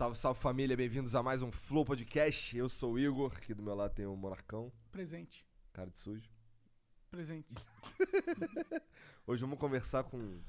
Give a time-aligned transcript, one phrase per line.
[0.00, 2.56] Salve, salve família, bem-vindos a mais um Flow Podcast.
[2.56, 5.46] Eu sou o Igor, aqui do meu lado tem o Monarcão, Presente.
[5.74, 6.26] cara de sujo.
[7.10, 7.52] Presente.
[9.26, 10.40] Hoje vamos conversar com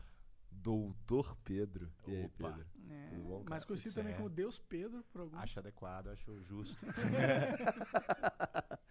[0.50, 1.92] Doutor Pedro.
[2.08, 2.48] E aí, Opa.
[2.54, 2.66] Pedro?
[2.92, 3.50] É, Tudo bom, cara?
[3.50, 4.36] mais conhecido também como certo.
[4.38, 5.38] Deus Pedro, por algum.
[5.38, 6.78] Acho adequado, acho justo.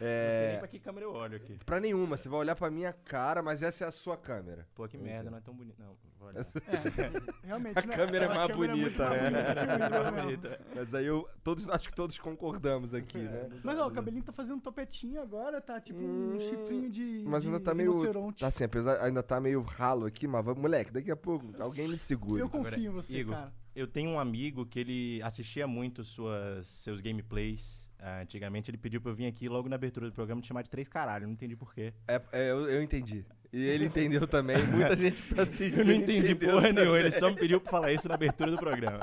[0.00, 1.56] É, Não sei nem pra que câmera eu olho aqui.
[1.64, 4.66] Pra nenhuma, você vai olhar pra minha cara, mas essa é a sua câmera.
[4.74, 5.78] Pô, que merda, não é tão bonito.
[5.78, 6.46] Não, vou olhar.
[6.68, 7.78] É, realmente.
[7.78, 7.96] A né?
[7.96, 10.22] câmera é mais câmera bonita, mais né?
[10.22, 10.60] bonita É.
[10.76, 13.48] Mas aí eu, todos, acho que todos concordamos aqui, né?
[13.62, 17.24] Mas ó, o cabelinho tá fazendo um topetinho agora, tá tipo um Hum, chifrinho de.
[17.26, 17.92] Mas de ainda tá meio.
[18.34, 21.88] Tá assim, apesar, ainda tá meio ralo aqui, mas vamos- moleque, daqui a pouco alguém
[21.88, 22.40] me segura.
[22.40, 23.52] Eu confio Agora, em você, Igor, cara.
[23.74, 27.90] Eu tenho um amigo que ele assistia muito suas, seus gameplays.
[27.98, 30.62] ah, antigamente ele pediu pra eu vir aqui logo na abertura do programa te chamar
[30.62, 31.26] de três caralho.
[31.26, 31.92] Não entendi porquê.
[32.08, 33.24] É, é, eu, eu entendi.
[33.52, 34.62] E ele entendeu também.
[34.66, 35.80] Muita gente que tá assistindo.
[35.80, 36.72] Eu não entendi porra também.
[36.72, 36.98] nenhuma.
[36.98, 39.00] Ele só me pediu pra falar isso na abertura do programa.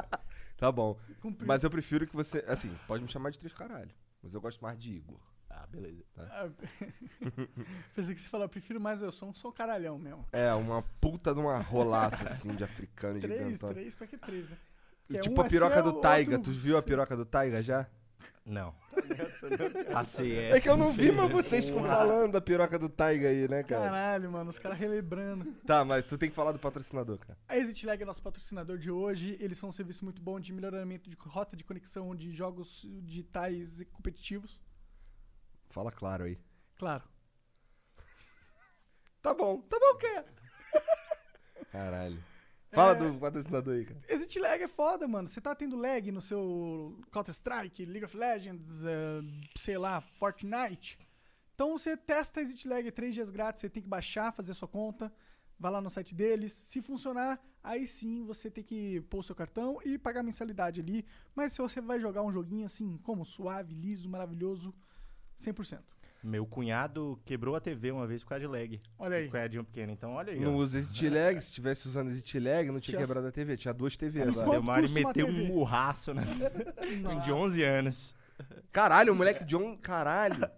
[0.58, 0.98] Tá bom.
[1.22, 2.44] Cumpri- Mas eu prefiro que você.
[2.48, 3.92] Assim, pode me chamar de três caralho.
[4.24, 5.20] Mas eu gosto mais de Igor.
[5.50, 6.04] Ah, beleza.
[6.18, 6.50] Ah,
[7.96, 10.26] Pensei que você falou, eu prefiro mais eu sou um sou caralhão mesmo.
[10.32, 13.74] É, uma puta de uma rolaça assim de africano Três, gigantão.
[13.74, 14.58] três, pra que três, né?
[15.08, 16.36] Porque Tipo um a é piroca do Taiga.
[16.38, 17.88] outro Tu viu a piroca do Taiga já?
[18.46, 18.74] Não.
[19.94, 20.56] A CS.
[20.56, 21.96] É que eu não vi, mas vocês ficam Porra.
[21.96, 23.84] falando da piroca do Taiga aí, né, cara?
[23.84, 25.52] Caralho, mano, os caras relembrando.
[25.66, 27.38] Tá, mas tu tem que falar do patrocinador, cara.
[27.48, 29.38] A Exit Lag é nosso patrocinador de hoje.
[29.40, 33.82] Eles são um serviço muito bom de melhoramento de rota de conexão de jogos digitais
[33.82, 34.60] e competitivos.
[35.70, 36.40] Fala claro aí.
[36.76, 37.04] Claro.
[39.22, 40.24] Tá bom, tá bom o quê?
[41.72, 42.24] Caralho.
[42.72, 42.96] Fala É.
[42.96, 44.00] do patrocinador aí, cara.
[44.08, 45.28] Exit Lag é foda, mano.
[45.28, 49.22] Você tá tendo lag no seu Counter-Strike, League of Legends, eh,
[49.58, 50.98] sei lá, Fortnite.
[51.56, 55.12] Então você testa Exit Lag, três dias grátis, você tem que baixar, fazer sua conta,
[55.60, 56.54] vai lá no site deles.
[56.54, 60.80] Se funcionar, aí sim você tem que pôr o seu cartão e pagar a mensalidade
[60.80, 61.06] ali.
[61.36, 64.74] Mas se você vai jogar um joguinho assim, como suave, liso, maravilhoso,
[65.38, 65.84] 100%.
[66.22, 68.82] Meu cunhado quebrou a TV uma vez por causa de lag.
[68.98, 69.30] Olha aí.
[69.30, 69.92] Com a de um pequeno.
[69.92, 70.40] Então, olha aí.
[70.40, 70.58] Não ó.
[70.58, 71.40] usa Exit Lag.
[71.42, 73.56] Se tivesse usando Exit Lag, não tinha Tinha- quebrado a TV.
[73.56, 76.24] Tinha duas TVs uma custa uma meteu um murraço, né?
[77.24, 78.16] de 11 anos.
[78.72, 80.50] Caralho, o moleque John, caralho.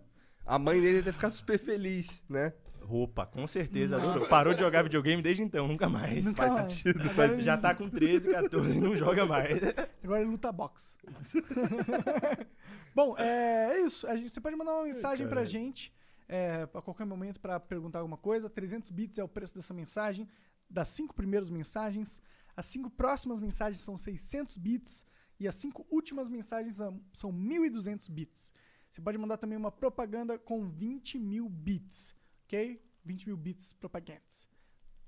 [0.45, 2.53] A mãe dele deve ficar super feliz, né?
[2.91, 3.95] Roupa, com certeza.
[3.95, 4.27] adorou.
[4.27, 6.25] Parou de jogar videogame desde então, nunca mais.
[6.25, 6.73] Nunca Faz mais.
[6.73, 7.09] sentido.
[7.09, 9.51] Agora ele- já tá com 13, 14 e não joga mais.
[10.03, 10.95] Agora é luta box.
[12.93, 14.07] Bom, é, é isso.
[14.15, 15.93] Gente- você pode mandar uma mensagem pra gente
[16.27, 18.49] é, a qualquer momento pra perguntar alguma coisa.
[18.49, 20.27] 300 bits é o preço dessa mensagem,
[20.69, 22.21] das cinco primeiras mensagens.
[22.55, 25.05] As cinco próximas mensagens são 600 bits
[25.39, 28.51] e as cinco últimas mensagens são, são 1.200 bits.
[28.91, 32.13] Você pode mandar também uma propaganda com 20 mil bits,
[32.51, 32.81] ok?
[33.05, 34.49] 20 mil bits propagandas.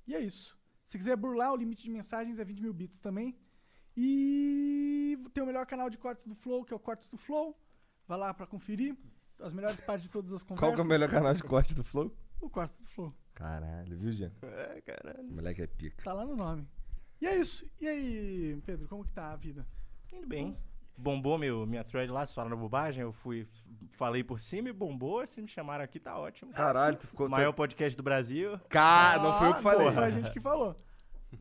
[0.07, 0.57] E é isso.
[0.85, 3.37] Se quiser burlar o limite de mensagens, é 20 mil bits também.
[3.95, 7.57] E tem o melhor canal de cortes do Flow, que é o Cortes do Flow.
[8.07, 8.97] Vai lá pra conferir
[9.39, 10.67] as melhores partes de todas as conversas.
[10.67, 12.15] Qual que é o melhor canal de corte do Flow?
[12.41, 13.13] O Cortes do Flow.
[13.33, 14.31] Caralho, viu, Jean?
[14.41, 15.29] É, caralho.
[15.29, 16.03] O moleque é pica.
[16.03, 16.67] Tá lá no nome.
[17.21, 17.69] E é isso.
[17.79, 19.65] E aí, Pedro, como que tá a vida?
[20.11, 20.57] Indo bem.
[20.95, 23.47] Bombou meu, minha thread lá, se falando bobagem, eu fui,
[23.91, 26.51] falei por cima e bombou, se me chamaram aqui, tá ótimo.
[26.53, 27.27] Caralho, tu ficou...
[27.27, 28.59] Maior podcast do Brasil.
[28.69, 29.91] Cara, não foi eu que Ah, falei.
[29.91, 30.75] Foi a gente que falou.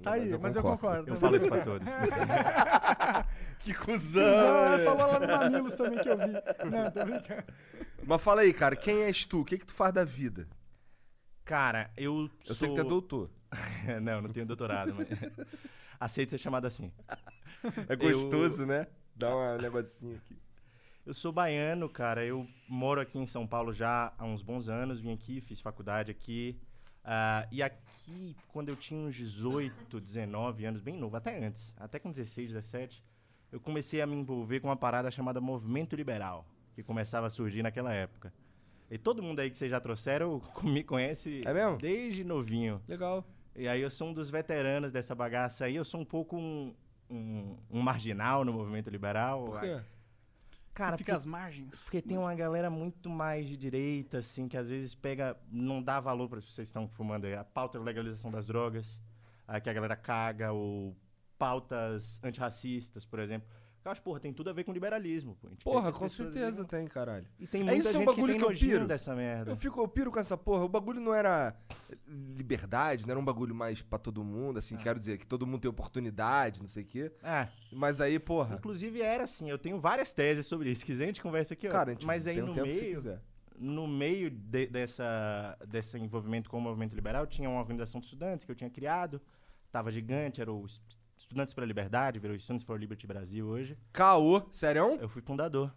[0.02, 1.10] Tá aí, Mas eu mas eu concordo.
[1.10, 1.86] Eu falo isso pra todos.
[3.60, 4.22] Que cuzão!
[4.22, 4.84] ela né?
[4.84, 6.32] falou lá no Mamilos também que eu vi.
[6.68, 7.44] Não, tô brincando.
[8.04, 9.42] Mas fala aí, cara, quem és tu?
[9.42, 10.48] O que que tu faz da vida?
[11.44, 12.56] Cara, eu Eu sou...
[12.56, 13.30] sei que tu é doutor.
[14.02, 15.08] não, não tenho doutorado, mas...
[16.00, 16.90] Aceito ser chamado assim.
[17.88, 18.88] É gostoso, né?
[19.22, 20.36] Dá um negocinho aqui.
[21.06, 22.24] Eu sou baiano, cara.
[22.24, 25.00] Eu moro aqui em São Paulo já há uns bons anos.
[25.00, 26.60] Vim aqui, fiz faculdade aqui.
[27.04, 32.00] Ah, e aqui, quando eu tinha uns 18, 19 anos, bem novo, até antes, até
[32.00, 33.04] com 16, 17,
[33.52, 36.44] eu comecei a me envolver com uma parada chamada Movimento Liberal,
[36.74, 38.32] que começava a surgir naquela época.
[38.90, 42.82] E todo mundo aí que vocês já trouxeram me conhece É desde novinho.
[42.88, 43.24] Legal.
[43.54, 45.76] E aí eu sou um dos veteranos dessa bagaça aí.
[45.76, 46.74] Eu sou um pouco um,
[47.12, 49.44] um, um marginal no movimento liberal.
[49.44, 49.80] Por quê?
[50.74, 51.82] Cara, Fica porque, às margens.
[51.82, 56.00] porque tem uma galera muito mais de direita, assim, que às vezes pega, não dá
[56.00, 58.98] valor para vocês estão fumando aí, a pauta da legalização das drogas,
[59.46, 60.96] a que a galera caga, ou
[61.36, 63.46] pautas antirracistas, por exemplo.
[63.84, 65.36] Eu acho, porra, tem tudo a ver com liberalismo.
[65.40, 65.48] Pô.
[65.48, 67.26] Gente Porra, com certeza tem, caralho.
[67.40, 68.86] E tem É muita isso, é um gente bagulho que tem que eu piro.
[68.86, 69.50] dessa merda.
[69.50, 70.64] Eu fico, eu piro com essa porra.
[70.64, 71.56] O bagulho não era
[72.06, 75.60] liberdade, não era um bagulho mais pra todo mundo, assim, quero dizer, que todo mundo
[75.62, 77.12] tem oportunidade, não sei o quê.
[77.22, 78.54] É, Mas aí, porra.
[78.54, 80.80] inclusive era assim, eu tenho várias teses sobre isso.
[80.80, 81.70] Se quiser, a gente conversa aqui, ó.
[81.70, 83.20] Cara, a gente Mas aí tem um no tempo meio, quiser.
[83.58, 88.44] no meio de- dessa, desse envolvimento com o movimento liberal, tinha uma organização de estudantes
[88.44, 89.20] que eu tinha criado.
[89.70, 90.66] Tava gigante, era o
[91.22, 93.78] Estudantes pela Liberdade, virou Students for Liberty Brasil hoje.
[93.92, 94.98] Caô, sério?
[95.00, 95.72] Eu fui fundador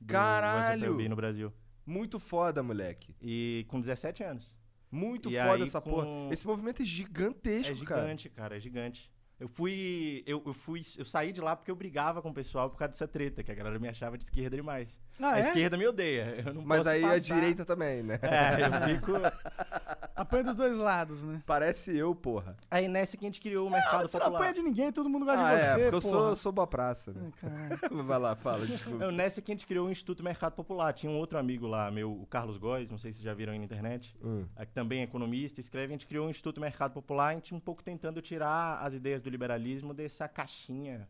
[0.00, 0.78] do Caralho!
[0.82, 1.52] USFLB no Brasil.
[1.86, 3.14] Muito foda, moleque.
[3.20, 4.50] E com 17 anos.
[4.90, 6.32] Muito E foda aí, essa com- porra.
[6.32, 8.00] Esse movimento é gigantesco, É cara.
[8.02, 8.56] gigante, cara.
[8.56, 9.10] é gigante.
[9.40, 12.68] Eu fui, eu, eu fui, eu saí de lá porque eu brigava com o pessoal
[12.68, 15.00] por causa dessa treta, que a galera me achava de esquerda demais.
[15.18, 15.40] Ah, a é?
[15.40, 16.44] esquerda me odeia.
[16.46, 17.34] Eu não Mas posso aí a passar.
[17.34, 18.18] direita também, né?
[18.22, 19.12] É, eu fico.
[20.14, 21.42] Apanha dos dois lados, né?
[21.46, 22.54] Parece eu, porra.
[22.70, 24.38] Aí nessa que a gente criou o mercado Você não popular.
[24.40, 26.34] apanha de ninguém, todo mundo gosta Ah, de é, você, porque eu sou, porra.
[26.34, 27.30] sou boa praça, né?
[27.40, 28.04] Caralho.
[28.04, 28.98] Vai lá, fala, desculpa.
[28.98, 30.92] Não, nessa que a gente criou o Instituto Mercado Popular.
[30.92, 33.54] Tinha um outro amigo lá, meu, o Carlos Góes, não sei se vocês já viram
[33.54, 34.44] aí na internet, Hum.
[34.56, 35.86] é, que também é economista, escreve.
[35.86, 39.22] A gente criou o Instituto Mercado Popular, a gente um pouco tentando tirar as ideias
[39.22, 41.08] do liberalismo dessa caixinha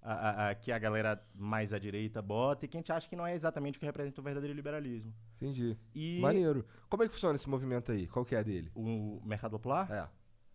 [0.00, 3.08] a- a- a- que a galera mais à direita bota e que a gente acha
[3.08, 5.14] que não é exatamente o que representa o verdadeiro liberalismo.
[5.36, 5.76] Entendi.
[5.94, 6.66] E Maneiro.
[6.88, 8.06] Como é que funciona esse movimento aí?
[8.08, 8.70] Qual que é dele?
[8.74, 10.08] o Mercado Popular, É,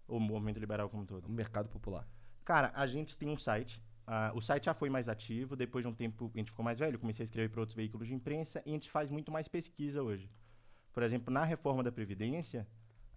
[0.08, 1.26] o movimento liberal como um todo?
[1.28, 2.06] o mercado popular.
[2.44, 3.82] Cara, a gente tem um site.
[4.10, 5.54] ah, o site já foi mais ativo.
[5.56, 6.98] Depois de um tempo, a gente ficou mais velho.
[6.98, 10.02] Comecei a escrever para outros veículos de imprensa e a gente faz muito mais pesquisa
[10.02, 10.30] hoje.
[10.94, 12.66] Por exemplo, na reforma da Previdência,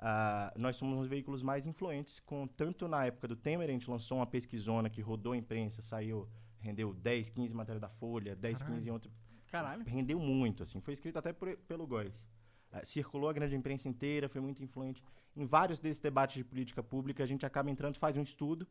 [0.00, 2.19] ah, nós somos um dos veículos mais influentes.
[2.20, 5.82] Com, tanto na época do Temer, a gente lançou uma pesquisona que rodou a imprensa,
[5.82, 6.26] saiu,
[6.58, 9.11] rendeu 10, 15 matérias da Folha, 10, 15 em outro.
[9.49, 9.85] Caralho.
[9.85, 10.81] Rendeu muito, assim.
[10.81, 12.26] Foi escrito até por- pelo Góes.
[12.73, 15.02] Ah, circulou a grande imprensa inteira, foi muito influente.
[15.37, 18.67] Em vários desses debates de política pública, a gente acaba entrando, faz um estudo,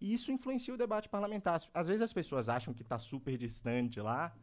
[0.00, 1.60] e isso influencia o debate parlamentar.
[1.74, 4.34] Às vezes as pessoas acham que está super distante lá,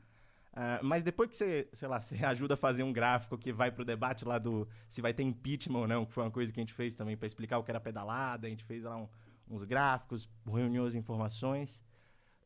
[0.55, 3.69] ah, mas depois que você, sei lá, você ajuda a fazer um gráfico que vai
[3.71, 6.59] pro debate lá do se vai ter impeachment ou não, que foi uma coisa que
[6.59, 9.07] a gente fez também para explicar o que era pedalada, a gente fez lá um-
[9.49, 11.83] uns gráficos, reuniu as informações.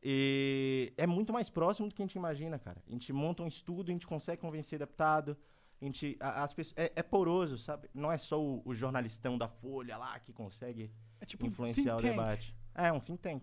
[0.02, 2.82] E é muito mais próximo do que a gente imagina, cara.
[2.86, 5.36] A gente monta um estudo, a gente consegue convencer deputado,
[5.80, 7.88] a gente, a- as pessoas, é, é poroso, sabe?
[7.94, 10.90] Não é só o, o jornalistão da Folha lá que consegue
[11.20, 12.18] É tipo um influenciar o think tank.
[12.18, 12.56] debate.
[12.74, 13.42] É um think tank.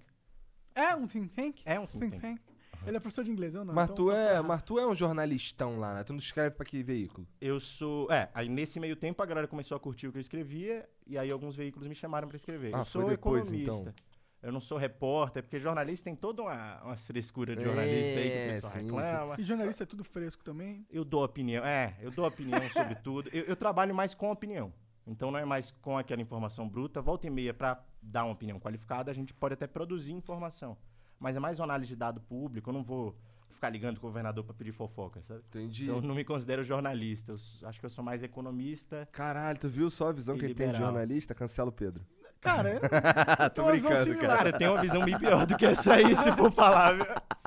[0.74, 1.62] É um think tank?
[1.66, 2.42] É um think tank.
[2.88, 3.74] Ele é professor de inglês, eu não.
[3.74, 6.04] mas, então tu é, mas tu é um jornalistão lá, né?
[6.04, 7.28] Tu não escreve pra que veículo?
[7.42, 8.12] Eu sou.
[8.12, 11.18] É, aí nesse meio tempo a galera começou a curtir o que eu escrevia, e
[11.18, 12.74] aí alguns veículos me chamaram pra escrever.
[12.74, 13.90] Ah, eu foi sou depois, economista.
[13.90, 13.94] então.
[14.40, 18.38] Eu não sou repórter, porque jornalista tem toda uma, uma frescura de jornalista aí que
[18.38, 18.86] É, o pessoal sim, sim.
[18.86, 19.36] reclama.
[19.40, 20.86] E jornalista é tudo fresco também.
[20.92, 23.30] Eu dou opinião, é, eu dou opinião sobre tudo.
[23.34, 24.72] Eu, eu trabalho mais com opinião.
[25.08, 27.02] Então não é mais com aquela informação bruta.
[27.02, 30.78] Volta e meia, para dar uma opinião qualificada, a gente pode até produzir informação.
[31.20, 32.70] Mas é mais uma análise de dado público.
[32.70, 33.16] Eu não vou
[33.50, 35.42] ficar ligando com o governador para pedir fofoca, sabe?
[35.50, 35.86] Entendi.
[35.86, 37.32] Então eu não me considero jornalista.
[37.62, 39.08] Eu acho que eu sou mais economista.
[39.12, 41.34] Caralho, tu viu só a visão que ele tem de jornalista?
[41.34, 42.06] Cancela o Pedro.
[42.40, 42.80] Cara, eu
[43.50, 44.38] Tô uma visão brincando, similar.
[44.38, 47.06] Cara, eu tenho uma visão bem pior do que essa aí, se for falar, viu?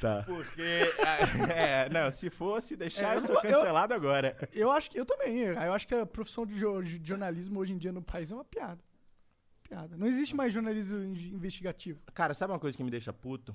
[0.00, 0.22] Tá.
[0.24, 0.62] Porque,
[1.52, 4.36] é, não, se fosse deixar, É, eu sou eu- cancelado agora.
[4.52, 5.38] Eu acho que eu também.
[5.38, 6.56] Eu acho que a profissão de
[7.04, 8.78] jornalismo hoje em dia no país é uma piada.
[9.68, 9.96] Piada.
[9.96, 12.00] Não existe mais jornalismo in- investigativo.
[12.14, 13.54] Cara, sabe uma coisa que me deixa puto?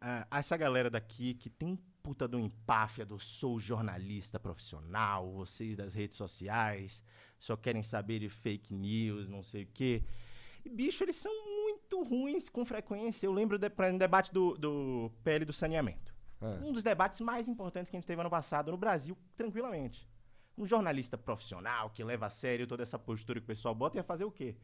[0.00, 5.94] Ah, essa galera daqui que tem puta do empáfia do sou jornalista profissional, vocês das
[5.94, 7.02] redes sociais,
[7.38, 10.02] só querem saber de fake news, não sei o quê.
[10.64, 13.26] E, bicho, eles são muito ruins com frequência.
[13.26, 16.14] Eu lembro de, pra- no debate do, do PL do saneamento.
[16.40, 16.58] Ah.
[16.62, 20.08] Um dos debates mais importantes que a gente teve ano passado no Brasil, tranquilamente.
[20.58, 24.02] Um jornalista profissional que leva a sério toda essa postura que o pessoal bota ia
[24.02, 24.56] fazer o quê?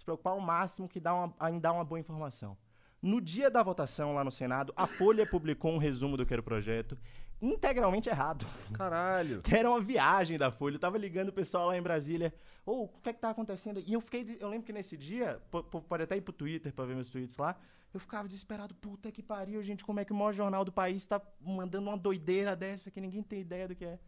[0.00, 2.56] Se preocupar ao máximo que dá uma, em dar uma boa informação.
[3.02, 6.40] No dia da votação lá no Senado, a Folha publicou um resumo do que era
[6.40, 6.96] o projeto,
[7.40, 8.46] integralmente errado.
[8.72, 9.42] Caralho.
[9.42, 10.76] Que era uma viagem da Folha.
[10.76, 12.32] Eu tava ligando o pessoal lá em Brasília.
[12.64, 13.82] Ô, o que é que tá acontecendo?
[13.86, 14.38] E eu fiquei.
[14.40, 17.10] Eu lembro que nesse dia, po- po- pode até ir pro Twitter pra ver meus
[17.10, 17.56] tweets lá.
[17.92, 18.74] Eu ficava desesperado.
[18.74, 19.84] Puta que pariu, gente.
[19.84, 23.22] Como é que o maior jornal do país tá mandando uma doideira dessa que ninguém
[23.22, 23.98] tem ideia do que é?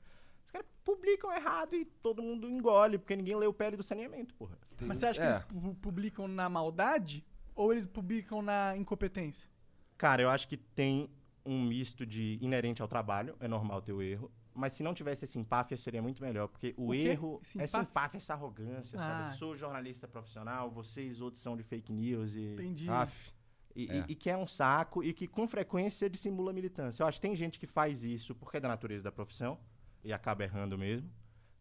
[0.84, 4.58] Publicam errado e todo mundo engole, porque ninguém lê o pele do saneamento, porra.
[4.80, 5.30] Mas você acha que É.
[5.30, 7.24] eles pu- publicam na maldade
[7.54, 9.48] ou eles publicam na incompetência?
[9.96, 11.08] Cara, eu acho que tem
[11.46, 14.30] um misto de inerente ao trabalho, é normal ter o erro.
[14.54, 16.46] Mas se não tivesse esse empáfia, seria muito melhor.
[16.48, 17.90] Porque o, O erro, Esse essa empáfia?
[17.90, 19.22] empáfia, essa arrogância, Ah.
[19.24, 19.36] sabe?
[19.38, 22.88] Sou jornalista profissional, vocês outros são de fake news e, Entendi.
[22.90, 23.32] Aff.
[23.74, 23.98] e, É.
[24.00, 27.02] e- e que é um saco e que com frequência dissimula militância.
[27.02, 29.58] Eu acho que tem gente que faz isso porque é da natureza da profissão
[30.02, 31.10] e acaba errando mesmo.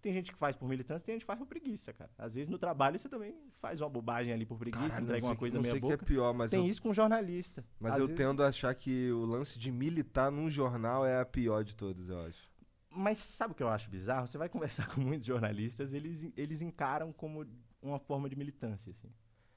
[0.02, 2.10] Tem gente que faz por militância, tem gente que faz por preguiça, cara.
[2.18, 5.36] Às vezes no trabalho você também faz uma bobagem ali por preguiça, Caralho, entrega uma
[5.36, 5.98] coisa meia boca.
[5.98, 7.64] que é pior, mas tem eu, isso com jornalista.
[7.80, 11.20] mas Às eu vezes- tendo a achar que o lance de militar num jornal é
[11.20, 12.50] a pior de todos, eu acho.
[12.90, 14.26] Mas sabe o que eu acho bizarro?
[14.28, 17.46] Você vai conversar com muitos jornalistas, eles, eles encaram como
[17.80, 19.10] uma forma de militância, assim.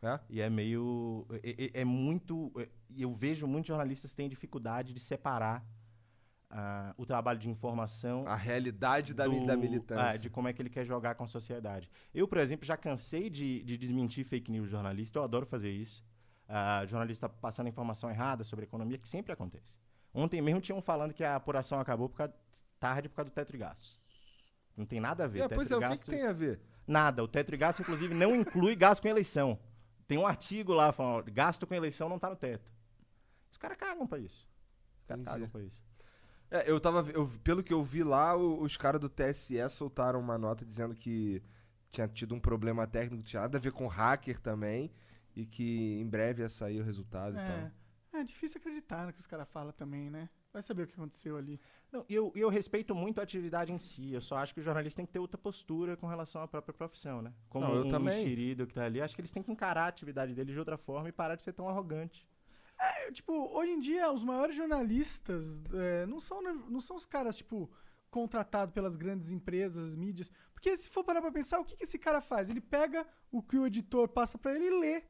[0.03, 0.21] É?
[0.29, 1.27] E é meio.
[1.43, 2.53] É, é- é muito.
[2.95, 5.65] eu vejo muitos jornalistas têm dificuldade de separar
[6.97, 10.05] o trabalho de informação A realidade da, do- da militância.
[10.11, 11.91] ah, de como é que ele quer jogar com a sociedade.
[12.15, 15.19] Eu, por exemplo, já cansei de, de desmentir fake news jornalista.
[15.19, 16.05] Eu adoro fazer isso.
[16.49, 19.75] Ah, jornalista passando informação errada sobre economia, que sempre acontece.
[20.13, 22.33] Ontem mesmo tinham falando que a apuração acabou por causa,
[22.79, 23.99] tarde por causa do teto de gastos.
[24.77, 25.41] Não tem nada a ver.
[25.41, 26.61] É, pois é, o que, gastos- tem a ver?
[26.87, 27.23] Nada.
[27.25, 29.59] O teto de gasto, inclusive, não inclui gasto com eleição.
[30.07, 32.71] Tem um artigo lá falando, gasto com eleição não tá no teto.
[33.51, 34.47] Os caras cagam pra isso.
[35.01, 35.83] Os caras cagam pra isso.
[36.51, 37.11] É, eu tava.
[37.11, 40.95] Eu, pelo que eu vi lá, o- os caras do TSE soltaram uma nota dizendo
[40.95, 41.43] que
[41.91, 44.91] tinha tido um problema técnico, tinha nada a ver com hacker também.
[45.37, 47.45] E que em breve ia sair o resultado e É.
[48.13, 48.21] tal.
[48.21, 50.31] É difícil acreditar no que os caras falam também, né?
[50.53, 51.61] Vai saber o que aconteceu ali.
[51.91, 54.13] Não, e eu, e eu respeito muito a atividade em si.
[54.13, 56.73] Eu só acho que o jornalista tem que ter outra postura com relação à própria
[56.73, 57.33] profissão, né?
[57.49, 58.21] Como Não, eu um também.
[58.23, 59.01] enxerido que tá ali.
[59.01, 61.43] Acho que eles têm que encarar a atividade deles de outra forma e parar de
[61.43, 62.25] ser tão arrogante.
[62.79, 67.37] É, tipo, hoje em dia, os maiores jornalistas é, não, são, não são os caras,
[67.37, 67.71] tipo,
[68.11, 70.31] contratados pelas grandes empresas, mídias.
[70.53, 72.51] Porque se for parar pra pensar, o que, que esse cara faz?
[72.51, 75.05] Ele pega o que o editor passa pra ele e lê.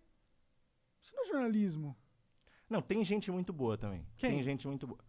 [1.03, 1.97] Isso não é jornalismo.
[2.69, 4.07] Não, tem gente muito boa também.
[4.17, 4.31] Quem?
[4.31, 5.01] Tem gente muito boa.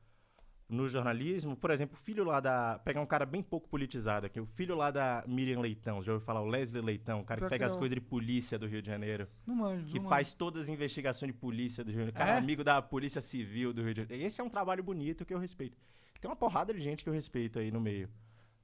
[0.68, 2.80] No jornalismo, por exemplo, o filho lá da.
[2.80, 4.40] Pegar um cara bem pouco politizado aqui.
[4.40, 6.42] O filho lá da Miriam Leitão, já ouviu falar?
[6.42, 8.88] O Leslie Leitão, o cara que pega que as coisas de polícia do Rio de
[8.88, 9.28] Janeiro.
[9.46, 9.86] Não manjo.
[9.86, 12.18] Que não faz todas as investigações de polícia do Rio de Janeiro.
[12.18, 12.38] Cara, É?
[12.40, 14.26] amigo da Polícia Civil do Rio de Janeiro.
[14.26, 15.78] Esse é um trabalho bonito que eu respeito.
[16.20, 18.10] Tem uma porrada de gente que eu respeito aí no meio.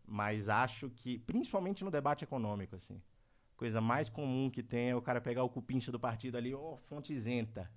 [0.08, 3.00] Mas acho que, principalmente no debate econômico, assim.
[3.56, 6.78] Coisa mais comum que tem é o cara pegar o cupincha do partido ali, ó,
[6.78, 7.70] fonte isenta.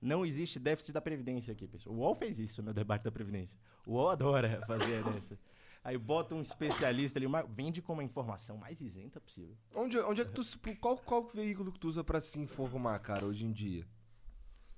[0.00, 1.94] Não existe déficit da Previdência aqui, pessoal.
[1.96, 3.58] O UOL fez isso no debate da Previdência.
[3.86, 5.38] O UOL adora fazer dessa.
[5.82, 9.56] Aí bota um especialista ali, uma- vende como a informação mais isenta possível.
[9.74, 10.44] Onde, onde é que tu.
[10.44, 13.86] se- Qual, qual veículo que tu usa pra se informar, cara, hoje em dia?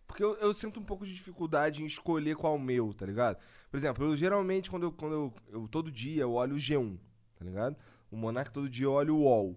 [0.06, 3.38] Porque eu, eu sinto um pouco de dificuldade em escolher qual o meu, tá ligado?
[3.70, 4.92] Por exemplo, eu geralmente, quando eu.
[4.92, 6.98] Quando eu, eu- todo dia eu olho o G1,
[7.36, 7.76] tá ligado?
[8.10, 9.56] O Monark todo dia eu olho o UOL.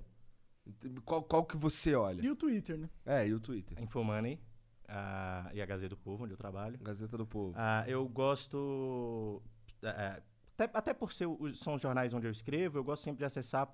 [1.05, 2.21] Qual, qual que você olha?
[2.21, 2.89] E o Twitter, né?
[3.05, 3.77] É, e o Twitter.
[3.77, 4.39] A Infomoney
[4.95, 6.77] ah, e a Gazeta do Povo, onde eu trabalho.
[6.81, 7.53] Gazeta do Povo.
[7.57, 9.41] Ah, eu gosto.
[9.81, 10.21] eh,
[10.55, 13.67] até, até por ser, são os jornais onde eu escrevo, eu gosto sempre de acessar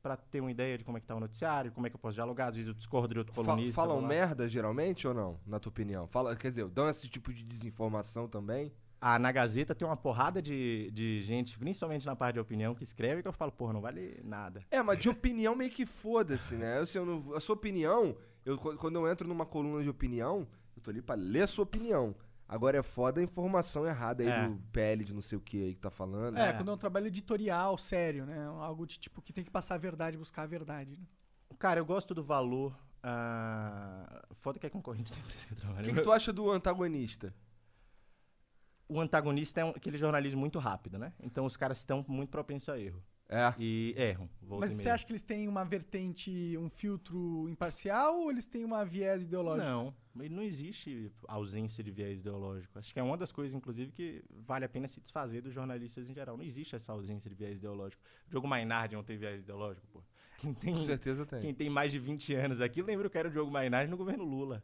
[0.00, 2.00] para ter uma ideia de como é que tá o noticiário, como é que eu
[2.00, 2.46] posso dialogar.
[2.48, 3.74] Às vezes eu discordo de outro Fa- colunista.
[3.74, 6.06] falam merda geralmente ou não, na tua opinião?
[6.06, 8.72] Fala, quer dizer, dão esse tipo de desinformação também?
[9.00, 12.84] Ah, na Gazeta tem uma porrada de, de gente, principalmente na parte de opinião, que
[12.84, 14.62] escreve que eu falo, porra, não vale nada.
[14.70, 16.78] É, mas de opinião meio que foda-se, né?
[16.78, 20.46] Assim, eu não- a sua opinião, eu, qu- quando eu entro numa coluna de opinião,
[20.80, 22.14] eu tô ali pra ler a sua opinião.
[22.48, 24.48] Agora é foda a informação errada aí É.
[24.48, 26.36] do PL de não sei o que aí que tá falando.
[26.36, 26.52] É, É.
[26.52, 28.44] quando é um trabalho editorial, sério, né?
[28.60, 30.96] Algo de tipo que tem que passar a verdade, buscar a verdade.
[30.96, 31.04] Né?
[31.58, 32.76] Cara, eu gosto do valor.
[33.02, 35.84] ah, foda que é concorrente da empresa que eu O trabalho.
[35.88, 37.32] que, que tu acha do antagonista?
[38.88, 41.12] O antagonista é um- aquele jornalismo muito rápido, né?
[41.20, 43.02] Então os caras estão muito propensos a erro.
[43.30, 43.54] É.
[43.60, 44.28] E erram.
[44.42, 48.84] Mas você acha que eles têm uma vertente, um filtro imparcial ou eles têm uma
[48.84, 49.70] viés ideológico?
[49.70, 52.76] Não, mas não existe ausência de viés ideológico.
[52.76, 56.10] Acho que é uma das coisas, inclusive, que vale a pena se desfazer dos jornalistas
[56.10, 56.36] em geral.
[56.36, 58.02] Não existe essa ausência de viés ideológico.
[58.26, 60.02] O Diogo Mainardi não tem viés ideológico, pô.
[60.40, 61.40] Quem tem, Com certeza tem.
[61.40, 64.24] quem tem mais de 20 anos aqui lembra que era o Diogo Mainardi no governo
[64.24, 64.60] Lula.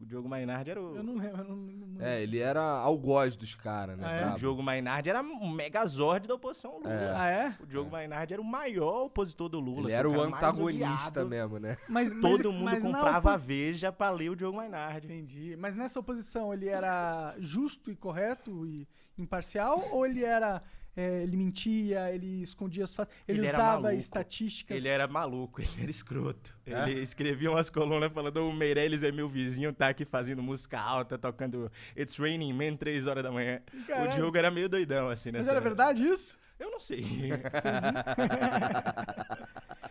[0.00, 0.96] O Diogo Mainardi era o...
[0.96, 1.38] Eu não lembro.
[1.42, 4.04] eu não- não- É, ele era algoz dos caras, né?
[4.06, 4.28] Ah, é?
[4.32, 6.92] O Diogo Mainardi era um megazord da oposição ao Lula.
[6.92, 7.12] É.
[7.14, 7.56] Ah, é?
[7.62, 9.80] O Diogo Mainardi era o maior opositor do Lula.
[9.82, 11.76] Ele assim, era o mais antagonista mesmo, né?
[11.88, 15.06] Mas, mas- Todo mundo mas comprava a opo- Veja pra ler o Diogo Mainardi.
[15.06, 15.56] Entendi.
[15.56, 20.62] Mas nessa oposição ele era justo e correto e imparcial ou ele era.
[20.94, 24.76] É, ele mentia, ele escondia os fatos, ele, Ele usava estatísticas.
[24.76, 26.54] Ele era maluco, ele era escroto.
[26.66, 26.90] É?
[26.90, 31.16] Ele escrevia umas colunas falando: o Meirelles é meu vizinho, tá aqui fazendo música alta,
[31.18, 33.62] tocando It's Raining Man 3 horas da manhã.
[33.86, 34.10] Caralho.
[34.10, 36.38] O Diogo era meio doidão, assim, Mas nessa era verdade isso?
[36.58, 37.04] Eu não sei.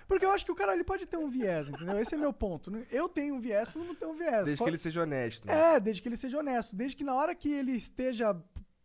[0.08, 2.00] Porque eu acho que o cara ele pode ter um viés, entendeu?
[2.00, 2.70] Esse é meu ponto.
[2.70, 2.86] né?
[2.91, 4.46] Eu tenho um viés, todo mundo tem um viés.
[4.46, 5.48] Desde Qual- que ele seja honesto.
[5.48, 5.75] Né?
[5.75, 6.75] É, desde que ele seja honesto.
[6.75, 8.36] Desde que na hora que ele esteja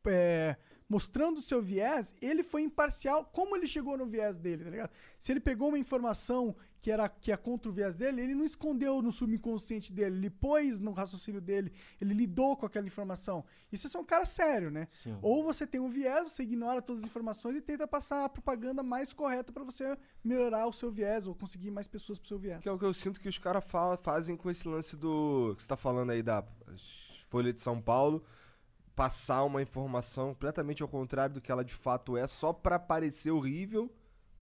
[0.07, 0.57] é,
[0.89, 3.25] mostrando o seu viés, ele foi imparcial.
[3.25, 4.91] Como ele chegou no viés dele, tá ligado?
[5.19, 8.45] Se ele pegou uma informação que era que é contra o viés dele, ele não
[8.45, 13.45] escondeu no subconsciente dele, ele pôs no raciocínio dele, ele lidou com aquela informação.
[13.73, 14.87] Isso é um cara sério, né?
[14.89, 15.19] Sim.
[15.21, 18.85] Ou você tem um viés, você ignora todas as informações e tenta passar a propaganda
[18.85, 22.63] mais correta pra você melhorar o seu viés ou conseguir mais pessoas pro seu viés.
[22.63, 23.65] Que é o que eu sinto que os caras
[24.01, 25.55] fazem com esse lance do.
[25.57, 26.45] que você tá falando aí da
[27.25, 28.25] Folha de São Paulo.
[28.97, 33.31] Passar uma informação completamente ao contrário do que ela de fato é, só pra parecer
[33.31, 33.89] horrível.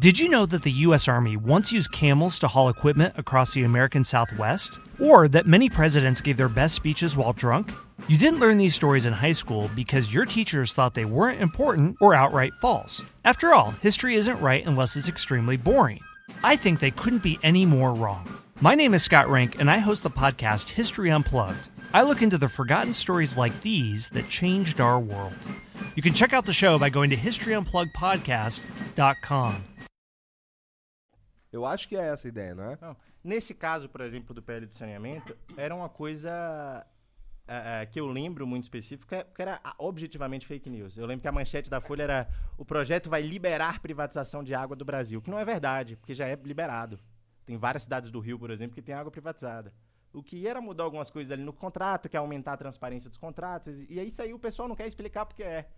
[0.00, 1.06] Did you know that the U.S.
[1.06, 4.80] Army once used camels to haul equipment across the American Southwest?
[4.98, 7.70] Or that many presidents gave their best speeches while drunk?
[8.08, 11.98] You didn't learn these stories in high school because your teachers thought they weren't important
[12.00, 13.04] or outright false.
[13.24, 16.00] After all, history isn't right unless it's extremely boring.
[16.42, 18.28] I think they couldn't be any more wrong.
[18.60, 21.68] My name is Scott Rank, and I host the podcast History Unplugged.
[21.94, 25.32] I look into the forgotten stories like these that changed our world.
[25.94, 29.62] You can check out the show by going to historyunpluggedpodcast.com.
[31.56, 32.78] Eu acho que é essa a ideia, não é?
[32.80, 32.96] Não.
[33.24, 36.86] Nesse caso, por exemplo, do PL do saneamento, era uma coisa
[37.48, 40.96] é, é, que eu lembro muito específico, que é- era ah, objetivamente fake news.
[40.96, 44.74] Eu lembro que a manchete da Folha era o projeto vai liberar privatização de água
[44.74, 46.98] do Brasil, que não é verdade, porque já é liberado.
[47.44, 49.72] Tem várias cidades do Rio, por exemplo, que tem água privatizada.
[50.12, 53.18] O que era mudar algumas coisas ali no contrato, que é aumentar a transparência dos
[53.18, 55.68] contratos, e aí aí o pessoal não quer explicar porque é.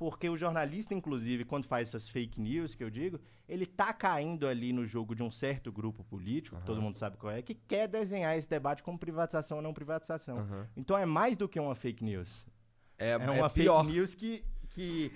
[0.00, 4.46] Porque o jornalista, inclusive, quando faz essas fake news que eu digo, ele tá caindo
[4.46, 7.54] ali no jogo de um certo grupo político, que todo mundo sabe qual é, que
[7.54, 10.38] quer desenhar esse debate como privatização ou não privatização.
[10.38, 10.66] Aham.
[10.74, 12.46] Então é mais do que uma fake news.
[12.96, 13.82] É, É, uma pior.
[13.84, 15.12] fake news que, que,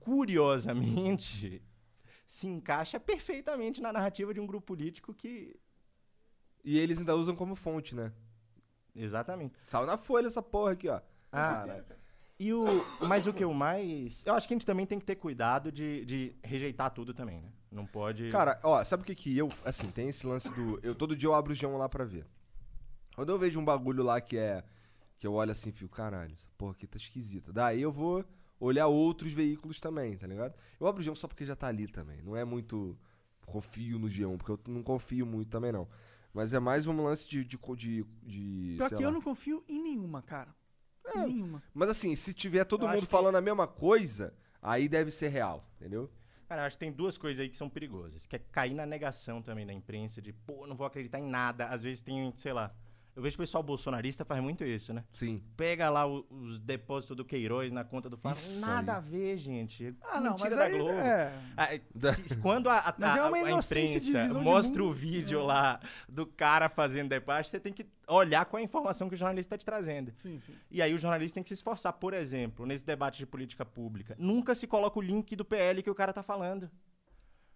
[0.00, 1.62] curiosamente,
[2.26, 5.54] se encaixa perfeitamente na narrativa de um grupo político que.
[6.64, 8.10] E eles ainda usam como fonte, né?
[8.96, 9.54] Exatamente.
[9.66, 10.96] Saiu na folha essa porra aqui, ó.
[11.30, 11.84] Ah, Caralho.
[12.44, 12.64] E o,
[13.00, 14.22] mas o que eu mais.
[14.26, 17.40] Eu acho que a gente também tem que ter cuidado de, de rejeitar tudo também,
[17.40, 17.48] né?
[17.72, 18.28] Não pode.
[18.28, 19.48] Cara, ó, sabe o que que eu...
[19.64, 20.78] Assim, tem esse lance do...
[20.82, 22.26] Eu todo dia eu abro o G1 lá pra ver.
[23.16, 24.62] Quando eu vejo um bagulho lá que é...
[25.16, 27.50] Que eu olho assim e fico, caralho, essa porra aqui tá esquisita.
[27.50, 28.22] Daí eu vou
[28.60, 30.54] olhar outros veículos também, tá ligado?
[30.78, 32.20] Eu abro o G1 só porque já tá ali também.
[32.20, 32.94] Não é muito...
[33.46, 35.88] Confio no G1, porque eu não confio muito também, não.
[36.34, 37.42] Mas é mais um lance de...
[37.42, 39.14] de, de, de Pior sei que eu lá.
[39.14, 40.54] não confio em nenhuma, cara.
[41.06, 41.18] É.
[41.26, 41.62] Nenhuma.
[41.72, 45.10] Mas assim, se tiver todo Eu mundo acho que- falando a mesma coisa, aí deve
[45.10, 46.10] ser real, entendeu?
[46.48, 48.26] Cara, eu acho que tem duas coisas aí que são perigosas.
[48.26, 51.66] Que é cair na negação também da imprensa, de, pô, não vou acreditar em nada.
[51.68, 52.70] Às vezes tem, sei lá.
[53.16, 55.04] Eu vejo o pessoal bolsonarista faz muito isso, né?
[55.12, 55.40] Sim.
[55.56, 58.40] Pega lá o- os depósitos do Queiroz na conta do Flávio.
[58.42, 58.98] Isso Nada aí.
[58.98, 59.94] a ver, gente.
[60.02, 60.90] Ah, não, Mentira mas da aí, Globo.
[60.92, 61.32] é.
[61.56, 61.68] Ah,
[62.00, 65.42] se- se- quando a, a- Mas é a- a imprensa mostra o vídeo É.
[65.44, 69.18] lá do cara fazendo debate, você tem que olhar qual é a informação que o
[69.18, 70.10] jornalista está te trazendo.
[70.14, 70.52] Sim, sim.
[70.68, 71.92] E aí o jornalista tem que se esforçar.
[71.92, 75.90] Por exemplo, nesse debate de política pública, nunca se coloca o link do PL que
[75.90, 76.68] o cara tá falando.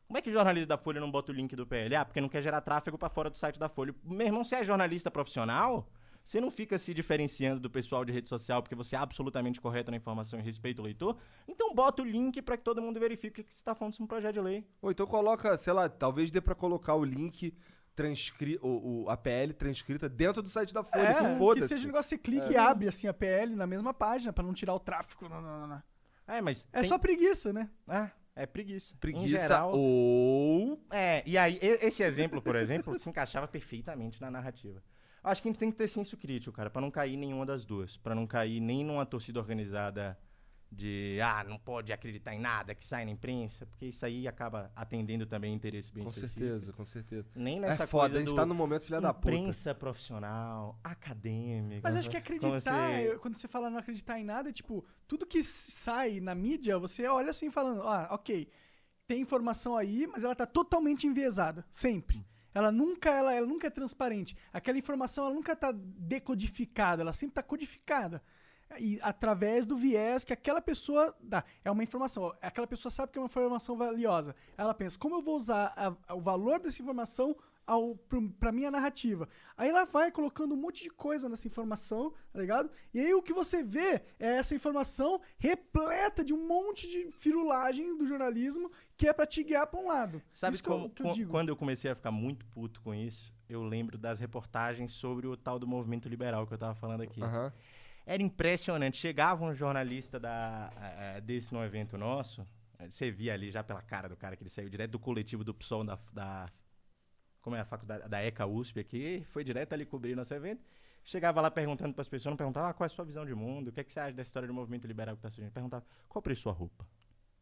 [0.09, 1.95] Como é que o jornalista da Folha não bota o link do PL?
[1.95, 3.95] Ah, porque não quer gerar tráfego para fora do site da Folha.
[4.03, 5.87] Meu irmão, você é jornalista profissional?
[6.25, 9.91] Você não fica se diferenciando do pessoal de rede social porque você é absolutamente correto
[9.91, 11.19] na informação e respeita o leitor?
[11.47, 14.09] Então bota o link para que todo mundo verifique que você está falando sobre um
[14.09, 14.67] projeto de lei.
[14.81, 17.55] Ou então coloca, sei lá, talvez dê pra colocar o link
[17.95, 21.69] transcri o, o- a PL transcrita dentro do site da Folha, É, que que foda-se.
[21.69, 24.45] seja um negócio que você clica e abre assim a PL na mesma página pra
[24.45, 25.29] não tirar o tráfego.
[25.29, 25.83] Não, não, não, não.
[26.27, 26.67] É, mas.
[26.73, 27.69] É tem- só preguiça, né?
[27.89, 28.11] É,
[28.43, 28.95] é preguiça.
[29.01, 30.81] Preguiça geral- ou...
[30.91, 34.83] É, e aí, esse exemplo, por exemplo, se encaixava perfeitamente na narrativa.
[35.23, 37.45] Acho que a gente tem que ter senso crítico, cara, pra não cair em nenhuma
[37.45, 37.97] das duas.
[37.97, 40.19] Pra não cair nem numa torcida organizada
[40.71, 44.71] de, ah, não pode acreditar em nada que sai na imprensa, porque isso aí acaba
[44.77, 46.41] atendendo também interesse bem Com específico.
[46.41, 47.31] certeza, com certeza.
[47.35, 49.29] Nem nessa é foda, coisa a gente do tá no momento filha da puta.
[49.35, 51.81] imprensa profissional, acadêmica.
[51.83, 55.27] Mas acho que acreditar, você- quando você fala não acreditar em nada, é tipo, tudo
[55.27, 58.49] que sai na mídia, você olha assim falando, ah, ok,
[59.07, 62.27] tem informação aí, mas ela tá totalmente enviesada, sempre.
[62.53, 64.37] Ela nunca, ela, ela nunca é transparente.
[64.53, 68.23] Aquela informação, ela nunca tá decodificada, ela sempre tá codificada.
[68.79, 71.43] E através do viés que aquela pessoa dá.
[71.65, 72.35] É uma informação.
[72.43, 74.35] Aquela pessoa sabe que é uma informação valiosa.
[74.57, 77.35] Ela pensa, como eu vou usar a- a- o valor dessa informação
[78.39, 79.29] pra minha narrativa.
[79.57, 82.71] Aí ela vai colocando um monte de coisa nessa informação, tá ligado?
[82.95, 87.97] E aí o que você vê é essa informação repleta de um monte de firulagem
[87.99, 90.23] do jornalismo que é pra te guiar pra um lado.
[90.33, 91.31] Sabe Isso que eu- como, que eu quan- digo.
[91.31, 93.35] quando eu comecei a ficar muito puto com isso?
[93.49, 97.23] Eu lembro das reportagens sobre o tal do movimento liberal que eu tava falando aqui.
[97.23, 97.53] Aham.
[98.09, 98.97] Era impressionante.
[98.97, 102.41] Chegava um jornalista da, eh, eh, desse no evento nosso.
[102.79, 105.45] eh, Você via ali já pela cara do cara que ele saiu direto do coletivo
[105.45, 106.51] do PSOL da, da
[107.43, 110.65] como é a faculdade da ECA USP aqui, foi direto ali cobrir nosso evento.
[111.05, 113.35] Chegava lá perguntando para as pessoas, não perguntava ah, qual é a sua visão de
[113.35, 115.53] mundo, o que, é que você acha dessa história do movimento liberal que está surgindo.
[115.53, 116.87] Perguntava qual preço da sua roupa.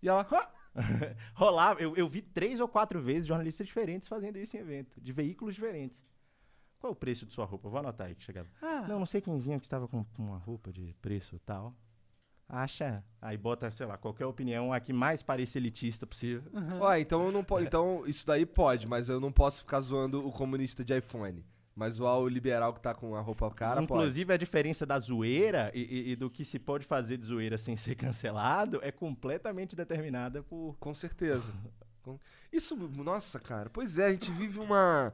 [0.03, 0.27] E ela.
[1.35, 5.13] Rolava, eu, eu vi três ou quatro vezes jornalistas diferentes fazendo isso em evento, de
[5.13, 6.05] veículos diferentes.
[6.87, 7.69] Qual é o preço de sua roupa?
[7.69, 8.49] Vou anotar aí que chegava.
[8.63, 8.85] Ah.
[8.89, 11.75] Não, não sei quemzinho que estava com uma roupa de preço tal.
[12.49, 13.03] Acha.
[13.21, 16.49] Aí bota, sei lá, qualquer opinião a que mais pareça elitista possível.
[16.81, 17.65] Ó, então eu não posso.
[17.65, 21.45] Então, isso daí pode, mas eu não posso ficar zoando o comunista de iPhone.
[21.75, 25.71] Mas zoar o liberal que tá com a roupa cara, Inclusive, a diferença da zoeira
[25.75, 29.75] e, e- e do que se pode fazer de zoeira sem ser cancelado é completamente
[29.75, 30.77] determinada por.
[30.79, 31.53] Com certeza.
[32.53, 33.69] Isso, nossa, cara.
[33.69, 35.13] Pois é, a gente vive uma.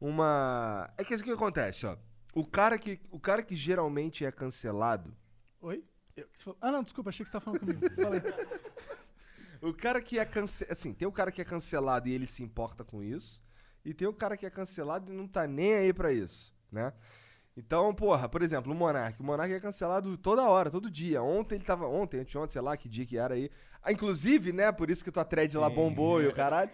[0.00, 0.90] Uma.
[0.96, 1.96] É que isso que acontece, ó.
[2.34, 5.14] O cara que, o cara que geralmente é cancelado.
[5.60, 5.84] Oi?
[6.16, 7.80] Eu- você falou- Ah, não, desculpa, achei que você tava falando comigo.
[8.02, 8.20] Falei.
[9.62, 10.72] O cara que é cancelado.
[10.72, 13.42] Assim, tem o cara que é cancelado e ele se importa com isso.
[13.84, 16.94] E tem o cara que é cancelado e não tá nem aí pra isso, né?
[17.54, 19.20] Então, porra, por exemplo, o Monark.
[19.20, 21.22] O Monark é cancelado toda hora, todo dia.
[21.22, 21.86] Ontem ele tava.
[21.86, 23.50] Ontem, anteontem, sei lá que dia que era aí.
[23.82, 24.72] Ah, inclusive, né?
[24.72, 25.74] Por isso que tua thread lá Sim.
[25.74, 26.70] bombou e o caralho.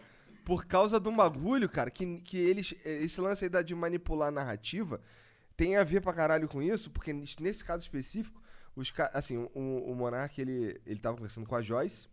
[0.47, 2.73] Por causa de um bagulho, cara, que, que eles.
[2.85, 5.01] Esse lance aí da- de manipular a narrativa
[5.57, 8.41] tem a ver pra caralho com isso, porque nesse caso específico,
[8.77, 12.07] os assim, o, o Monark, ele, ele tava conversando com a Joyce.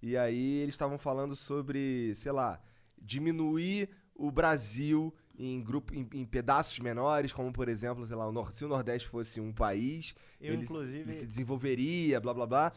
[0.00, 2.58] E aí eles estavam falando sobre, sei lá,
[2.98, 8.32] diminuir o Brasil em grupo em, em pedaços menores, como por exemplo, sei lá, o
[8.32, 12.46] Nor- se o Nordeste fosse um país, Eu, ele, inclusive- ele se desenvolveria, blá blá
[12.46, 12.72] blá.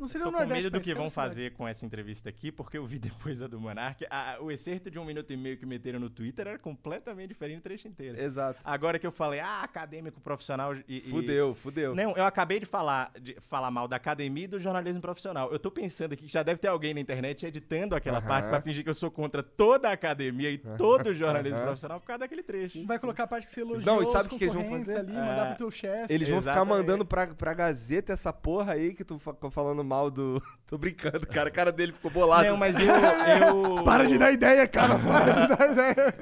[0.00, 1.28] Não seria Tô o com Nordeste, medo do que vão era cidade.
[1.28, 4.06] fazer com essa entrevista aqui, porque eu vi depois a do Monark.
[4.10, 7.58] a- o excerto de um minuto e meio que meteram no Twitter era completamente diferente
[7.58, 8.18] do trecho inteiro.
[8.20, 8.58] Exato.
[8.64, 10.84] Agora que eu falei, ah, acadêmico profissional e...
[10.88, 11.94] e- Fudeu, fudeu.
[11.94, 15.52] Não, eu acabei de falar, de falar mal da academia e do jornalismo profissional.
[15.52, 18.60] Eu tô pensando aqui que já deve ter alguém na internet editando aquela parte pra
[18.62, 22.20] fingir que eu sou contra toda a academia e todo o jornalismo profissional por causa
[22.20, 22.86] daquele trecho.
[22.86, 24.96] Vai colocar a parte que você elogiou Não, e sabe o que eles vão fazer?
[24.98, 25.48] ali, mandar É.
[25.50, 26.12] pro teu chefe.
[26.12, 26.78] Eles vão ficar Exatamente.
[26.78, 30.40] mandando pra, pra Gazeta essa porra aí que tu fa- ficou falando mal do.
[30.66, 31.48] Tô brincando, cara.
[31.48, 32.48] A cara dele ficou bolado.
[32.48, 32.86] Não, mas eu...
[32.86, 33.82] eu...
[33.82, 36.14] Para de dar ideia, cara, para de dar ideia.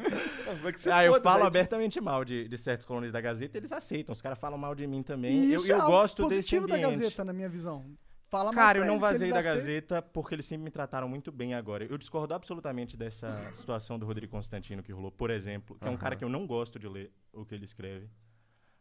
[0.63, 1.49] Vai que se Ah, eu foda, falo velho.
[1.49, 4.15] abertamente mal de, de certos colunistas da Gazeta, eles aceitam.
[4.15, 5.33] Os caras falam mal de mim também.
[5.33, 6.79] E eu isso é eu algo gosto desse positivo da.
[6.79, 7.85] Gazeta, na minha visão.
[8.31, 9.43] Fala mais Cara, eu não vazei da.
[9.43, 11.85] Gazeta porque eles sempre me trataram muito bem agora.
[11.85, 15.97] Eu discordo absolutamente dessa situação do Rodrigo Constantino que rolou, por exemplo, que é um
[15.97, 18.09] cara que eu não gosto de ler o que ele escreve.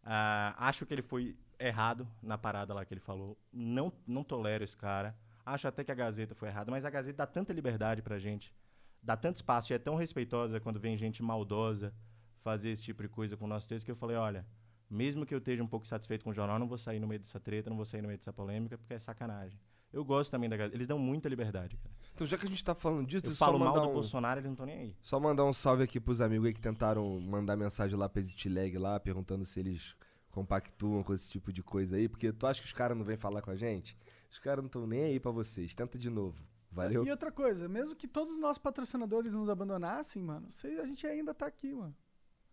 [0.04, 3.38] Ah, acho que ele foi errado na parada lá que ele falou.
[3.52, 5.16] Não, não tolero esse cara.
[5.46, 8.54] Acho até que a Gazeta foi errada, mas a Gazeta dá tanta liberdade pra gente,
[9.02, 11.94] dá tanto espaço e é tão respeitosa quando vem gente maldosa
[12.42, 14.46] fazer esse tipo de coisa com o nosso texto que eu falei, olha,
[14.90, 17.20] mesmo que eu esteja um pouco satisfeito com o jornal, não vou sair no meio
[17.20, 19.60] dessa treta, não vou sair no meio dessa polêmica, porque é sacanagem.
[19.92, 20.76] Eu gosto também da Gazeta.
[20.76, 21.96] Eles dão muita liberdade, cara.
[22.14, 23.94] Então, já que a gente tá falando disso, Eu falo mal do um...
[23.94, 24.96] Bolsonaro, eles não estão nem aí.
[25.02, 28.78] Só mandar um salve aqui pros amigos aí que tentaram mandar mensagem lá pra Exitlag
[28.78, 29.96] lá, perguntando se eles
[30.38, 33.18] compactuam com esse tipo de coisa aí, porque tu acha que os caras não vêm
[33.18, 33.98] falar com a gente?
[34.30, 35.74] Os caras não estão nem aí pra vocês.
[35.74, 36.40] Tenta de novo.
[36.72, 37.04] Valeu?
[37.04, 40.48] E outra coisa, mesmo que todos os nossos patrocinadores nos abandonassem, mano,
[40.80, 41.96] a gente ainda tá aqui, mano.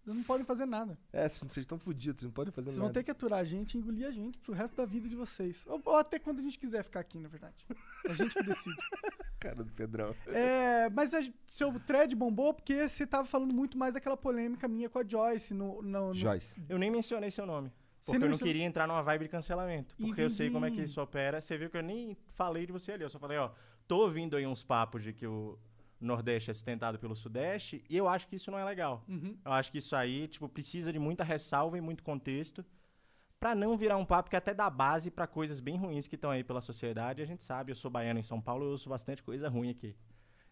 [0.07, 0.99] Eles não podem fazer nada.
[1.13, 2.87] É, vocês estão fodidos, vocês não podem fazer Vocês nada.
[2.89, 5.17] vão ter que aturar a gente e engolir a gente pro resto da vida de
[5.17, 5.65] vocês.
[5.67, 7.65] Ou, ou até quando a gente quiser ficar aqui, na verdade.
[8.09, 8.77] A gente que decide.
[9.41, 10.15] Cara do Pedrão.
[10.27, 14.89] É, mas a, seu thread bombou porque você tava falando muito mais daquela polêmica minha
[14.91, 15.81] com a Joyce no.
[15.83, 16.63] no, no- Joyce.
[16.69, 17.73] Eu nem mencionei seu nome.
[18.05, 19.95] Porque não eu não queria entrar numa vibe de cancelamento.
[19.97, 20.91] Porque eu sei como é que Entendi.
[20.91, 21.41] isso opera.
[21.41, 23.03] Você viu que eu nem falei de você ali.
[23.03, 23.51] Eu só falei, ó,
[23.89, 25.59] tô ouvindo aí uns papos de que o
[26.01, 29.05] Nordeste é sustentado pelo Sudeste e eu acho que isso não é legal.
[29.09, 29.37] Uhum.
[29.45, 32.65] Eu acho que isso aí, tipo, precisa de muita ressalva e muito contexto
[33.39, 36.31] pra não virar um papo que até dá base pra coisas bem ruins que estão
[36.31, 37.21] aí pela sociedade.
[37.21, 39.95] A gente sabe, eu sou baiano em São Paulo, eu ouço bastante coisa ruim aqui.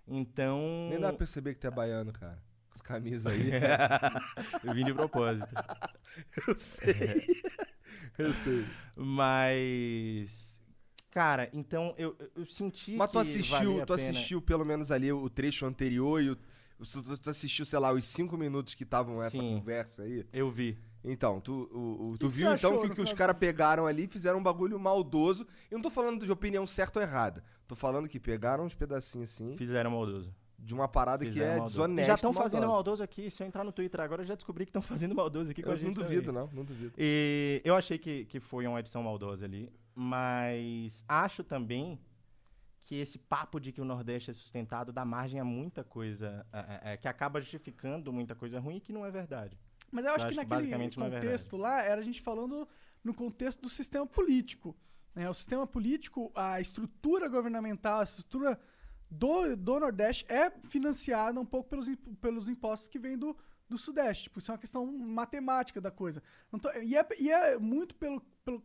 [0.07, 0.89] Então...
[0.91, 2.43] Nem dá pra perceber que tu é baiano, cara.
[2.69, 3.51] Com as camisas aí.
[4.65, 5.55] eu vim de propósito.
[6.47, 7.43] Eu sei.
[8.19, 8.67] Eu sei.
[8.95, 10.52] Mas.
[11.13, 14.11] Cara, então eu, eu- senti Mas tu que assistiu, valia a tu pena.
[14.11, 18.05] assistiu pelo menos ali o trecho anterior e o, tu, tu- assistiu, sei lá, os
[18.07, 19.59] cinco minutos que estavam essa Sim.
[19.59, 20.25] conversa aí?
[20.33, 20.79] Eu vi.
[21.05, 23.87] Então, tu, o, o- tu que viu então que, no que os final caras pegaram
[23.87, 25.47] ali e fizeram um bagulho maldoso.
[25.71, 27.45] Eu não tô falando de opinião certa ou errada.
[27.69, 30.35] Tô falando que pegaram uns pedacinhos assim Fizeram maldoso.
[30.59, 31.75] de uma parada que Fizeram é maldoso.
[31.77, 32.03] desonesta.
[32.03, 33.31] E já estão fazendo maldoso aqui.
[33.31, 35.69] Se eu entrar no Twitter agora, eu já descobri que estão fazendo maldoso aqui com
[35.69, 35.95] Eu a gente.
[35.97, 36.41] não duvido, também.
[36.43, 36.93] não, não duvido.
[36.97, 39.69] E eu achei que, que foi uma edição maldosa ali.
[39.95, 42.01] Mas acho também
[42.81, 46.59] que esse papo de que o Nordeste é sustentado dá margem a muita coisa é,
[46.59, 49.57] é, é, que acaba justificando muita coisa ruim e que não é verdade.
[49.91, 52.67] Mas eu acho que naquele basicamente não é contexto lá, era a gente falando
[53.05, 54.77] no contexto do sistema político.
[55.15, 55.29] né?
[55.29, 58.59] O sistema político, a estrutura governamental, a estrutura
[59.11, 61.87] do, do Nordeste é financiada um pouco pelos,
[62.21, 63.37] pelos impostos que vêm do,
[63.69, 64.25] do Sudeste.
[64.25, 66.23] Tipo, isso é uma questão matemática da coisa.
[66.61, 68.23] Tô- e, é, e é muito pelo,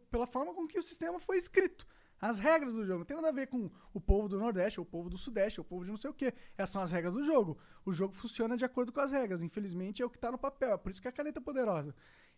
[0.09, 1.85] pela forma com que o sistema foi escrito.
[2.19, 2.99] As regras do jogo.
[2.99, 5.59] Não tem nada a ver com o povo do Nordeste, ou o povo do Sudeste,
[5.59, 6.33] ou o povo de não sei o quê.
[6.57, 7.59] Essas são as regras do jogo.
[7.85, 9.43] O jogo funciona de acordo com as regras.
[9.43, 10.71] Infelizmente, é o que tá no papel.
[10.73, 11.93] É por isso que a caneta é poderosa.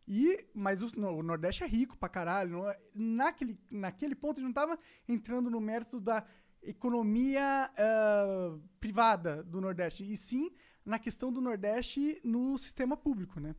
[0.05, 2.67] E, mas o, no- o Nordeste é rico pra caralho.
[2.67, 6.25] é- naquele, naquele ponto, ele não tava entrando no mérito da
[6.61, 10.03] economia ah, privada do Nordeste.
[10.03, 10.51] E sim
[10.85, 13.55] na questão do Nordeste no sistema público, né?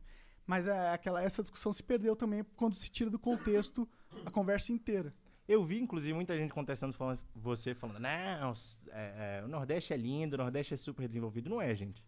[0.51, 3.87] Mas é aquela, essa discussão se perdeu também quando se tira do contexto
[4.25, 5.13] a conversa inteira.
[5.47, 8.53] Eu vi, inclusive, muita gente contestando, falando, você falando, não,
[8.89, 11.49] é, é, o Nordeste é lindo, o Nordeste é super desenvolvido.
[11.49, 12.05] Não é, gente.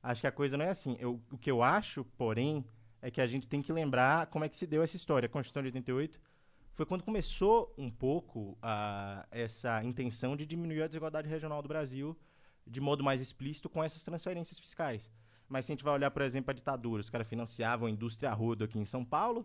[0.00, 0.96] Acho que a coisa não é assim.
[1.00, 2.64] Eu- o que eu acho, porém,
[3.02, 5.26] é que a gente tem que lembrar como é que se deu essa história.
[5.26, 6.20] A Constituição de 88
[6.74, 12.16] foi quando começou um pouco a, essa intenção de diminuir a desigualdade regional do Brasil
[12.64, 15.10] de modo mais explícito com essas transferências fiscais.
[15.50, 18.32] Mas se a gente vai olhar, por exemplo, a ditadura, os caras financiavam a indústria
[18.32, 19.44] rodo aqui em São Paulo,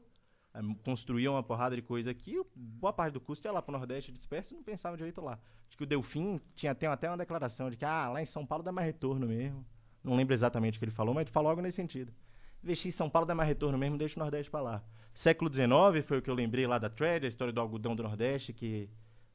[0.53, 3.77] eh, construíam uma porrada de coisa aqui, boa parte do custo ia lá para o
[3.79, 5.39] Nordeste disperso e não pensava direito lá.
[5.67, 8.45] Acho que o Delfim tinha tem até uma declaração de que ah, lá em São
[8.45, 9.65] Paulo dá mais retorno mesmo.
[10.03, 12.13] Não lembro exatamente o que ele falou, mas ele falou algo nesse sentido.
[12.63, 14.83] Investir em São Paulo dá mais retorno mesmo, deixa o Nordeste para lá.
[15.11, 18.03] Século XIX foi o que eu lembrei lá da Thread, a história do algodão do
[18.03, 18.91] Nordeste, que.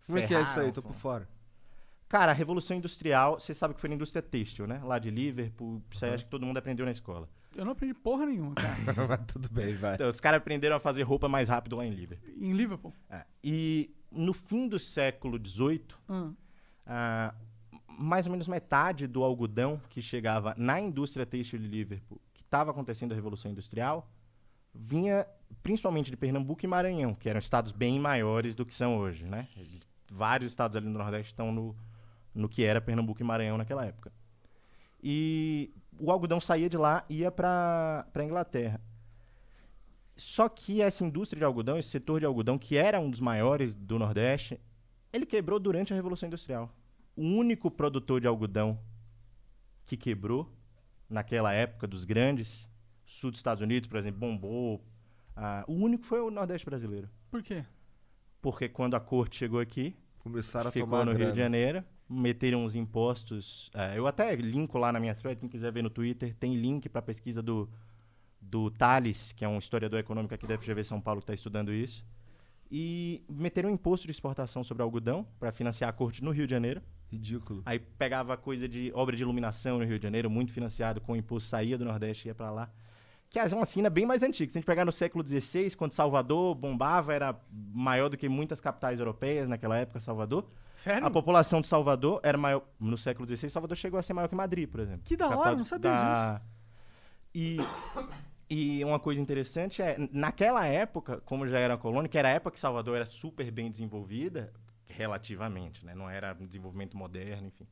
[0.06, 0.70] Como é que é isso aí?
[0.70, 1.28] Tô por fora.
[2.10, 4.80] Cara, a Revolução Industrial, você sabe que foi na indústria têxtil, né?
[4.82, 7.28] Lá de Liverpool, isso aí acho que todo mundo aprendeu na escola.
[7.54, 8.74] Eu não aprendi porra nenhuma, cara.
[9.08, 9.94] Mas tudo bem, vai.
[9.94, 12.28] Então, os caras aprenderam a fazer roupa mais rápido lá em Liverpool.
[12.36, 12.92] em Liverpool.
[13.08, 16.30] É, E no fim do século XVIII, Ah.
[16.84, 17.34] ah,
[17.86, 22.72] mais ou menos metade do algodão que chegava na indústria têxtil de Liverpool, que estava
[22.72, 24.10] acontecendo a Revolução Industrial,
[24.74, 25.24] vinha
[25.62, 29.46] principalmente de Pernambuco e Maranhão, que eram estados bem maiores do que são hoje, né?
[30.10, 31.76] Vários estados ali no Nordeste estão no,
[32.34, 34.12] no que era Pernambuco e Maranhão naquela época.
[35.02, 38.80] E o algodão saía de lá e ia para a Inglaterra.
[40.16, 43.74] Só que essa indústria de algodão, esse setor de algodão, que era um dos maiores
[43.74, 44.60] do Nordeste,
[45.12, 46.70] ele quebrou durante a Revolução Industrial.
[47.16, 48.78] O único produtor de algodão
[49.86, 50.52] que quebrou
[51.08, 52.68] naquela época dos grandes,
[53.04, 54.84] sul dos Estados Unidos, por exemplo, bombou.
[55.34, 57.08] ah, o único foi o Nordeste brasileiro.
[57.30, 57.64] Por quê?
[58.42, 61.32] Porque quando a corte chegou aqui, Começaram a ficou tomar no Rio grana.
[61.32, 63.70] de Janeiro, meteram os impostos.
[63.72, 66.88] eh, eu até linko lá na minha thread, quem quiser ver no Twitter, tem link
[66.88, 67.68] para pesquisa do,
[68.40, 71.72] do Thales, que é um historiador econômico aqui da FGV São Paulo que está estudando
[71.72, 72.04] isso.
[72.70, 76.50] E meteram um imposto de exportação sobre algodão para financiar a corte no Rio de
[76.50, 76.82] Janeiro.
[77.10, 77.62] Ridículo.
[77.66, 81.16] Aí pegava coisa de obra de iluminação no Rio de Janeiro, muito financiado com o
[81.16, 82.70] imposto, saía do Nordeste e ia para lá.
[83.30, 84.50] Que é uma cena bem mais antiga.
[84.50, 87.40] Se a gente pegar no século XVI, quando Salvador bombava, era
[87.72, 90.50] maior do que muitas capitais europeias naquela época, Salvador.
[90.74, 91.06] Sério?
[91.06, 92.62] A população de Salvador era maior.
[92.78, 95.02] No século XVI, Salvador chegou a ser maior que Madrid, por exemplo.
[95.04, 96.42] Que da hora, não sabia
[97.32, 97.58] E,
[98.50, 102.50] e uma coisa interessante é, naquela época, como já era colônia, que era a época
[102.50, 104.52] que Salvador era super bem desenvolvida,
[104.86, 105.94] relativamente, né?
[105.94, 107.66] Não era um desenvolvimento moderno, enfim.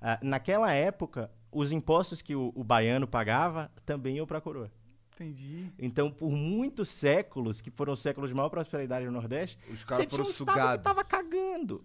[0.00, 4.70] Ah, naquela época, os impostos que o, o baiano pagava também iam para a coroa.
[5.14, 5.70] Entendi.
[5.78, 10.04] Então, por muitos séculos, que foram os séculos de maior prosperidade no Nordeste, Os caras
[10.04, 11.84] você foram tinha um estado que tava cagando.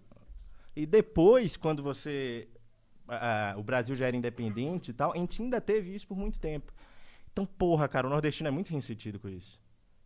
[0.74, 2.48] E depois, quando você...
[3.06, 6.38] ah, o Brasil já era independente e tal, a gente ainda teve isso por muito
[6.38, 6.72] tempo.
[7.30, 9.60] Então, porra, cara, o nordestino é muito ressentido com isso.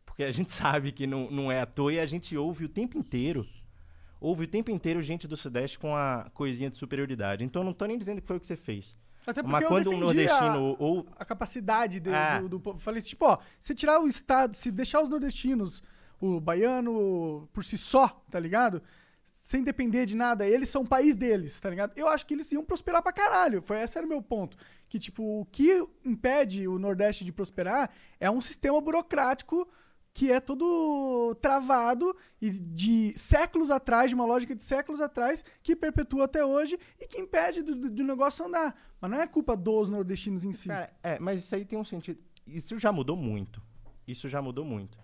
[0.04, 2.68] Porque a gente sabe que não, não é à toa e a gente ouve o
[2.68, 3.46] tempo inteiro.
[4.20, 7.44] Ouve o tempo inteiro gente do Sudeste com a coisinha de superioridade.
[7.44, 8.96] Então, eu não tô nem dizendo que foi o que você fez.
[9.26, 12.40] Até porque Mas eu quando um defendi nordestino a, ou a capacidade de- Ah.
[12.40, 12.78] do, do povo.
[12.80, 15.82] Falei, tipo, ó, se tirar o Estado, se deixar os nordestinos,
[16.20, 18.82] o baiano por si só, tá ligado?
[19.24, 21.92] Sem depender de nada, eles são o país deles, tá ligado?
[21.96, 23.60] Eu acho que eles iam prosperar pra caralho.
[23.62, 24.56] Foi, esse era o meu ponto.
[24.88, 29.68] Que, tipo, o que impede o Nordeste de prosperar é um sistema burocrático
[30.12, 35.74] que é todo travado e de séculos atrás, de uma lógica de séculos atrás, que
[35.74, 38.74] perpetua até hoje e que impede do, do- negócio andar.
[39.00, 40.68] Mas não é culpa dos nordestinos em si.
[40.68, 42.20] Cara, é, mas isso aí tem um sentido.
[42.46, 43.62] Isso já mudou muito.
[44.06, 44.98] Isso já mudou muito.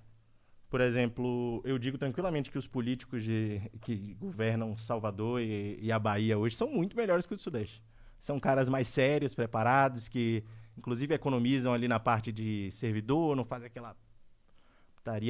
[0.68, 5.98] Por exemplo, eu digo tranquilamente que os políticos de, que governam Salvador e, e a
[5.98, 7.82] Bahia hoje são muito melhores que os do Sudeste.
[8.18, 10.44] são caras mais sérios, preparados, que
[10.76, 13.96] inclusive economizam ali na parte de servidor, não fazem aquela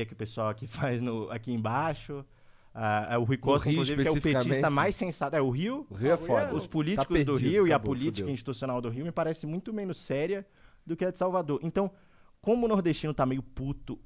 [0.07, 2.25] que o pessoal aqui faz no, aqui embaixo.
[2.75, 5.35] Ah, é o Rui Costa, Rio, inclusive, que é o petista mais sensato.
[5.35, 5.87] É o Rio.
[5.91, 6.55] O Rio é foda.
[6.55, 8.35] Os políticos Tá do perdido, Rio e a política fudeu.
[8.35, 10.47] institucional do Rio me parece muito menos séria
[10.87, 11.59] do que a de Salvador.
[11.63, 11.91] Então,
[12.41, 13.99] como o nordestino tá meio puto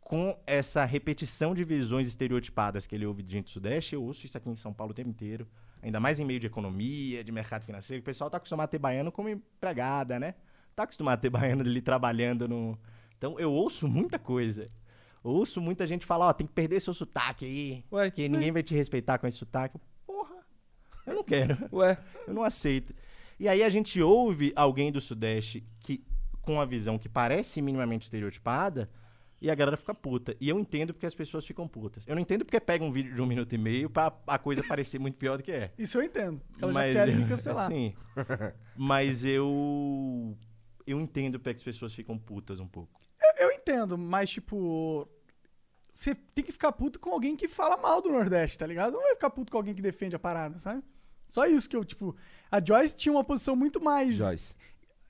[0.00, 4.26] com essa repetição de visões estereotipadas que ele ouve de gente do Sudeste, eu ouço
[4.26, 5.48] isso aqui em São Paulo o tempo inteiro.
[5.82, 8.00] Ainda mais em meio de economia, de mercado financeiro.
[8.00, 10.34] O pessoal tá acostumado a ter baiano como empregada, né?
[10.76, 12.78] Tá acostumado a ter baiano ali trabalhando no...
[13.16, 14.70] Então, eu ouço muita coisa.
[15.24, 18.62] Ouço muita gente falar, ó, tem que perder seu sotaque aí, Ué, que ninguém vai
[18.62, 19.78] te respeitar com esse sotaque.
[20.06, 20.36] Porra,
[21.06, 21.56] eu não quero.
[21.72, 22.94] Ué, Eu não aceito.
[23.40, 26.04] E aí a gente ouve alguém do Sudeste que
[26.42, 28.90] com a visão que parece minimamente estereotipada
[29.40, 30.36] e a galera fica puta.
[30.38, 32.06] E eu entendo porque as pessoas ficam putas.
[32.06, 34.62] Eu não entendo porque pega um vídeo de um minuto e meio pra a coisa
[34.62, 35.72] parecer muito pior do que é.
[35.78, 36.40] Isso eu entendo.
[36.48, 37.64] Porque elas Mas já querem me cancelar.
[37.64, 37.94] Assim,
[38.76, 40.36] mas eu
[40.86, 42.98] eu entendo porque as pessoas ficam putas um pouco.
[43.38, 45.08] Eu, eu entendo, mas tipo.
[45.90, 48.94] Você tem que ficar puto com alguém que fala mal do Nordeste, tá ligado?
[48.94, 50.82] Não vai ficar puto com alguém que defende a parada, sabe?
[51.28, 52.16] Só isso que eu, tipo.
[52.50, 54.16] A Joyce tinha uma posição muito mais.
[54.16, 54.54] Joyce.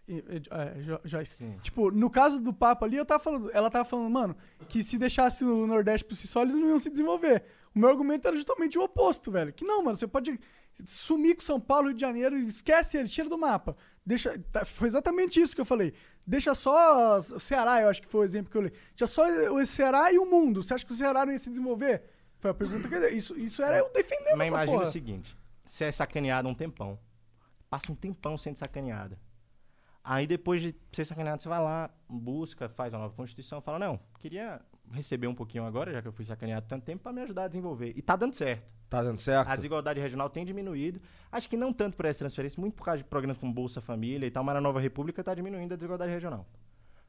[0.07, 1.43] E- e- é, Jo- Joyce.
[1.63, 4.37] Tipo, no caso do papo ali, eu tava falando, ela tava falando, mano,
[4.69, 7.43] que se deixasse o Nordeste por si só, eles não iam se desenvolver.
[7.75, 9.53] O meu argumento era justamente o oposto, velho.
[9.55, 10.39] Que não, mano, você pode
[10.85, 13.75] sumir com São Paulo, Rio de Janeiro, esquece ele, tira do mapa.
[14.07, 15.95] Deixa, tá, foi exatamente isso que eu falei.
[16.27, 18.71] Deixa só o Ceará, eu acho que foi o exemplo que eu li.
[18.97, 20.63] Deixa só o Ceará e o mundo.
[20.63, 22.03] Você acha que o Ceará não ia se desenvolver?
[22.39, 24.89] Foi a pergunta que eu Isso, isso era eu defendendo Mas essa imagina porra.
[24.89, 26.99] o seguinte: você é sacaneado um tempão.
[27.71, 29.19] Passa um tempão sendo sacaneada.
[30.03, 33.99] Aí depois de ser sacaneado, você vai lá, busca, faz a nova Constituição, fala, não,
[34.19, 37.45] queria receber um pouquinho agora, já que eu fui sacaneado tanto tempo, pra me ajudar
[37.45, 37.93] a desenvolver.
[37.97, 38.63] E tá dando certo.
[38.89, 39.49] Tá dando certo?
[39.49, 41.01] A desigualdade regional tem diminuído.
[41.33, 44.27] Acho que não tanto por essa transferência, muito por causa de programas como Bolsa Família
[44.27, 46.47] e tal, mas na Nova República tá diminuindo a desigualdade regional.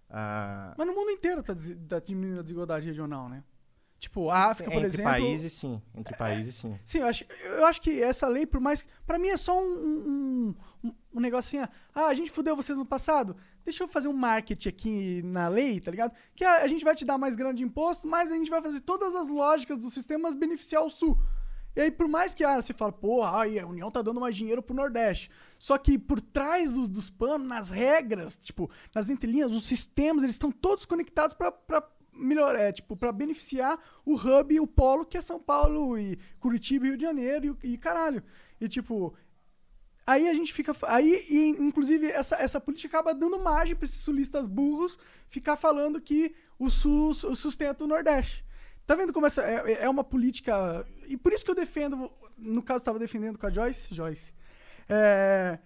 [0.10, 3.44] Ah, Mas no mundo inteiro tá, des- tá diminuindo a desigualdade regional, né?
[3.98, 5.12] Tipo, a África, por entre exemplo.
[5.12, 5.82] países, sim.
[5.96, 6.78] Entre países, sim.
[6.84, 8.86] Sim, eu acho, eu acho que essa lei, por mais.
[9.08, 11.68] Pra mim é só um, um, um, um negocinho.
[11.94, 13.36] Ah, a gente fudeu vocês no passado.
[13.66, 16.14] Deixa eu fazer um marketing aqui na lei, tá ligado?
[16.36, 18.62] Que a, a gente vai te dar mais grana de imposto, mas a gente vai
[18.62, 21.18] fazer todas as lógicas dos sistemas beneficiar o Sul.
[21.76, 24.36] E aí, por mais que ah, você fala, porra, aí a União tá dando mais
[24.38, 25.30] dinheiro pro Nordeste.
[25.60, 30.36] Só que por trás do- dos panos, nas regras, tipo, nas entrelinhas, os sistemas, eles
[30.36, 35.18] estão todos conectados pra, pra melhor, é, tipo, pra beneficiar o hub, o polo, que
[35.18, 38.24] é São Paulo e Curitiba e Rio de Janeiro e, e caralho.
[38.62, 39.14] E tipo,
[40.08, 40.76] Aí a gente fica.
[40.84, 44.98] Aí, e, inclusive, essa, essa política acaba dando margem para esses sulistas burros
[45.30, 48.46] ficar falando que o Sul su- sustenta o Nordeste.
[48.86, 50.86] Tá vendo como essa é, é uma política.
[51.08, 52.12] E por isso que eu defendo.
[52.38, 53.96] No caso, estava defendendo com a Joyce.
[53.96, 54.32] Joyce.
[54.88, 55.58] É,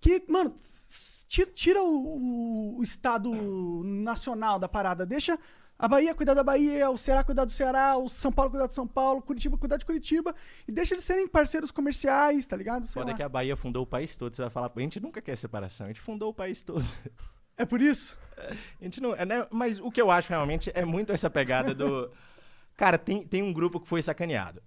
[0.00, 0.54] que, mano,
[1.26, 3.32] tira, tira o- o Estado
[3.84, 5.04] nacional da parada.
[5.04, 5.36] Deixa
[5.78, 8.74] a Bahia cuidar da Bahia, o Ceará cuidar do Ceará, o São Paulo cuidar de
[8.74, 10.34] São Paulo, Curitiba cuidar de Curitiba.
[10.66, 12.86] E deixa eles serem parceiros comerciais, tá ligado?
[12.86, 13.16] Sei Foda lá.
[13.16, 14.34] que a Bahia fundou o país todo.
[14.34, 16.84] Você vai falar, a gente nunca quer separação, a gente fundou o país todo.
[17.56, 18.16] É por isso?
[18.80, 19.14] A gente não.
[19.14, 22.10] é, né, Mas o que eu acho realmente é muito essa pegada do.
[22.76, 24.62] Cara, tem, tem um grupo que foi sacaneado.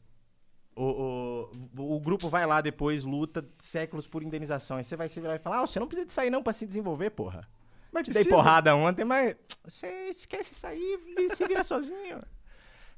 [0.76, 1.48] O,
[1.78, 4.76] o, o grupo vai lá depois, luta séculos por indenização.
[4.76, 6.52] Aí você vai se virar e falar: Ah, você não precisa de sair não pra
[6.52, 7.48] se desenvolver, porra.
[7.92, 12.22] Mas Te dei porrada ontem, mas você esquece isso aí e se vira sozinho.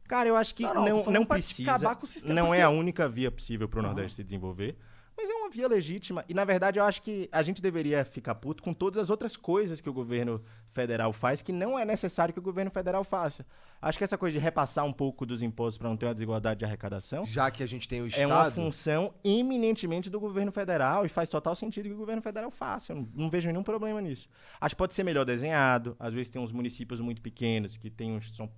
[0.08, 1.72] Cara, eu acho que Não, não, não, não, precisa.
[1.72, 4.78] acabar com o sistema, Não é a única via possível pro Nordeste se desenvolver.
[5.16, 6.26] Mas é uma via legítima.
[6.28, 9.38] E, na verdade, eu acho que a gente deveria ficar puto com todas as outras
[9.38, 13.46] coisas que o governo federal faz que não é necessário que o governo federal faça.
[13.82, 16.60] Acho que essa coisa de repassar um pouco dos impostos para não ter uma desigualdade
[16.60, 18.56] de arrecadação Já que a gente tem o é uma Estado.
[18.56, 22.94] função eminentemente do governo federal e faz total sentido que o governo federal faça.
[22.94, 24.28] Eu não, não vejo nenhum problema nisso.
[24.60, 25.96] Acho que pode ser melhor desenhado.
[26.00, 28.50] Às vezes tem uns municípios muito pequenos que tem uma instituição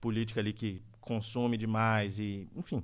[0.00, 2.82] política ali que consome demais e, enfim,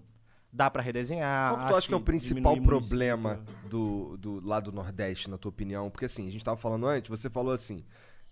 [0.52, 1.54] dá para redesenhar.
[1.54, 3.68] Qual que tu acha que é o principal problema município.
[3.68, 5.90] do, do lá do Nordeste, na tua opinião?
[5.90, 7.84] Porque assim, a gente tava falando antes, você falou assim.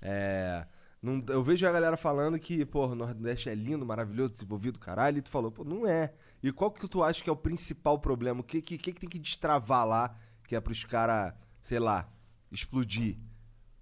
[0.03, 0.67] É,
[1.03, 5.19] não- eu vejo a galera falando que, pô, o Nordeste é lindo, maravilhoso, desenvolvido, caralho,
[5.19, 6.13] e tu falou, pô, não é.
[6.43, 8.41] E qual que tu acha que é o principal problema?
[8.41, 10.15] O que, que, que, tem que destravar lá,
[10.47, 12.09] que é pros caras, sei lá,
[12.53, 13.17] explodir?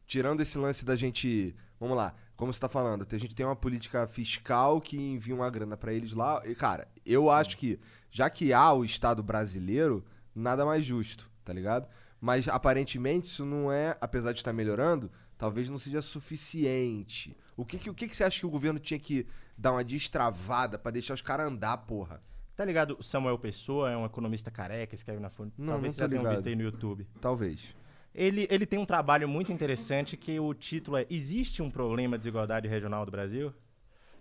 [0.06, 1.54] Tirando esse lance da gente.
[1.78, 5.50] Vamos lá, como você tá falando, a gente tem uma política fiscal que envia uma
[5.50, 6.40] grana pra eles lá.
[6.46, 7.78] E, cara, eu acho que,
[8.10, 11.88] já que há o Estado brasileiro, nada mais justo, tá ligado?
[12.20, 17.36] Mas aparentemente isso não é, apesar de estar melhorando, talvez não seja suficiente.
[17.56, 19.26] O que, que, o que, que você acha que o governo tinha que
[19.56, 22.22] dar uma destravada pra deixar os caras andar, porra?
[22.56, 22.96] Tá ligado?
[22.98, 25.52] O Samuel Pessoa é um economista careca, escreve na Folha.
[25.56, 26.34] Não, Talvez não você já ligado.
[26.34, 27.06] visto aí no YouTube.
[27.20, 27.74] Talvez.
[28.12, 32.22] Ele, ele tem um trabalho muito interessante que o título é Existe um problema de
[32.22, 33.54] desigualdade regional do Brasil?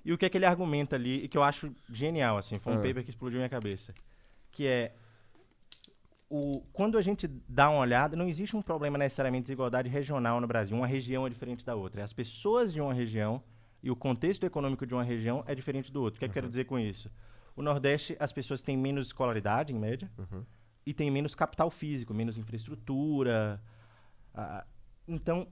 [0.07, 2.71] E o que é que ele argumenta ali, e que eu acho genial, assim, foi
[2.71, 2.81] um Ah.
[2.81, 3.93] paper que explodiu minha cabeça.
[4.53, 4.93] Que é,
[6.29, 10.39] o, quando a gente dá uma olhada, não existe um problema necessariamente de desigualdade regional
[10.39, 10.77] no Brasil.
[10.77, 12.05] Uma região é diferente da outra.
[12.05, 13.43] As pessoas de uma região
[13.83, 16.15] e o contexto econômico de uma região é diferente do outro.
[16.17, 17.11] O que, é que eu quero dizer com isso?
[17.53, 20.09] O Nordeste, as pessoas têm menos escolaridade, em média,
[20.85, 23.61] e têm menos capital físico, menos infraestrutura.
[24.33, 24.65] Ah,
[25.05, 25.45] então,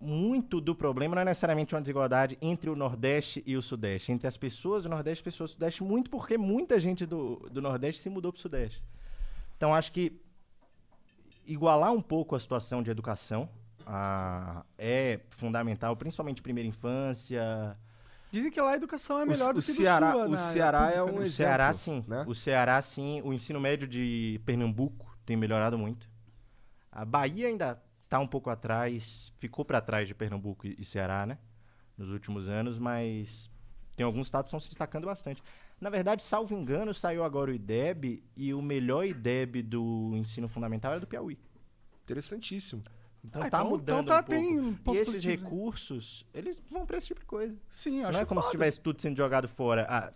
[0.00, 4.26] muito do problema não é necessariamente uma desigualdade entre o Nordeste e o Sudeste, entre
[4.26, 7.60] as pessoas do Nordeste e as pessoas do Sudeste, muito porque muita gente do, do
[7.60, 8.82] Nordeste se mudou para o Sudeste.
[9.56, 10.18] Então, acho que
[11.46, 13.48] igualar um pouco a situação de educação
[13.86, 17.76] ah, é fundamental, principalmente primeira infância.
[18.30, 20.26] Dizem que lá a educação é melhor o do que Ceará- do Sul.
[20.26, 21.16] o na- Ceará na é um?
[21.16, 22.04] O Ceará, sim.
[22.06, 22.24] né?
[22.26, 23.20] O Ceará, sim.
[23.24, 26.08] O ensino médio de Pernambuco tem melhorado muito.
[26.92, 31.24] A Bahia ainda está um pouco atrás, ficou para trás de Pernambuco e e Ceará,
[31.24, 31.38] né?
[31.96, 33.48] Nos últimos anos, mas
[33.94, 35.40] tem alguns estados que estão se destacando bastante.
[35.80, 40.90] Na verdade, salvo engano, saiu agora o IDEB e o melhor IDEB do ensino fundamental
[40.92, 41.38] era do Piauí.
[42.02, 42.82] Interessantíssimo.
[43.24, 44.30] Então Ah, tá então- mudando então tá- um pouco.
[44.40, 47.54] tem E pontos esses recursos, eles vão para esse tipo de coisa.
[47.70, 48.56] Sim, eu Não acho é como se foda.
[48.58, 49.86] tivesse tudo sendo jogado fora.
[49.88, 50.12] Ah,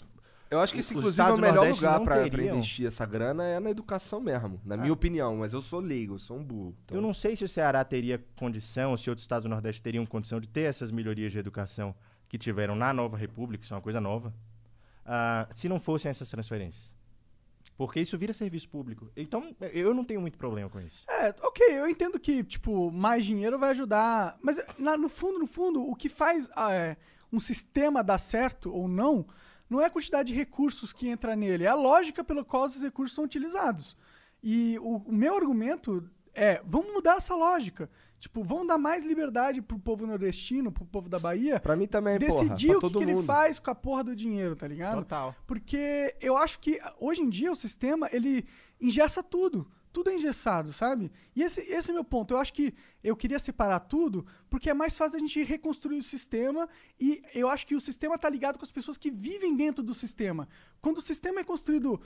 [0.50, 2.56] Eu acho que esse, inclusive, é o melhor Nordeste lugar teriam.
[2.58, 5.36] investir essa grana é na educação mesmo, na minha opinião.
[5.38, 6.76] Mas eu sou leigo, eu sou um burro.
[6.84, 9.82] então- Eu não sei se o Ceará teria condição, ou se outros estados do Nordeste
[9.82, 11.94] teriam condição de ter essas melhorias de educação
[12.28, 14.32] que tiveram na nova República, isso é uma coisa nova,
[15.04, 16.94] ah, se não fossem essas transferências.
[17.76, 19.10] Porque isso vira serviço público.
[19.16, 21.04] Então, eu não tenho muito problema com isso.
[21.10, 24.38] É, ok, eu entendo que, tipo, mais dinheiro vai ajudar.
[24.40, 26.96] Mas, na- no fundo, no fundo, o que faz ah, é,
[27.32, 29.26] um sistema dar certo ou não,
[29.74, 32.82] não é a quantidade de recursos que entra nele, é a lógica pela qual esses
[32.82, 33.96] recursos são utilizados.
[34.42, 37.90] E o, o meu argumento é, vamos mudar essa lógica.
[38.18, 41.60] Tipo, vamos dar mais liberdade pro povo nordestino, pro povo da Bahia.
[41.60, 44.16] Pra mim também, porra, Decidir pra o que, que ele faz com a porra do
[44.16, 44.98] dinheiro, tá ligado?
[44.98, 45.34] Total.
[45.46, 48.46] Porque eu acho que hoje em dia o sistema, ele
[48.80, 49.70] engessa tudo.
[49.94, 51.10] Tudo é engessado, sabe?
[51.36, 52.34] E esse, esse é meu ponto.
[52.34, 56.02] Eu acho que eu queria separar tudo porque é mais fácil a gente reconstruir o
[56.02, 56.68] sistema
[57.00, 59.94] e eu acho que o sistema tá ligado com as pessoas que vivem dentro do
[59.94, 60.48] sistema.
[60.82, 62.00] Quando o sistema é construído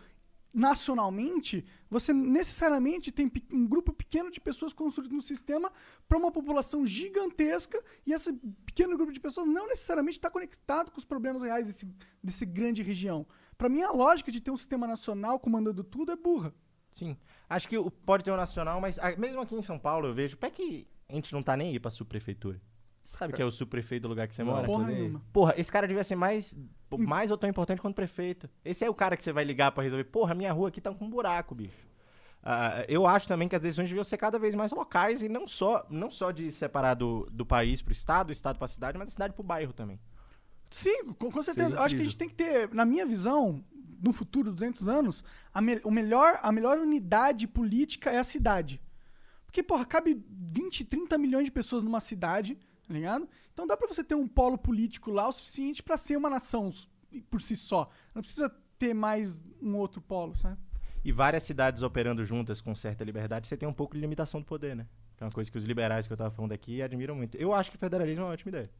[0.52, 5.72] nacionalmente, você necessariamente tem um grupo pequeno de pessoas construídas no sistema
[6.06, 8.34] para uma população gigantesca e esse
[8.66, 11.88] pequeno grupo de pessoas não necessariamente está conectado com os problemas reais desse,
[12.22, 13.26] desse grande região.
[13.56, 16.54] Para mim, a lógica de ter um sistema nacional comandando tudo é burra.
[16.90, 17.16] Sim.
[17.48, 20.14] Acho que o- pode ter um nacional, mas ah, mesmo aqui em São Paulo eu
[20.14, 22.60] vejo, pé que a gente não tá nem aí pra subprefeitura.
[23.06, 24.66] Você sabe que é o subprefeito do lugar que você Não, mora?
[24.66, 24.92] Porra.
[25.32, 26.54] Porra, esse cara devia ser mais,
[26.98, 28.50] mais ou tão importante quanto prefeito.
[28.62, 30.04] Esse é o cara que você vai ligar pra resolver.
[30.04, 31.88] Porra, minha rua aqui tá com um buraco, bicho.
[32.42, 35.46] Ah, eu acho também que as decisões deviam ser cada vez mais locais e não
[35.48, 39.08] só, não só de separar do, do país pro estado, do estado pra cidade, mas
[39.08, 39.98] da cidade pro bairro também.
[40.70, 41.76] Sim, com, com certeza.
[41.76, 43.64] Eu acho que a gente tem que ter, na minha visão,
[44.00, 48.80] no futuro, 200 anos, a, me- o melhor, a melhor unidade política é a cidade.
[49.44, 52.54] Porque, porra, cabe 20, 30 milhões de pessoas numa cidade,
[52.86, 53.28] tá ligado?
[53.52, 56.70] Então dá pra você ter um polo político lá o suficiente pra ser uma nação
[57.30, 57.90] por si só.
[58.14, 60.58] Não precisa ter mais um outro polo, sabe?
[61.04, 64.46] E várias cidades operando juntas com certa liberdade, você tem um pouco de limitação do
[64.46, 64.86] poder, né?
[65.16, 67.36] Que é uma coisa que os liberais que eu tava falando aqui admiram muito.
[67.36, 68.70] Eu acho que federalismo é uma ótima ideia.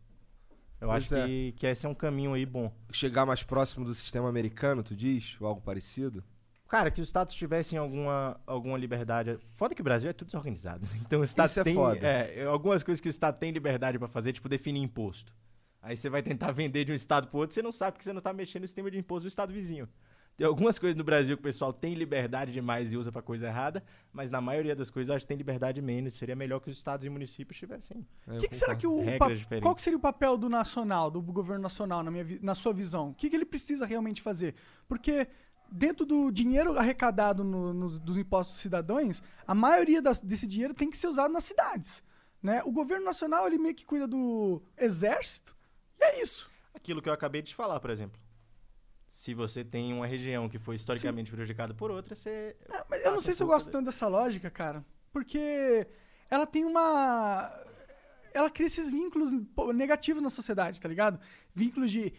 [0.81, 1.27] Eu Pois acho é.
[1.27, 2.73] que, que esse é um caminho aí bom.
[2.93, 5.37] Chegar mais próximo do sistema americano, tu diz?
[5.41, 6.23] Ou algo parecido?
[6.69, 9.39] Cara, que os estados tivessem alguma, alguma liberdade.
[9.55, 10.85] Foda que o Brasil é tudo desorganizado.
[10.87, 11.01] né?
[11.01, 12.07] Então os estados é têm foda.
[12.07, 15.33] é, algumas coisas que o estado tem liberdade pra fazer, tipo definir imposto.
[15.81, 18.13] Aí você vai tentar vender de um estado pro outro, você não sabe porque você
[18.13, 19.89] não tá mexendo no sistema de imposto do estado vizinho.
[20.39, 23.49] Tem algumas coisas no Brasil que o pessoal tem liberdade demais e usa pra coisa
[23.49, 23.83] errada,
[24.13, 26.15] mas na maioria das coisas eu acho que tem liberdade menos.
[26.15, 28.07] Seria melhor que os estados e municípios tivessem.
[28.29, 29.63] É, que, que será que o Regras pa- diferentes.
[29.65, 32.73] qual que seria o papel do nacional, do governo nacional na, minha, vi- na sua
[32.73, 33.09] visão?
[33.09, 34.55] O que, que ele precisa realmente fazer?
[34.87, 35.27] Porque
[35.73, 40.73] dentro do dinheiro arrecadado no- nos- dos impostos dos cidadãos, a maioria das- desse dinheiro
[40.73, 42.01] tem que ser usado nas cidades,
[42.41, 42.63] né?
[42.65, 45.57] O governo nacional ele meio que cuida do exército
[45.99, 46.49] e é isso.
[46.73, 48.21] Aquilo que eu acabei de te falar, por exemplo.
[49.09, 52.55] Se você tem uma região que foi historicamente prejudicada por outra, você.
[52.69, 54.85] É, mas eu não sei se eu gosto tanto dessa lógica, cara.
[55.11, 55.87] Porque
[56.31, 57.51] ela tem uma.
[58.35, 59.33] Ela cria esses vínculos
[59.75, 61.19] negativos na sociedade, tá ligado?
[61.55, 62.13] Vínculos de,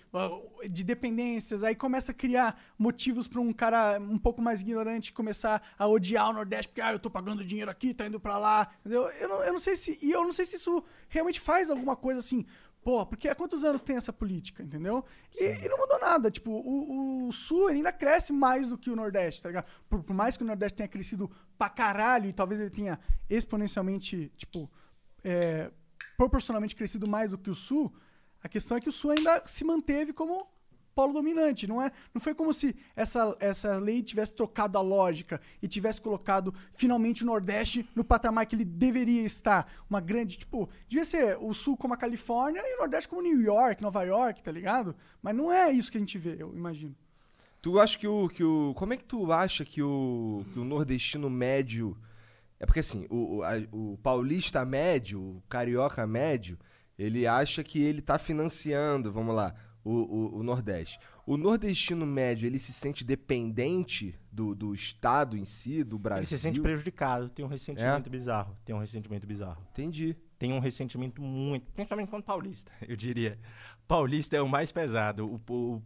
[0.69, 5.61] de dependências, aí começa a criar motivos pra um cara um pouco mais ignorante começar
[5.77, 8.67] a odiar o Nordeste, porque ah, eu tô pagando dinheiro aqui, tá indo pra lá,
[8.79, 9.03] entendeu?
[9.11, 9.99] Eu não, eu não sei se.
[10.01, 12.43] E eu não sei se isso realmente faz alguma coisa assim
[12.89, 15.05] Pô, porque há quantos anos tem essa política, entendeu?
[15.39, 16.31] E, e não mudou nada.
[16.31, 19.67] Tipo, o, o Sul ainda cresce mais do que o Nordeste, tá ligado?
[19.87, 24.31] Por, por mais que o Nordeste tenha crescido pra caralho e talvez ele tenha exponencialmente,
[24.35, 24.67] tipo,
[25.23, 25.69] é,
[26.17, 27.93] proporcionalmente crescido mais do que o Sul,
[28.41, 30.47] a questão é que o Sul ainda se manteve como
[30.99, 31.65] polo dominante.
[31.65, 36.01] Não, é, não foi como se essa, essa lei tivesse trocado a lógica e tivesse
[36.01, 39.71] colocado finalmente o Nordeste no patamar que ele deveria estar.
[39.89, 43.41] Uma grande, tipo, devia ser o Sul como a Califórnia e o Nordeste como New
[43.41, 44.93] York, Nova York, tá ligado?
[45.21, 46.93] Mas não é isso que a gente vê, eu imagino.
[47.61, 48.27] Tu acha que o.
[48.27, 51.97] Que o como é que tu acha que o, que o nordestino médio.
[52.59, 53.41] É porque assim, o,
[53.71, 56.59] o, paulista médio, o carioca médio,
[56.97, 60.99] ele acha que ele tá financiando, vamos lá, o, o, o Nordeste.
[61.25, 66.21] O nordestino médio, ele se sente dependente do, do Estado em si, do Brasil.
[66.21, 68.57] Ele se sente prejudicado, tem um ressentimento bizarro.
[68.65, 69.61] Tem um ressentimento bizarro.
[69.71, 70.15] Entendi.
[70.37, 73.37] Tem um ressentimento muito, principalmente quando paulista, eu diria.
[73.87, 75.31] Paulista é o mais pesado.
[75.31, 75.81] O, po-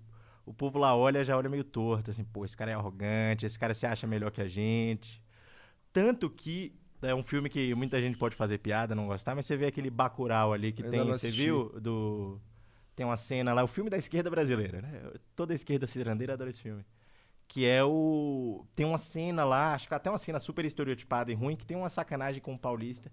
[0.45, 3.57] o povo lá olha, já olha meio torto, assim, pô, esse cara é arrogante, esse
[3.57, 5.21] cara se acha melhor que a gente.
[5.91, 9.57] Tanto que é um filme que muita gente pode fazer piada, não gostar, mas você
[9.57, 11.69] vê aquele Bacurau ali que tem, você viu?
[11.81, 12.39] Do
[12.95, 15.11] tem uma cena lá, o filme da esquerda brasileira, né?
[15.35, 16.85] Toda esquerda cirandeira adora esse filme.
[17.47, 18.65] Que é o.
[18.75, 21.77] Tem uma cena lá, acho que até uma cena super estereotipada e ruim, que tem
[21.77, 23.11] uma sacanagem com o paulista,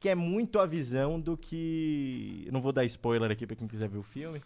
[0.00, 2.48] que é muito a visão do que.
[2.52, 4.42] Não vou dar spoiler aqui pra quem quiser ver o filme.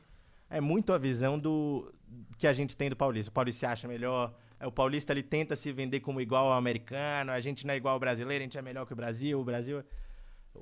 [0.48, 1.92] É muito a visão do
[2.38, 3.30] que a gente tem do paulista.
[3.30, 4.34] O paulista se acha melhor.
[4.58, 7.32] é, O paulista ele tenta se vender como igual ao americano.
[7.32, 9.40] A gente não é igual ao brasileiro, a gente é melhor que o Brasil.
[9.40, 9.82] O Brasil.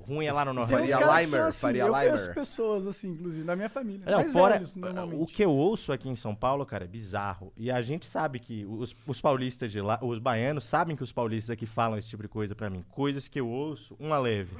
[0.01, 0.83] Ruim é lá no Nordeste.
[1.23, 4.05] que são assim, eu conheço pessoas assim, inclusive, da minha família.
[4.05, 5.21] Não, fora, velhos, normalmente.
[5.21, 7.51] o que eu ouço aqui em São Paulo, cara, é bizarro.
[7.57, 11.11] E a gente sabe que os, os paulistas de lá, os baianos, sabem que os
[11.11, 12.83] paulistas aqui falam esse tipo de coisa pra mim.
[12.89, 14.55] Coisas que eu ouço, uma leve.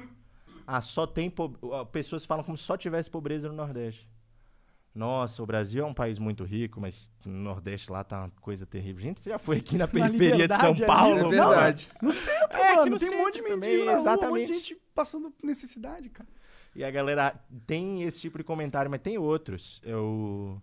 [0.66, 1.30] Ah, só tem.
[1.30, 4.08] po- ah, Pessoas falam como se só tivesse pobreza no Nordeste.
[4.96, 8.64] Nossa, o Brasil é um país muito rico, mas no Nordeste lá tá uma coisa
[8.64, 9.02] terrível.
[9.02, 11.30] Gente, você já foi aqui na Na periferia de São Liberdade ali, Paulo?
[11.30, 11.36] né?
[11.36, 11.90] Não, verdade.
[12.00, 14.46] No centro, É, mano, no tem um monte de mendigo na rua, um monte exatamente.
[14.46, 16.28] de gente passando necessidade, cara.
[16.74, 19.82] E a galera tem esse tipo de comentário, mas tem outros.
[19.84, 20.60] Eu...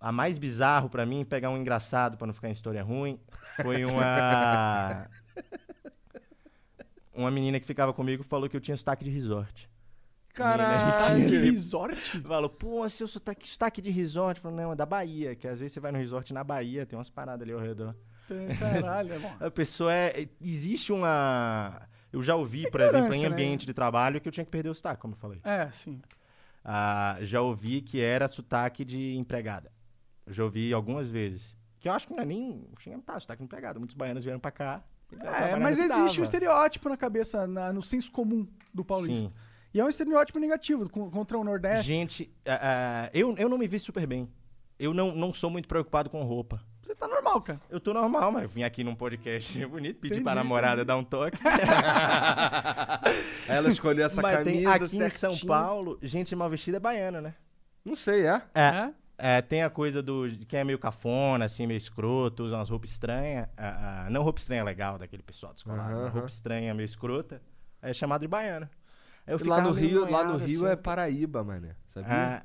[0.00, 3.20] A mais bizarro pra mim, pegar um engraçado pra não ficar em história ruim,
[3.60, 5.08] foi uma.
[7.12, 9.68] uma menina que ficava comigo falou que eu tinha sotaque de resort.
[10.34, 11.26] Caralho!
[11.28, 12.20] Que- Resort?
[12.22, 14.40] Falou, pô, seu sotaque, sotaque de resort.
[14.40, 16.98] Falou, não, é da Bahia, que às vezes você vai no resort na Bahia, tem
[16.98, 17.94] umas paradas ali ao redor.
[18.58, 19.32] Caralho, é bom.
[19.40, 20.28] A pessoa é.
[20.40, 21.82] Existe uma.
[22.12, 23.28] Eu já ouvi, por exemplo, em né?
[23.28, 25.40] ambiente de trabalho que eu tinha que perder o sotaque, como eu falei.
[25.44, 26.00] É, sim.
[26.64, 29.70] Ah, já ouvi que era sotaque de empregada.
[30.26, 31.58] Eu já ouvi algumas vezes.
[31.78, 32.66] Que eu acho que não é nem.
[32.86, 33.78] Não tá, sotaque de empregada.
[33.78, 34.82] Muitos baianos vieram pra cá.
[35.20, 36.20] É, mas existe dava.
[36.20, 39.28] um estereótipo na cabeça, na- no senso comum do paulista.
[39.28, 39.34] Sim.
[39.74, 41.86] E é um estereótipo negativo co- contra o Nordeste.
[41.86, 44.28] Gente, ah, eu, eu não me vi super bem.
[44.78, 46.60] Eu não, não sou muito preocupado com roupa.
[46.82, 47.60] Você tá normal, cara.
[47.70, 50.96] Eu tô normal, mas eu vim aqui num podcast bonito, pedi Entendi, pra namorada dar
[50.96, 51.36] um toque.
[53.48, 55.48] Ela escolheu essa Mas tem- camisa aqui em São certinho.
[55.48, 57.34] Paulo, gente mal vestida é baiana, né?
[57.84, 58.42] Não sei, é?
[58.54, 58.92] É.
[59.16, 62.68] É, tem a coisa do de quem é meio cafona, assim, meio escroto, usa umas
[62.68, 63.48] roupas estranhas.
[63.56, 66.08] Ah, ah, não roupa estranha legal, daquele pessoal descolado.
[66.08, 67.40] Roupa estranha, meio escrota.
[67.80, 68.68] É chamado de baiano.
[69.26, 70.72] Eu lá no Rio, lá no Rio assim.
[70.72, 71.70] é Paraíba, mano.
[71.88, 72.08] Sabia?
[72.38, 72.42] Ah.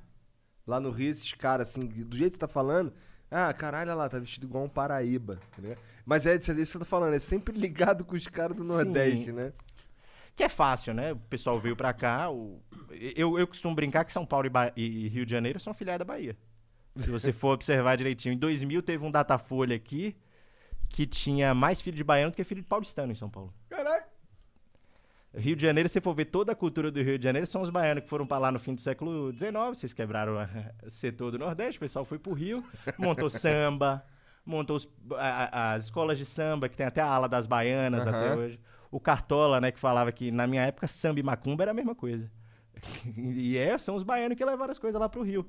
[0.66, 2.94] Lá no Rio, esses caras, assim, do jeito que você tá falando,
[3.30, 5.80] ah, caralho, olha lá, tá vestido igual um Paraíba, tá ligado?
[6.06, 9.26] Mas é isso que você tá falando, é sempre ligado com os caras do Nordeste,
[9.26, 9.32] Sim.
[9.34, 9.54] né?
[10.36, 11.12] Que é fácil, né?
[11.12, 12.30] O pessoal veio pra cá.
[12.32, 12.62] o-
[13.16, 16.00] Eu, eu costumo brincar que São Paulo e, Ba- e Rio de Janeiro são filiais
[16.00, 16.38] da Bahia.
[16.96, 18.34] Se você for observar direitinho.
[18.34, 20.16] Em 2000 teve um Datafolha aqui
[20.88, 23.54] que tinha mais filho de baiano do que filho de paulistano em São Paulo.
[23.70, 24.04] Caralho.
[25.40, 27.62] Rio de Janeiro, se você for ver toda a cultura do Rio de Janeiro, são
[27.62, 29.52] os baianos que foram pra lá no fim do século XIX.
[29.74, 32.64] Vocês quebraram o setor do Nordeste, o pessoal foi pro Rio,
[32.98, 34.06] montou samba,
[34.46, 34.88] montou os-
[35.18, 38.18] a- as escolas de samba, que tem até a ala das baianas Aham.
[38.18, 38.60] até hoje.
[38.92, 41.94] O Cartola, né, que falava que na minha época samba e macumba era a mesma
[41.96, 42.30] coisa.
[43.18, 45.46] e é, são os baianos que levaram as coisas lá pro Rio.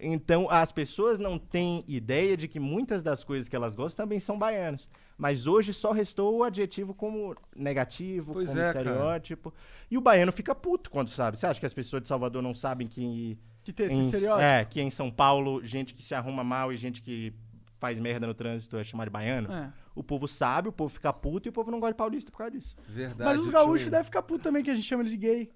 [0.00, 4.20] Então, as pessoas não têm ideia de que muitas das coisas que elas gostam também
[4.20, 4.88] são baianos.
[5.16, 8.78] Mas hoje só restou o adjetivo como negativo, Pois como é, cara.
[8.90, 9.52] estereótipo.
[9.90, 11.36] E o baiano fica puto quando sabe.
[11.38, 13.36] Você acha que as pessoas de Salvador não sabem que.
[13.64, 14.40] Que tem esse em, estereótipo.
[14.42, 17.34] É, que em São Paulo, gente que se arruma mal e gente que
[17.80, 19.52] faz merda no trânsito é chamada de baiano?
[19.52, 19.72] É.
[19.94, 22.38] O povo sabe, o povo fica puto e o povo não gosta de paulista por
[22.38, 22.76] causa disso.
[22.88, 23.24] Verdade.
[23.36, 25.50] Mas os gaúchos devem ficar putos também, que a gente chama eles de gay.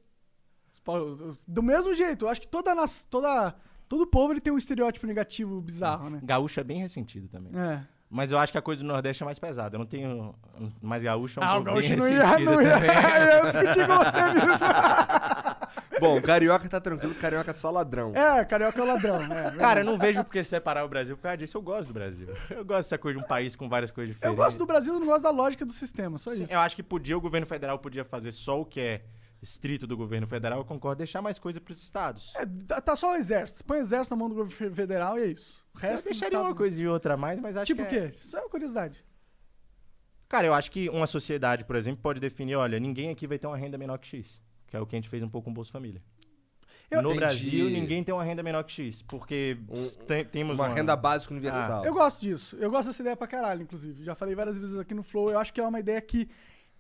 [1.47, 3.55] Do mesmo jeito, eu acho que toda, nas- toda,
[3.93, 6.19] todo povo ele tem um estereótipo negativo bizarro, né?
[6.23, 7.53] Gaúcho é bem ressentido também.
[7.55, 7.83] É.
[8.09, 9.77] Mas eu acho que a coisa do Nordeste é mais pesada.
[9.77, 10.35] Eu não tenho.
[10.81, 12.89] Mas gaúcho é um Ah, o povo bem gaúcho não ia, ressentido não ia, também.
[12.89, 14.65] eu ia discutir com você nisso.
[16.01, 18.17] Bom, carioca tá tranquilo, carioca é só ladrão.
[18.17, 19.23] É, carioca é ladrão.
[19.25, 21.59] É, Cara, eu não vejo por que separar o Brasil por causa disso.
[21.59, 22.29] Eu gosto do Brasil.
[22.49, 24.43] Eu gosto dessa coisa de um país com várias coisas Eu diferentes.
[24.43, 26.53] gosto do Brasil, eu não gosto da lógica do sistema, só Sim, isso.
[26.55, 29.03] eu acho que podia, o governo federal podia fazer só o que é
[29.43, 30.59] estrito do governo federal.
[30.61, 32.33] Eu concordo, deixar mais coisa pros estados.
[32.37, 32.47] É,
[32.81, 33.65] tá- só o exército.
[33.65, 35.63] Põe o exército na mão do governo federal e é isso.
[35.75, 37.87] O Eu resto dos deixaria uma coisa e outra a mais, mas acho Tipo o
[37.87, 38.19] que é- quê?
[38.21, 39.05] Isso é uma curiosidade.
[40.29, 43.47] Cara, eu acho que uma sociedade, por exemplo, pode definir, olha, ninguém aqui vai ter
[43.47, 44.41] uma renda menor que X.
[44.67, 46.03] Que é o que a gente fez um pouco com o Bolsa Família.
[46.91, 47.21] Eu- no Entendi.
[47.21, 51.33] Brasil, ninguém tem uma renda menor que X, porque Um- tem- temos Uma renda básica
[51.33, 51.85] universal.
[51.85, 52.57] Eu gosto disso.
[52.57, 54.05] Eu gosto dessa ideia pra caralho, inclusive.
[54.05, 55.31] Já falei várias vezes aqui no Flow.
[55.31, 56.29] Eu acho que é uma ideia que,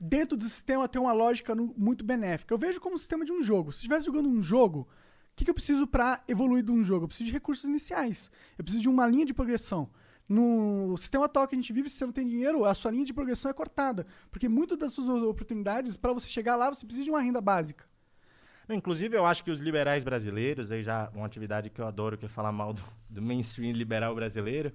[0.04, 2.52] dentro do sistema, tem uma lógica nu- muito benéfica.
[2.52, 3.70] Eu vejo como um sistema de um jogo.
[3.70, 4.86] Se estivesse jogando um jogo, o
[5.36, 7.04] que, que eu preciso pra evoluir de um jogo?
[7.04, 8.30] Eu preciso de recursos iniciais.
[8.58, 9.88] Eu preciso de uma linha de progressão.
[10.28, 13.04] No sistema atual que a gente vive, se você não tem dinheiro, a sua linha
[13.04, 14.06] de progressão é cortada.
[14.30, 17.84] Porque muitas das suas oportunidades, pra você chegar lá, você precisa de uma renda básica.
[18.68, 22.24] Inclusive, eu acho que os liberais brasileiros, aí já uma atividade que eu adoro, que
[22.26, 24.72] é falar mal do, do mainstream liberal brasileiro,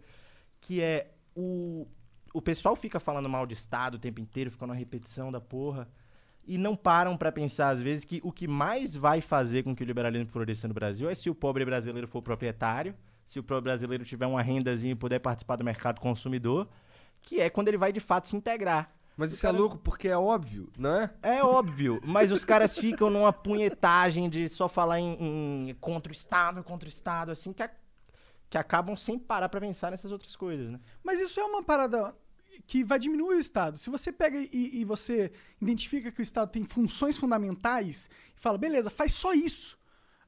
[0.61, 1.87] que é o,
[2.37, 5.87] o pessoal fica falando mal de Estado o tempo inteiro, fica numa repetição da porra,
[6.45, 9.83] e não param pra pensar, às vezes, que o que mais vai fazer com que
[9.83, 13.63] o liberalismo floresça no Brasil é se o pobre brasileiro for proprietário, se o pobre
[13.63, 16.67] brasileiro tiver uma rendazinha e puder participar do mercado consumidor,
[17.21, 18.93] que é quando ele vai de fato se integrar.
[19.17, 21.09] Mas O isso é cara- louco porque é óbvio, não é?
[21.23, 26.15] É óbvio, mas os caras ficam numa punhetagem de só falar em, em contra o
[26.15, 27.71] Estado, contra o Estado, assim, que, a-
[28.49, 30.79] que acabam sem parar pra pensar nessas outras coisas, né?
[31.03, 32.15] Mas isso é uma parada
[32.65, 33.77] que vai diminuir o Estado.
[33.77, 35.31] Se você pega e, e você
[35.61, 39.77] identifica que o Estado tem funções fundamentais e fala, beleza, faz só isso.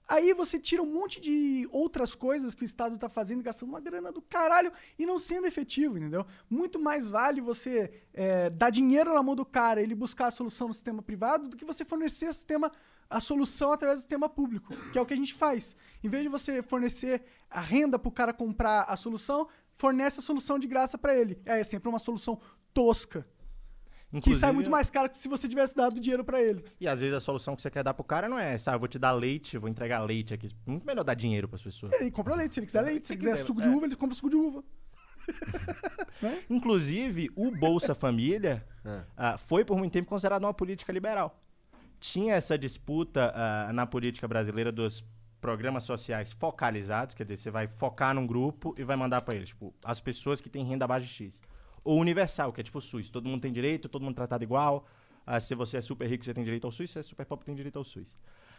[0.10, 3.80] Aí você tira um monte de outras coisas que o Estado tá fazendo, gastando uma
[3.80, 6.26] grana do caralho e não sendo efetivo, entendeu?
[6.50, 10.32] Muito mais vale você é, dar dinheiro na mão do cara e ele buscar a
[10.32, 12.72] solução no sistema privado do que você fornecer o sistema,
[13.08, 15.76] a solução através do sistema público, que é o que a gente faz.
[16.04, 19.48] Em vez de você fornecer a renda pro cara comprar a solução,
[19.80, 21.42] fornece a solução de graça pra ele.
[21.46, 22.40] É sempre uma solução
[22.74, 23.26] tosca.
[24.12, 26.66] que Inclusive, sai muito mais caro que se você tivesse dado dinheiro pra ele.
[26.80, 28.80] E às vezes a solução que você quer dar pro cara não é, sabe, eu
[28.80, 30.50] vou te dar leite, vou entregar leite aqui.
[30.66, 31.94] Muito melhor dar dinheiro pras pessoas.
[31.94, 33.72] Ele compra leite, se ele quiser leite, se, Se ele quiser, quiser, suco de é.
[33.72, 34.64] uva, ele compra suco de uva.
[36.50, 39.02] Inclusive, o Bolsa Família É.
[39.16, 41.40] ah, foi por muito tempo considerado uma política liberal.
[42.02, 45.04] Tinha essa disputa ah, na política brasileira dos
[45.40, 49.50] programas sociais focalizados, quer dizer, você vai focar num grupo e vai mandar pra eles,
[49.50, 51.42] tipo, as pessoas que têm renda abaixo de X.
[51.84, 54.86] Ou universal, que é tipo o SUS, todo mundo tem direito, todo mundo tratado igual.
[55.26, 57.46] ah, se você é super rico, você tem direito ao SUS, se é super pobre,
[57.46, 58.18] tem direito ao SUS.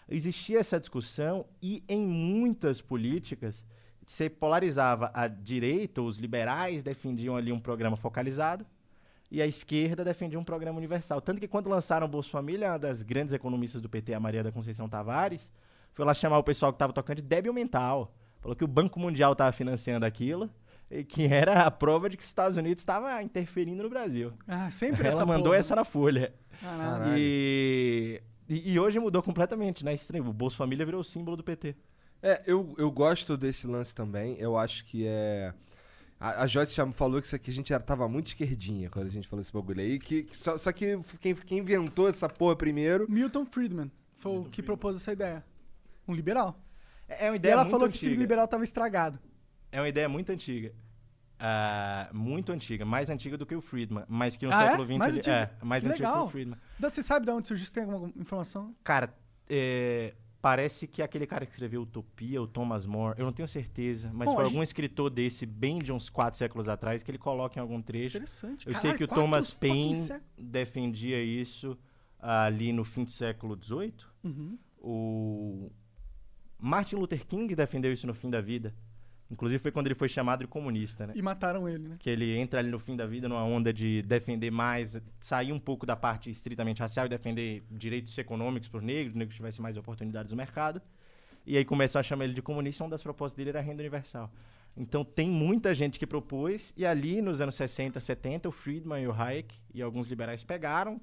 [0.09, 3.65] Existia essa discussão e em muitas políticas
[4.05, 8.67] você polarizava a direita, os liberais defendiam ali um programa focalizado
[9.31, 11.21] e a esquerda defendia um programa universal.
[11.21, 14.43] Tanto que quando lançaram o Bolsa Família, uma das grandes economistas do PT, a Maria
[14.43, 15.53] da Conceição Tavares,
[15.93, 18.15] foi lá chamar o pessoal que estava tocando de débil mental.
[18.41, 20.51] Falou que o Banco Mundial estava financiando aquilo
[20.91, 24.33] e que era a prova de que os Estados Unidos estava interferindo no Brasil.
[24.49, 25.57] Ah, sempre Ela essa mandou porra.
[25.57, 26.33] essa na Folha.
[26.61, 27.15] Caralho.
[27.17, 29.95] E, e, e hoje mudou completamente, né?
[29.95, 30.27] Estranho.
[30.27, 31.77] O Bolsa Família virou o símbolo do PT.
[32.23, 34.37] É, eu, eu gosto desse lance também.
[34.39, 35.55] Eu acho que é.
[36.19, 39.07] A, a Joyce já falou que isso aqui a gente já tava muito esquerdinha quando
[39.07, 39.99] a gente falou esse bagulho aí.
[39.99, 43.07] Que, que só, só que quem, quem inventou essa porra primeiro.
[43.09, 45.43] Milton Friedman foi o que propôs essa ideia.
[46.11, 46.61] Um liberal.
[47.09, 48.01] É é uma E ideia ela muito falou que o antiga.
[48.09, 49.19] sistema liberal tava estragado.
[49.73, 50.73] É uma ideia muito antiga.
[51.39, 54.69] Ah, muito antiga, mais antiga do que o Friedman, mas que no Ah, é?
[54.71, 55.57] século XX Mais ele- antiga?
[55.61, 56.59] é mais Que antiga que o Friedman.
[56.79, 57.67] Da- Você sabe de onde surgiu?
[57.67, 58.75] Você tem alguma informação?
[58.85, 59.15] Cara,
[59.49, 64.11] é, parece que aquele cara que escreveu Utopia, o Thomas More, eu não tenho certeza,
[64.13, 67.59] mas Bom, foi algum escritor desse, bem de uns quatro séculos atrás, que ele coloca
[67.59, 68.19] em algum trecho.
[68.19, 68.67] Interessante.
[68.67, 71.79] Eu sei Caralho, que o Thomas Paine sé- defendia isso
[72.19, 73.95] ali no fim do século XVIII.
[74.23, 74.59] Uhum.
[74.79, 75.71] O
[76.61, 78.75] Martin Luther King defendeu isso no fim da vida.
[79.31, 81.13] Inclusive foi quando ele foi chamado de comunista, né?
[81.15, 81.97] E mataram ele, né?
[82.01, 85.59] Que ele entra ali no fim da vida numa onda de defender mais, sair um
[85.59, 89.77] pouco da parte estritamente racial e defender direitos econômicos para os negros, negros tivessem mais
[89.77, 90.83] oportunidades no mercado.
[91.47, 93.81] E aí começou a chamar ele de comunista, uma das propostas dele era a renda
[93.81, 94.33] universal.
[94.77, 99.07] Então tem muita gente que propôs, e ali nos anos 60, 70, o Friedman e
[99.07, 101.01] o Hayek e alguns liberais pegaram,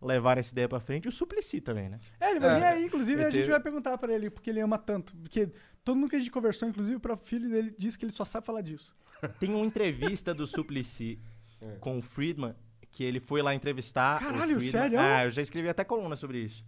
[0.00, 1.98] levaram essa ideia para frente, e o Suplicy também, né?
[2.20, 2.58] É, ele vai É.
[2.58, 5.16] vir aí, inclusive, Ele a gente teve- vai perguntar pra ele porque ele ama tanto.
[5.16, 5.50] Porque
[5.84, 8.24] todo mundo que a gente conversou, inclusive o próprio filho dele, disse que ele só
[8.24, 8.94] sabe falar disso.
[9.40, 11.18] Tem uma entrevista do Suplicy
[11.80, 12.54] com o Friedman,
[12.90, 14.20] que ele foi lá entrevistar.
[14.20, 14.70] Caralho, o Friedman.
[14.70, 15.00] sério?
[15.00, 16.64] Ah, eu já escrevi até coluna sobre isso.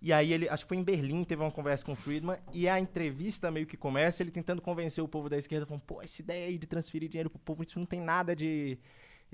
[0.00, 2.68] E aí ele, acho que foi em Berlim, teve uma conversa com o Friedman, e
[2.68, 6.22] a entrevista meio que começa ele tentando convencer o povo da esquerda, falando, pô, essa
[6.22, 8.78] ideia aí de transferir dinheiro pro povo, isso não tem nada de,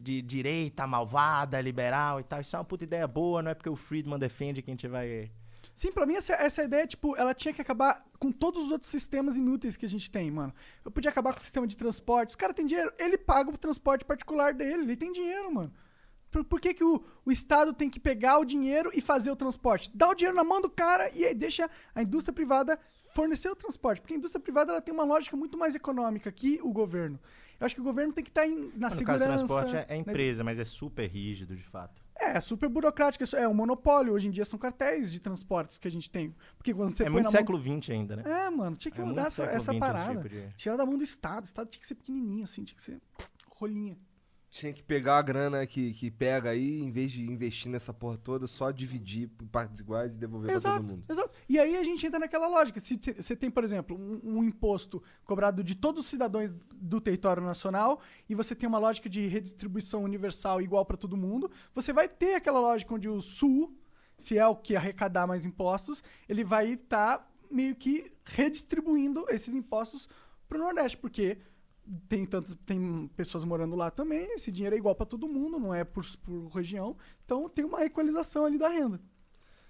[0.00, 3.68] de direita, malvada, liberal e tal, isso é uma puta ideia boa, não é porque
[3.68, 5.30] o Friedman defende que a gente vai
[5.74, 8.88] Sim, pra mim essa, essa ideia, tipo, ela tinha que acabar com todos os outros
[8.88, 10.54] sistemas inúteis que a gente tem, mano.
[10.84, 12.30] Eu podia acabar com o sistema de transporte.
[12.30, 15.72] Os cara tem dinheiro, ele paga o transporte particular dele, ele tem dinheiro, mano.
[16.30, 19.36] Por, por que, que o, o Estado tem que pegar o dinheiro e fazer o
[19.36, 19.90] transporte?
[19.92, 22.78] Dá o dinheiro na mão do cara e aí deixa a indústria privada
[23.14, 24.00] fornecer o transporte.
[24.00, 27.18] Porque a indústria privada ela tem uma lógica muito mais econômica que o governo.
[27.60, 29.04] Eu acho que o governo tem que estar em- na no segurança.
[29.04, 29.96] caso do transporte é, é né?
[29.98, 32.02] empresa, mas é super rígido, de fato.
[32.16, 33.24] É, é super burocrático.
[33.36, 34.12] É um monopólio.
[34.12, 36.34] Hoje em dia são cartéis de transportes que a gente tem.
[36.56, 37.80] Porque quando você é muito século mão...
[37.82, 38.22] XX ainda, né?
[38.26, 40.14] É, mano, tinha que É mudar essa, essa parada.
[40.16, 41.44] tipo de- Tirar da mão do Estado.
[41.44, 43.00] O Estado tinha que ser pequenininho, assim, tinha que ser
[43.56, 43.96] rolinha.
[44.56, 48.16] Tinha que pegar a grana que, que pega aí, em vez de investir nessa porra
[48.16, 51.02] toda, só dividir por partes iguais e devolver pra Exato, todo mundo.
[51.10, 51.30] exato.
[51.48, 52.78] E aí a gente entra naquela lógica.
[52.78, 57.00] Se te- você tem, por exemplo, um, um imposto cobrado de todos os cidadãos do
[57.00, 61.92] território nacional e você tem uma lógica de redistribuição universal igual para todo mundo, você
[61.92, 63.76] vai ter aquela lógica onde o Sul,
[64.16, 70.08] se é o que arrecadar mais impostos, ele vai estar meio que redistribuindo esses impostos
[70.48, 71.38] para o Nordeste, porque
[72.08, 75.74] tem tantas tem pessoas morando lá também, esse dinheiro é igual para todo mundo, não
[75.74, 79.00] é por, por região, então tem uma equalização ali da renda.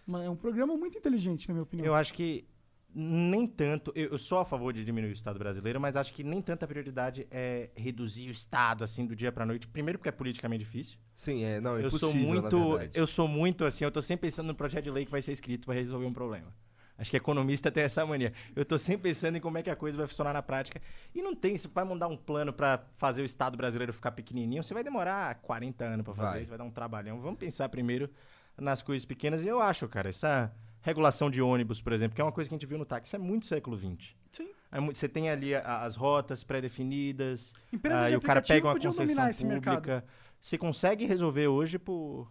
[0.07, 1.87] Mas é um programa muito inteligente, na minha opinião.
[1.87, 2.47] Eu acho que
[2.95, 3.91] nem tanto.
[3.95, 6.67] Eu, eu sou a favor de diminuir o Estado brasileiro, mas acho que nem tanta
[6.67, 9.67] prioridade é reduzir o Estado assim do dia pra noite.
[9.67, 10.99] Primeiro porque é politicamente difícil.
[11.15, 12.57] Sim, é, não, é eu sou muito,
[12.93, 15.33] eu sou muito assim, eu tô sempre pensando no projeto de lei que vai ser
[15.33, 16.55] escrito pra resolver um problema.
[16.97, 18.33] Acho que economista tem essa mania.
[18.55, 20.81] Eu tô sempre pensando em como é que a coisa vai funcionar na prática.
[21.15, 24.63] E não tem, você vai mandar um plano pra fazer o Estado brasileiro ficar pequenininho,
[24.63, 26.41] você vai demorar 40 anos pra fazer Vai.
[26.43, 27.21] isso, vai dar um trabalhão.
[27.21, 28.09] Vamos pensar primeiro
[28.57, 29.43] nas coisas pequenas.
[29.43, 32.55] E eu acho, cara, essa regulação de ônibus, por exemplo, que é uma coisa que
[32.55, 34.15] a gente viu no táxi, é muito século XX.
[34.31, 34.49] Sim.
[34.71, 38.75] É muito- você tem ali as rotas pré-definidas, Empresas aí de o cara pega uma
[38.75, 39.71] concessão dominar esse pública.
[39.73, 40.05] mercado.
[40.41, 42.31] Você consegue resolver hoje por...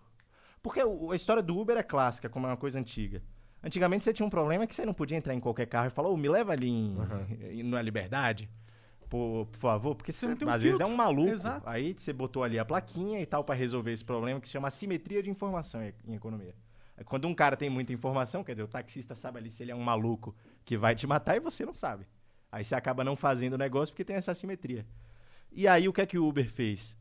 [0.61, 3.21] Porque a história do Uber é clássica, como é uma coisa antiga.
[3.63, 6.09] Antigamente você tinha um problema que você não podia entrar em qualquer carro e falar,
[6.09, 6.97] ô, me leva ali em,
[7.59, 8.49] em- na Liberdade,
[9.09, 10.93] por, por favor, porque você, não tem um às vezes é filtro.
[10.93, 11.29] um maluco.
[11.29, 11.69] Exato.
[11.69, 14.67] Aí você botou ali a plaquinha e tal pra resolver esse problema que se chama
[14.67, 16.53] assimetria de informação em, economia.
[17.05, 19.75] Quando um cara tem muita informação, quer dizer, o taxista sabe ali se ele é
[19.75, 22.05] um maluco que vai te matar e você não sabe.
[22.51, 24.85] Aí você acaba não fazendo o negócio porque tem essa assimetria.
[25.51, 26.97] E aí o que é que o Uber fez?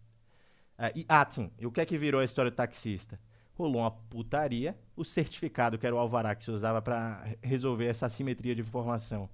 [0.78, 1.50] Ah, e, ah, sim.
[1.58, 3.20] E o que é que virou a história do taxista?
[3.54, 4.76] Rolou uma putaria.
[4.96, 8.60] O certificado, que era o alvará que se usava pra re- resolver essa assimetria de
[8.60, 9.28] informação,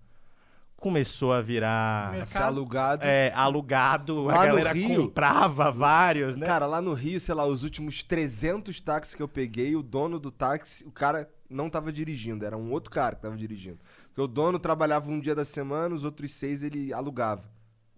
[0.77, 2.15] começou a virar.
[2.23, 3.05] A ser alugado.
[3.05, 4.25] É, alugado.
[4.25, 6.47] Lá a no galera Rio- comprava vários, né?
[6.47, 10.19] Cara, lá no Rio, sei lá, os últimos 300 táxis que eu peguei, o dono
[10.19, 13.79] do táxi, o cara não tava dirigindo, era um outro cara que tava dirigindo.
[14.09, 17.45] Porque o dono trabalhava um dia da semana, os outros seis ele alugava.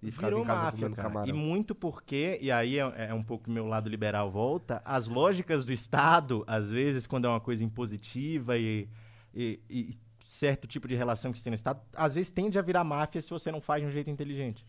[0.03, 1.09] E ficava Virou em casa máfia, comendo cara.
[1.09, 1.28] camarão.
[1.28, 5.64] E muito porque, e aí é, é um pouco meu lado liberal volta, as lógicas
[5.64, 8.88] do Estado, às vezes, quando é uma coisa impositiva e,
[9.34, 9.90] e- e
[10.26, 13.20] certo tipo de relação que você tem no Estado, às vezes tende a virar máfia
[13.20, 14.64] se você não faz de um jeito inteligente.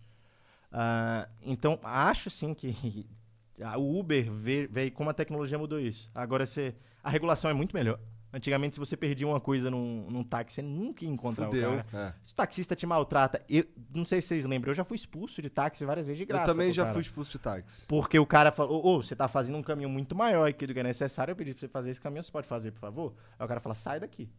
[0.71, 3.05] Ah, então, acho sim que
[3.61, 6.09] a- o Uber vê- veio como a tecnologia mudou isso.
[6.13, 6.73] Agora, você,
[7.03, 7.99] a regulação é muito melhor.
[8.33, 11.83] Antigamente, se você perdia uma coisa num, num táxi, você nunca ia encontrar Fudeu, o
[11.83, 12.07] cara.
[12.07, 12.13] é.
[12.23, 15.41] Se o taxista te maltrata, eu não sei se vocês lembram, eu já fui expulso
[15.41, 16.49] de táxi várias vezes de graça.
[16.49, 16.93] Eu também já cara.
[16.93, 17.85] fui expulso de táxi.
[17.87, 20.79] Porque o cara falou, ô, você tá fazendo um caminho muito maior que do que
[20.79, 23.13] é necessário, eu pedi pra você fazer esse caminho, você pode fazer, por favor?
[23.37, 24.29] Aí o cara fala, sai daqui.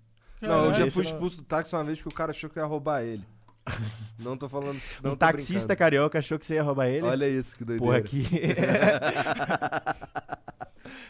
[0.41, 2.63] Não, eu já fui expulso do táxi uma vez porque o cara achou que eu
[2.63, 3.25] ia roubar ele.
[4.19, 4.81] Não tô falando.
[5.03, 5.79] Não um tô taxista brincando.
[5.79, 7.07] carioca achou que você ia roubar ele.
[7.07, 7.85] Olha isso, que doideira.
[7.85, 8.27] Porra, aqui.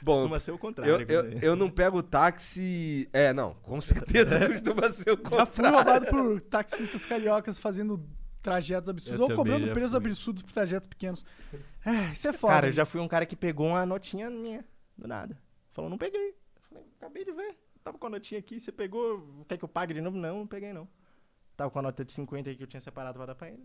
[0.02, 1.06] Bom, Costuma ser o contrário.
[1.08, 3.08] Eu, eu, eu não pego táxi.
[3.12, 5.52] É, não, com certeza costuma ser o Já contrário.
[5.52, 8.04] fui roubado por taxistas cariocas fazendo
[8.42, 11.24] trajetos absurdos Eu ou cobrando já preços absurdos por trajetos pequenos.
[11.84, 12.54] É, isso é foda.
[12.54, 14.64] Cara, eu já fui um cara que pegou uma notinha minha,
[14.98, 15.38] do nada.
[15.70, 16.30] Falou, não peguei.
[16.30, 17.56] Eu Falei, acabei de ver.
[17.84, 20.16] Tava com a notinha aqui, você pegou, quer que eu pague de novo?
[20.16, 20.88] Não, não peguei não.
[21.56, 23.62] Tava com a nota de 50 aí que eu tinha separado pra dar pra ele.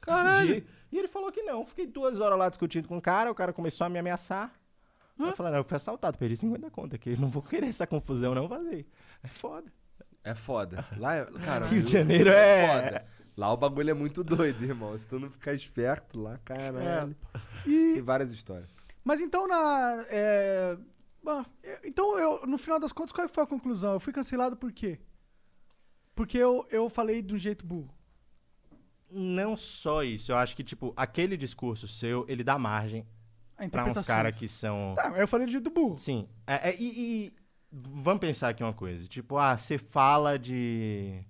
[0.00, 0.56] Caralho.
[0.56, 1.64] E, e ele falou que não.
[1.66, 4.52] Fiquei duas horas lá discutindo com o cara, o cara começou a me ameaçar.
[5.18, 7.16] Aí Eu falei, não, eu fui assaltado, perdi 50 conto aqui.
[7.20, 8.86] Não vou querer essa confusão, não, vazei.
[9.22, 9.72] É foda.
[10.24, 10.84] É foda.
[10.96, 13.06] Lá, é- cara, Rio de Janeiro é- foda.
[13.36, 14.96] Lá o bagulho é muito doido, irmão.
[14.96, 17.16] Se tu não ficar esperto lá, caralho.
[17.66, 18.68] E- Tem várias histórias.
[19.04, 20.04] Mas então na.
[20.08, 20.78] é,
[21.22, 23.92] bom, é, então eu, no final das contas, qual foi a conclusão?
[23.94, 24.98] Eu fui cancelado por quê?
[26.14, 27.92] Porque eu, eu falei de um jeito burro.
[29.10, 33.06] Não só isso, eu acho que, tipo, aquele discurso seu, ele dá margem
[33.56, 34.94] A pra uns caras que são.
[34.96, 35.98] Tá, eu falei do jeito burro.
[35.98, 36.28] Sim.
[36.46, 37.32] É, é, e, e
[37.70, 39.06] vamos pensar aqui uma coisa.
[39.06, 41.24] Tipo, ah, você fala de.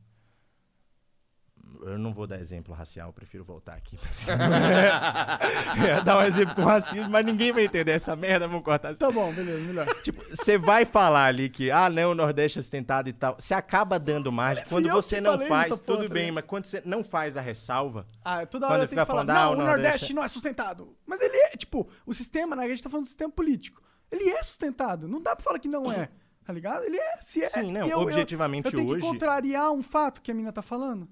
[1.82, 3.98] Eu não vou dar exemplo racial, eu prefiro voltar aqui.
[5.78, 8.94] Eu ia dar um exemplo com racismo, mas ninguém vai entender essa merda, vamos cortar.
[8.96, 9.86] Tá bom, beleza, melhor.
[10.02, 13.36] Tipo, você vai falar ali que, ah, não, o Nordeste é sustentado e tal.
[13.38, 14.64] Você acaba dando margem.
[14.68, 17.40] Quando eu você não faz, porra, tudo tá bem, mas quando você não faz a
[17.40, 18.06] ressalva.
[18.24, 20.24] Ah, toda Quando hora eu tenho fica que falar, ah, não, o Nordeste Nordeste- não
[20.24, 20.96] é sustentado.
[21.06, 23.82] Mas ele é, tipo, o sistema, né, a gente tá falando do sistema político.
[24.10, 25.08] Ele é sustentado.
[25.08, 26.08] Não dá pra falar que não é,
[26.44, 26.84] tá ligado?
[26.84, 27.48] Ele é, se é.
[27.48, 30.52] Sim, não, eu- eu- objetivamente eu, tenho hoje- que contrariar um fato que a mina
[30.52, 31.08] tá falando.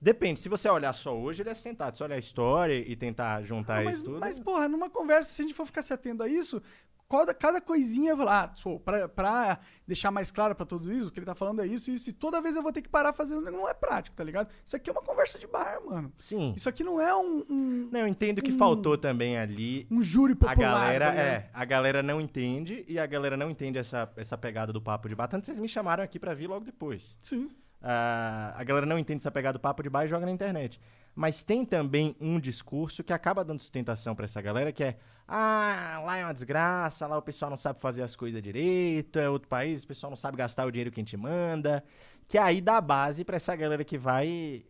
[0.00, 1.96] Depende, se você olhar só hoje, ele é sustentado.
[1.96, 4.20] Se olhar a história e tentar juntar mas, isso tudo.
[4.20, 6.62] mas, porra, numa conversa, se a gente for ficar se atendo a isso,
[7.08, 10.92] cada, cada coisinha eu vou lá, ah, pô, pra, pra deixar mais claro pra tudo
[10.92, 12.82] isso, o que ele tá falando é isso, isso, e toda vez eu vou ter
[12.82, 14.48] que parar fazendo, não é prático, tá ligado?
[14.64, 16.12] Isso aqui é uma conversa de bar, mano.
[16.20, 16.52] Sim.
[16.56, 17.44] Isso aqui não é um.
[17.50, 19.86] um Não, eu entendo que um- faltou também ali.
[19.90, 20.52] Um júri popular.
[20.52, 21.24] A galera, ligado?
[21.26, 25.08] é, a galera não entende e a galera não entende essa, essa pegada do papo
[25.08, 25.26] de bar.
[25.28, 27.16] Tanto vocês me chamaram aqui pra vir logo depois.
[27.20, 27.50] Sim.
[27.80, 30.80] Ah, a galera não entende essa pegada do papo de bar e joga na internet.
[31.14, 36.00] Mas tem também um discurso que acaba dando sustentação pra essa galera, que é ah,
[36.06, 39.46] lá é uma desgraça, lá o pessoal não sabe fazer as coisas direito, é outro
[39.46, 41.84] país, o pessoal não sabe gastar o dinheiro que a gente manda.
[42.26, 44.64] Que aí dá base pra essa galera que vai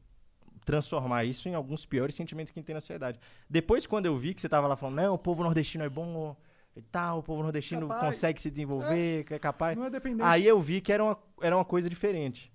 [0.65, 3.21] transformar isso em alguns piores sentimentos que a gente tem na sociedade.
[3.49, 6.37] Depois, quando eu vi que você tava lá falando, não, o povo nordestino é bom
[6.77, 8.07] e tal, o povo nordestino Capaz.
[8.07, 9.79] consegue se desenvolver, que é capaz.
[9.79, 10.23] Não é dependente.
[10.25, 12.53] Aí eu vi que era uma, era uma coisa diferente.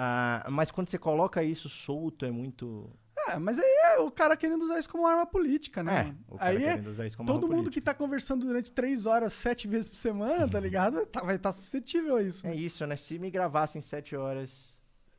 [0.00, 2.88] Ah, mas quando você coloca isso solto, é muito.
[3.28, 5.98] É, mas aí é o cara querendo usar isso como arma política, né?
[5.98, 6.18] É, mano?
[6.28, 8.70] o cara aí é querendo usar isso como todo arma mundo que tá conversando durante
[8.70, 11.04] três horas, sete vezes por semana, tá ligado?
[11.04, 12.46] Tá- vai estar suscetível a isso.
[12.46, 12.94] É isso, né?
[12.94, 14.72] Se me gravassem sete horas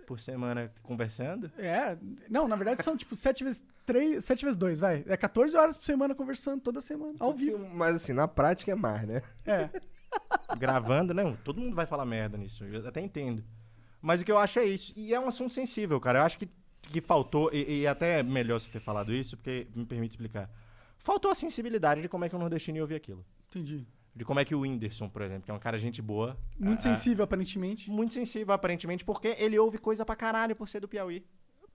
[0.08, 1.52] por semana conversando.
[1.58, 1.98] É,
[2.30, 5.04] não, na verdade são tipo sete vezes três, sete vezes dois, vai.
[5.08, 7.68] É 14 horas por semana conversando toda semana, ao vivo.
[7.68, 9.22] Mas assim, na prática é mais, né?
[9.46, 9.70] É.
[10.58, 13.44] gravando, não, todo mundo vai falar merda nisso, eu até entendo.
[14.02, 14.94] Mas o que eu acho é isso.
[14.96, 16.20] E é um assunto sensível, cara.
[16.20, 16.48] Eu acho que,
[16.82, 20.50] que faltou, e, e até é melhor você ter falado isso, porque me permite explicar.
[21.00, 23.26] Faltou a sensibilidade de como é que o nordestino ia ouvir aquilo.
[23.50, 23.86] Entendi.
[24.16, 26.38] De como é que o Whindersson, por exemplo, que é um cara gente boa.
[26.60, 27.90] Muito ah, sensível, aparentemente.
[27.90, 31.24] Muito sensível, aparentemente, porque ele ouve coisa pra caralho por ser do Piauí.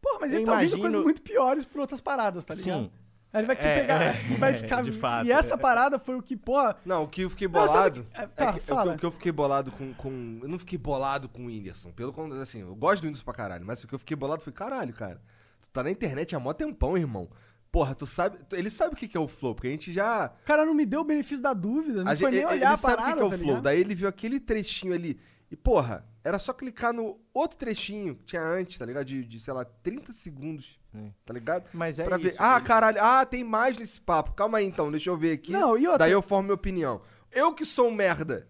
[0.01, 2.85] Pô, mas Eu ele tá ouvindo imagino- coisas muito piores por outras paradas, tá ligado?
[2.85, 2.91] Sim.
[3.35, 4.83] Aí ele vai É, pegar é, e vai é, ficar.
[4.83, 5.27] de fato.
[5.27, 6.55] e essa parada foi o que, pô.
[6.85, 8.05] Não, o que eu fiquei Não, bolado.
[8.05, 8.95] que- é, é tá, que- fala.
[8.95, 10.39] O que eu fiquei bolado com, com.
[10.41, 11.91] Eu não fiquei bolado com o Whindersson.
[11.93, 13.67] Pelo contrário, assim, eu gosto do Whindersson pra caralho.
[13.67, 15.21] Mas o que eu fiquei bolado foi, caralho, cara.
[15.61, 17.29] Tu tá na internet há mó tempão, irmão.
[17.73, 18.39] Porra, tu sabe.
[18.53, 20.27] Ele sabe o que que é o Flow, porque a gente já.
[20.43, 22.61] O cara não me deu o benefício da dúvida, não a foi gente- nem ele
[22.61, 23.47] olhar a sabe o parada, que que é o tá Flow.
[23.49, 23.63] ligado?
[23.65, 25.19] Daí ele viu aquele trechinho ali.
[25.51, 29.05] E, porra, era só clicar no outro trechinho que tinha antes, tá ligado?
[29.05, 30.79] De, de, sei lá, 30 segundos.
[31.25, 31.69] Tá ligado?
[31.73, 32.29] Mas é pra ver.
[32.29, 32.99] isso, Ah, ele- caralho.
[33.03, 34.33] Ah, tem mais nesse papo.
[34.33, 35.53] Calma aí então, deixa eu ver aqui.
[35.53, 37.01] Não, e outra- Daí eu formo minha opinião.
[37.33, 38.47] Eu que sou um merda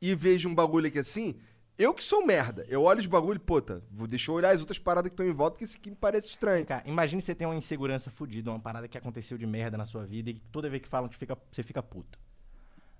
[0.00, 1.36] e vejo um bagulho aqui assim,
[1.78, 2.64] eu que sou um merda.
[2.68, 5.32] Eu olho os bagulho, puta, vou, deixa eu olhar as outras paradas que estão em
[5.32, 6.64] volta, porque isso aqui me parece estranho.
[6.66, 10.04] Cara, imagine você ter uma insegurança fodida, uma parada que aconteceu de merda na sua
[10.04, 12.18] vida e que toda vez que falam que fica, você fica puto.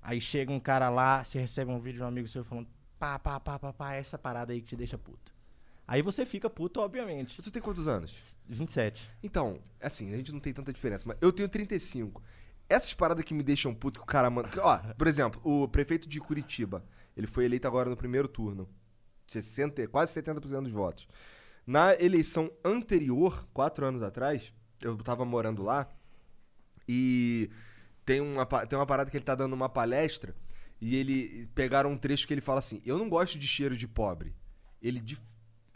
[0.01, 2.69] Aí chega um cara lá, você recebe um vídeo de um amigo seu falando,
[2.99, 5.35] pá, pá, pá, pá, pá, essa parada aí que te deixa puto.
[5.89, 7.41] Aí você fica puto, obviamente.
[7.41, 8.37] Tu tem quantos anos?
[8.49, 9.09] 27.
[9.23, 12.23] Então, assim, a gente não tem tanta diferença, mas eu tenho 35.
[12.69, 14.49] Essas paradas que me deixam puto que o cara manda.
[14.61, 16.85] Ó, por exemplo, o prefeito de Curitiba,
[17.17, 18.69] ele foi eleito agora no primeiro turno.
[19.29, 21.07] 60, quase 70% dos votos.
[21.65, 25.89] Na eleição anterior, quatro anos atrás, eu tava morando lá
[26.89, 27.51] e
[28.05, 30.35] tem uma, tem uma parada que ele tá dando uma palestra
[30.81, 33.89] e ele pegaram um trecho que ele fala assim: Eu não gosto de cheiro de
[33.89, 34.35] pobre.
[34.81, 35.19] Ele de,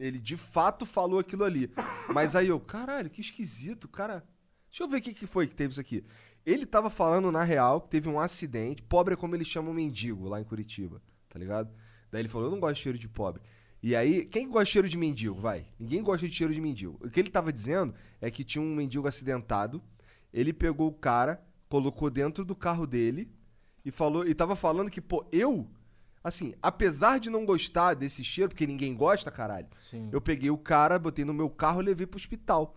[0.00, 1.70] ele de fato falou aquilo ali.
[2.12, 4.24] Mas aí eu, caralho, que esquisito, cara.
[4.70, 6.04] Deixa eu ver o que, que foi que teve isso aqui.
[6.44, 8.82] Ele tava falando, na real, que teve um acidente.
[8.82, 11.70] Pobre é como eles chamam mendigo lá em Curitiba, tá ligado?
[12.10, 13.42] Daí ele falou: Eu não gosto de cheiro de pobre.
[13.82, 15.34] E aí, quem gosta de cheiro de mendigo?
[15.38, 15.66] Vai.
[15.78, 16.98] Ninguém gosta de cheiro de mendigo.
[17.00, 19.82] O que ele tava dizendo é que tinha um mendigo acidentado.
[20.32, 23.30] Ele pegou o cara, colocou dentro do carro dele
[23.84, 25.68] e falou e tava falando que, pô, eu,
[26.22, 30.08] assim, apesar de não gostar desse cheiro, porque ninguém gosta, caralho, Sim.
[30.12, 32.76] eu peguei o cara, botei no meu carro e levei pro hospital.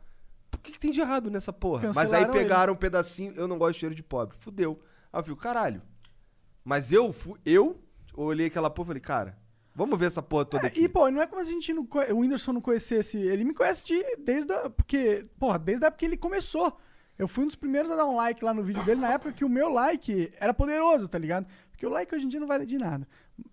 [0.50, 1.88] Por que, que tem de errado nessa porra?
[1.88, 2.44] Mas aí Cancelaram ele.
[2.44, 4.38] pegaram um pedacinho, eu não gosto de cheiro de pobre.
[4.40, 4.80] Fudeu.
[5.12, 5.82] Aí eu fico, caralho.
[6.64, 7.14] Mas eu,
[7.44, 7.82] eu
[8.14, 9.38] olhei aquela porra e falei, cara,
[9.76, 10.82] vamos ver essa porra toda aqui.
[10.82, 13.18] E, pô, não é como se a gente não o Whindersson não conhecesse.
[13.18, 14.70] Ele me conhece de, desde a.
[14.70, 16.78] Porque, porra, desde a época que ele começou.
[17.18, 19.32] Eu fui um dos primeiros a dar um like lá no vídeo dele, na época
[19.34, 21.46] que o meu like era poderoso, tá ligado?
[21.70, 23.08] Porque o like hoje em dia não vale de nada.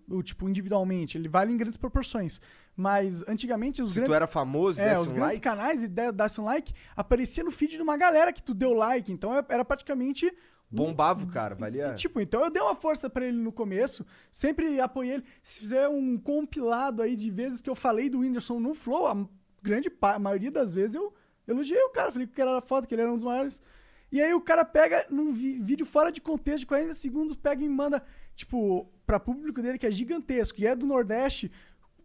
[0.07, 2.39] O, tipo, individualmente, ele vale em grandes proporções.
[2.75, 4.11] Mas antigamente os Se grandes.
[4.11, 7.43] tu era famoso, É, os um grandes like, canais e de- desse um like, aparecia
[7.43, 9.11] no feed de uma galera que tu deu like.
[9.11, 10.31] Então é- era praticamente.
[10.73, 11.89] bombava o cara, valia...
[11.89, 15.23] e, tipo, então eu dei uma força pra ele no começo, sempre apoiei ele.
[15.43, 19.27] Se fizer um compilado aí de vezes que eu falei do Whindersson no Flow, a,
[19.61, 21.13] grande pa- maioria das vezes eu
[21.45, 23.61] elogiei o cara, falei que ele era foda, que ele era um dos maiores.
[24.09, 27.67] E aí o cara pega num vídeo fora de contexto de 40 segundos, pega e
[27.69, 28.01] manda,
[28.33, 31.51] tipo, pra público dele que é gigantesco e é do Nordeste,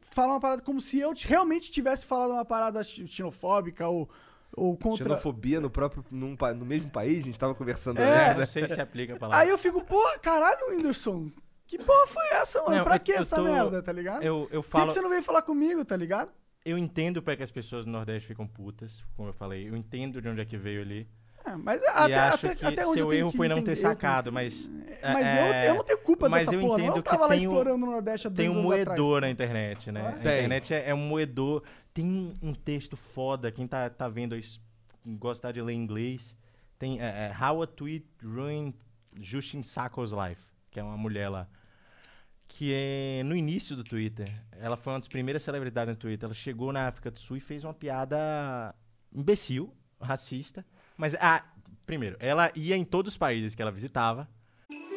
[0.00, 4.10] fala uma parada como se eu realmente tivesse falado uma parada xenofóbica ou,
[4.56, 5.04] ou contra.
[5.04, 8.38] Xenofobia no próprio num no mesmo país, a gente tava conversando É, antes, né?
[8.40, 9.44] Não sei se aplica a palavra.
[9.44, 11.30] Aí eu fico, porra, caralho, Whindersson.
[11.64, 12.76] Que porra foi essa, mano?
[12.76, 14.22] Não, pra eu- que eu essa tô- merda, tá ligado?
[14.24, 14.86] Eu, eu Por que, falo.
[14.88, 16.30] que você não veio falar comigo, tá ligado?
[16.64, 19.68] Eu entendo porque as pessoas do Nordeste ficam putas, como eu falei.
[19.68, 21.08] Eu entendo de onde é que veio ali.
[21.46, 24.34] É, mas até, acho até, que até seu erro que foi não ter sacado, que-
[24.34, 24.70] mas.
[25.02, 27.22] Mas é, eu, eu não tenho culpa mas dessa eu porra, entendo Eu que tava
[27.22, 28.98] lá tem um- explorando o Nordeste há Tem dois um anos atrás.
[29.00, 30.00] moedor na internet, né?
[30.08, 30.18] A Tem.
[30.20, 31.62] internet é, é um moedor.
[31.94, 33.52] Tem um, texto foda.
[33.52, 34.60] Quem tá, tá vendo isso,
[35.04, 36.36] gostar de ler inglês,
[36.78, 38.74] tem é, é, How a Tweet Ruined
[39.20, 41.46] Justin Sacco's Life, que é uma mulher lá.
[42.48, 44.32] Que é no início do Twitter.
[44.52, 46.26] Ela foi uma das primeiras celebridades no Twitter.
[46.26, 48.74] Ela chegou na África do Sul e fez uma piada
[49.12, 50.64] imbecil, racista.
[50.96, 51.42] Mas, ah,
[51.86, 54.28] primeiro, ela ia em todos os países que ela visitava.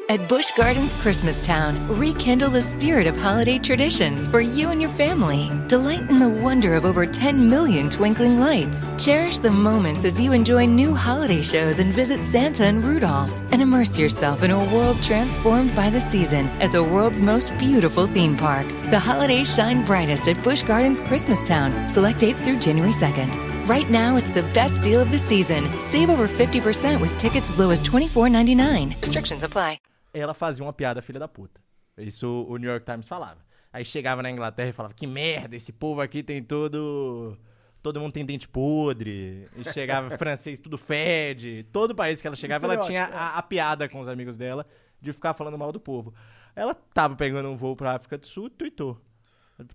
[0.10, 5.52] At Busch Gardens Christmastown, rekindle the spirit of holiday traditions for you and your family.
[5.68, 8.88] Delight in the wonder of over 10 million twinkling lights.
[8.98, 13.32] Cherish the moments as you enjoy new holiday shows and visit Santa and Rudolph.
[13.52, 18.08] And immerse yourself in a world transformed by the season at the world's most beautiful
[18.08, 18.66] theme park.
[18.90, 21.88] The holidays shine brightest at Busch Gardens Christmastown.
[21.88, 23.49] Select dates through January 2nd.
[23.70, 25.62] Right now, it's the best deal of the season.
[25.80, 29.00] Save over 50% with tickets as low as $24.99.
[29.00, 29.78] Restrictions apply.
[30.12, 31.62] ela fazia uma piada filha da puta.
[31.96, 33.46] Isso o New York Times falava.
[33.72, 37.38] Aí chegava na Inglaterra e falava: Que merda, esse povo aqui tem todo.
[37.84, 39.48] Todo mundo tem dente podre.
[39.56, 41.64] E chegava francês, tudo fede.
[41.72, 44.66] Todo país que ela chegava, ela tinha a, a piada com os amigos dela
[45.00, 46.12] de ficar falando mal do povo.
[46.56, 49.00] Ela tava pegando um voo pra África do Sul e tweetou.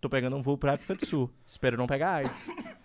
[0.01, 1.30] Tô pegando um voo pra África do Sul.
[1.47, 2.51] Espero não pegar AIDS.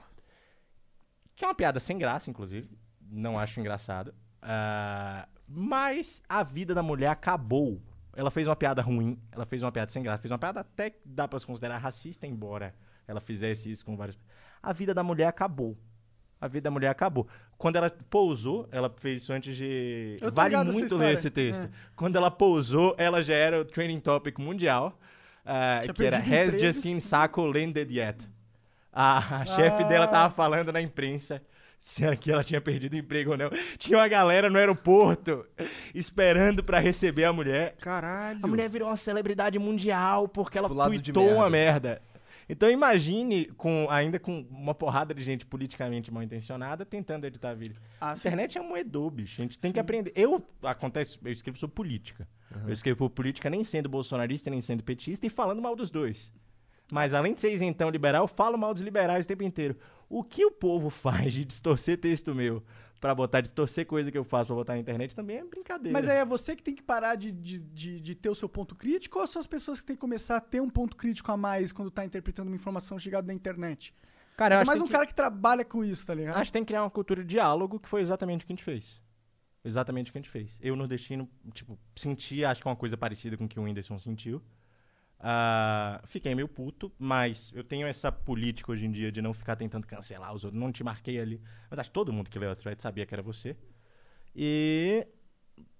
[1.39, 2.69] Que é uma piada sem graça, inclusive.
[3.01, 4.13] Não acho engraçado.
[4.41, 7.81] Ah, mas a vida da mulher acabou.
[8.13, 10.89] Ela fez uma piada ruim, ela fez uma piada sem graça, fez uma piada até
[10.89, 12.75] que dá pra se considerar racista, embora
[13.07, 14.19] ela fizesse isso com vários.
[14.61, 15.77] A vida da mulher acabou.
[16.41, 17.25] A vida da mulher acabou.
[17.57, 20.17] Quando ela pousou, ela fez isso antes de.
[20.33, 21.63] Vale muito ler esse texto.
[21.63, 21.69] É.
[21.95, 24.99] Quando ela pousou, ela já era o training topic mundial.
[25.83, 26.99] Tinha que era Has emprego.
[26.99, 28.27] Sacco landed yet?
[28.91, 30.09] A, a chefe dela Ah.
[30.09, 31.41] tava falando na imprensa
[31.79, 33.49] se ela tinha perdido o emprego ou não.
[33.77, 35.45] Tinha uma galera no aeroporto
[35.93, 37.75] esperando pra receber a mulher.
[37.79, 38.39] Caralho.
[38.41, 42.01] A mulher virou uma celebridade mundial porque ela tweetou uma merda.
[42.51, 47.53] Então imagine com ainda com uma porrada de gente politicamente mal intencionada tentando editar a
[47.53, 47.75] vida.
[48.01, 48.21] Ah, a sim.
[48.27, 49.35] internet é um moedor, bicho.
[49.39, 50.11] A gente tem que aprender.
[50.15, 52.27] Eu acontece, eu escrevo sobre política.
[52.65, 56.31] Eu escrevo sobre política nem sendo bolsonarista, nem sendo petista e falando mal dos dois.
[56.91, 59.77] Mas além de ser isentão liberal, eu falo mal dos liberais o tempo inteiro.
[60.09, 62.63] O que o povo faz de distorcer texto meu
[62.99, 65.97] pra botar, distorcer coisa que eu faço pra botar na internet também é brincadeira.
[65.97, 68.49] Mas aí é você que tem que parar de, de, de, de ter o seu
[68.49, 71.31] ponto crítico ou são as pessoas que têm que começar a ter um ponto crítico
[71.31, 73.93] a mais quando tá interpretando uma informação chegada da internet?
[74.35, 76.37] Cara, eu é mais que um tem cara que trabalha com isso, tá ligado?
[76.37, 78.55] Acho que tem que criar uma cultura de diálogo, que foi exatamente o que a
[78.55, 79.01] gente fez.
[79.63, 80.57] Exatamente o que a gente fez.
[80.61, 83.99] Eu, nordestino, tipo, senti, acho que é uma coisa parecida com o que o Whindersson
[83.99, 84.41] sentiu.
[85.21, 89.55] Ah, fiquei meio puto, mas eu tenho essa política hoje em dia de não ficar
[89.57, 90.61] tentando cancelar os outros.
[90.61, 91.41] Não te marquei ali.
[91.69, 93.57] Mas acho que todo mundo que leu a thread sabia que era você.
[94.33, 95.05] E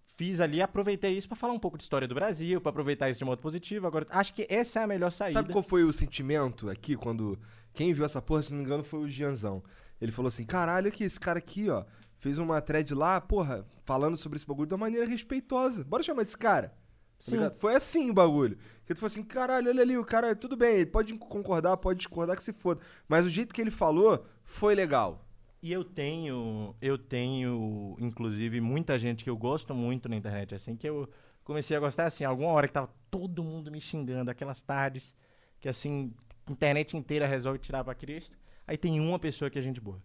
[0.04, 3.20] fiz ali, aproveitei isso pra falar um pouco de história do Brasil, pra aproveitar isso
[3.20, 3.88] de modo positivo.
[3.88, 5.40] Agora, acho que essa é a melhor saída.
[5.40, 7.40] Sabe qual foi o sentimento aqui quando.
[7.74, 9.64] Quem viu essa porra, se não me engano, foi o Gianzão.
[10.02, 11.86] Ele falou assim: caralho, que esse cara aqui, ó,
[12.18, 15.86] fez uma thread lá, porra, falando sobre esse bagulho de uma maneira respeitosa.
[15.86, 16.74] Bora chamar esse cara.
[17.20, 17.36] Tá Sim.
[17.36, 17.56] ligado?
[17.56, 18.58] Foi assim o bagulho.
[18.86, 22.00] Que tu falou assim: caralho, olha ali, o cara, tudo bem, ele pode concordar, pode
[22.00, 22.82] discordar, que se foda.
[23.08, 25.26] Mas o jeito que ele falou foi legal.
[25.62, 30.76] E eu tenho, eu tenho, inclusive, muita gente que eu gosto muito na internet, assim,
[30.76, 31.10] que eu
[31.44, 35.14] comecei a gostar, assim, alguma hora que tava todo mundo me xingando, aquelas tardes
[35.60, 36.14] que, assim,
[36.48, 40.02] a internet inteira resolve tirar pra Cristo, aí tem uma pessoa que é gente boa.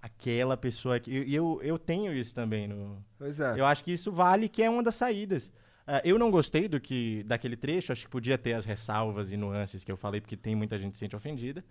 [0.00, 1.10] Aquela pessoa que...
[1.10, 3.04] E eu, eu tenho isso também no...
[3.18, 3.58] Pois é.
[3.58, 5.50] Eu acho que isso vale, que é uma das saídas.
[5.86, 9.36] Ah, eu não gostei do que daquele trecho, acho que podia ter as ressalvas e
[9.36, 11.64] nuances que eu falei, porque tem muita gente que se sente ofendida.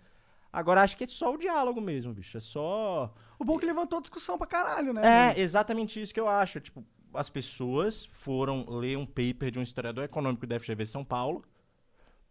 [0.52, 2.36] Agora, acho que é só o diálogo mesmo, bicho.
[2.36, 3.12] É só.
[3.36, 5.32] O bom é que levantou discussão pra caralho, né?
[5.36, 6.60] É, exatamente isso que eu acho.
[6.60, 11.42] Tipo, as pessoas foram ler um paper de um historiador econômico da FGV São Paulo,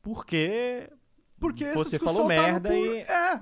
[0.02, 0.90] porque.
[1.38, 3.00] Porque você falou tá merda pu- e.
[3.00, 3.42] É.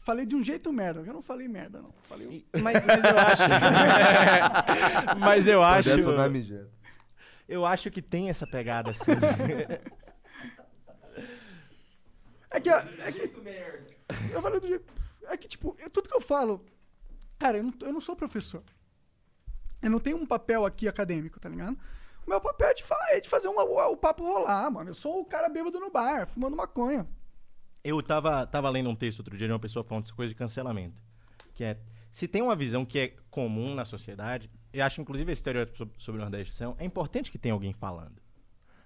[0.00, 1.00] Falei de um jeito merda.
[1.06, 1.92] Eu não falei merda, não.
[2.08, 2.26] Falei...
[2.26, 3.42] um Mas, mas eu acho.
[5.20, 5.90] mas eu acho.
[5.90, 6.66] Pudesse ou não, MG.
[7.50, 9.10] Eu acho que tem essa pegada assim.
[12.52, 13.32] É que, é que
[14.34, 14.92] eu falei do jeito.
[15.22, 16.64] É que, tipo, eu- tudo que eu falo.
[17.38, 18.62] Cara, eu não, eu não sou professor.
[19.80, 21.78] Eu não tenho um papel aqui acadêmico, tá ligado?
[22.26, 24.90] O meu papel é de, falar, é de fazer uma- o papo rolar, mano.
[24.90, 27.06] Eu sou o cara bêbado no bar, fumando maconha.
[27.84, 30.34] Eu tava, tava lendo um texto outro dia de uma pessoa falando dessa coisa de
[30.36, 31.00] cancelamento.
[31.54, 31.78] Que é,
[32.10, 36.20] se tem uma visão que é comum na sociedade, eu acho inclusive esse estereótipo sobre,
[36.20, 38.20] o Nordeste é importante que tenha alguém falando.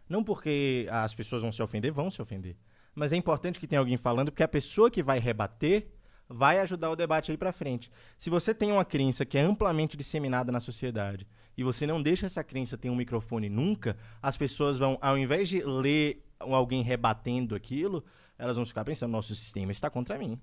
[0.08, 2.56] Não porque as pessoas vão se ofender, vão se ofender.
[2.94, 5.88] Mas é importante que tenha alguém falando, porque a pessoa que vai rebater
[6.28, 7.90] vai ajudar o debate aí pra frente.
[8.18, 11.26] Se você tem uma crença que é amplamente disseminada na sociedade
[11.56, 15.48] e você não deixa essa crença ter um microfone nunca, as pessoas vão, ao invés
[15.48, 18.04] de ler alguém rebatendo aquilo,
[18.38, 20.40] elas vão ficar pensando: nosso sistema está contra mim.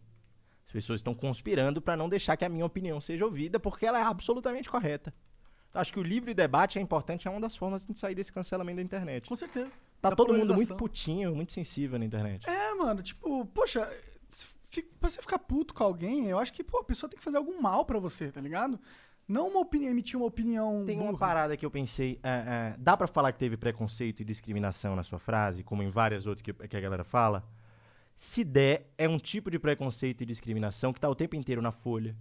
[0.66, 4.00] As pessoas estão conspirando para não deixar que a minha opinião seja ouvida, porque ela
[4.00, 5.14] é absolutamente correta.
[5.72, 8.32] Então, acho que o livre debate é importante, é uma das formas de sair desse
[8.32, 9.28] cancelamento da internet.
[9.28, 9.72] Com certeza.
[10.01, 12.47] Tá Da todo mundo muito putinho, muito sensível na internet.
[12.47, 13.89] É, mano, tipo, poxa,
[14.99, 17.38] pra você ficar puto com alguém, eu acho que, pô, a pessoa tem que fazer
[17.38, 18.78] algum mal pra você, tá ligado?
[19.26, 20.84] Não uma opinião, emitir uma opinião.
[20.86, 21.19] Tem uma burra.
[21.19, 22.19] parada que eu pensei.
[22.22, 25.89] é, é, dá pra falar que teve preconceito e discriminação na sua frase, como em
[25.89, 27.47] várias outras que, que a galera fala?
[28.17, 31.72] Se der, é um tipo de preconceito e discriminação que tá o tempo inteiro na
[31.72, 32.13] Folha,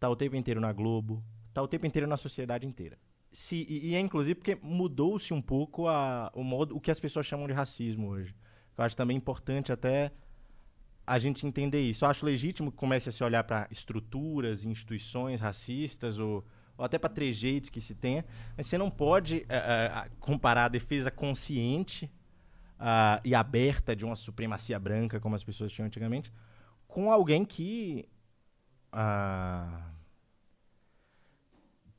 [0.00, 1.22] tá o tempo inteiro na Globo,
[1.52, 2.98] tá o tempo inteiro na sociedade inteira.
[3.30, 7.24] Se, e, é inclusive porque mudou-se um pouco a, o modo, o que as pessoas
[7.24, 8.34] chamam de racismo hoje.
[8.76, 10.12] Eu acho também importante até
[11.06, 12.04] a gente entender isso.
[12.04, 16.44] Eu acho legítimo que comece a se olhar para estruturas, instituições racistas ou,
[16.76, 18.24] ou até para trejeitos que se tenha,
[18.56, 22.10] mas você não pode eh, comparar a defesa consciente
[22.78, 26.32] ah, e aberta de uma supremacia branca, como as pessoas tinham antigamente,
[26.86, 28.08] com alguém que.
[28.92, 29.88] ah,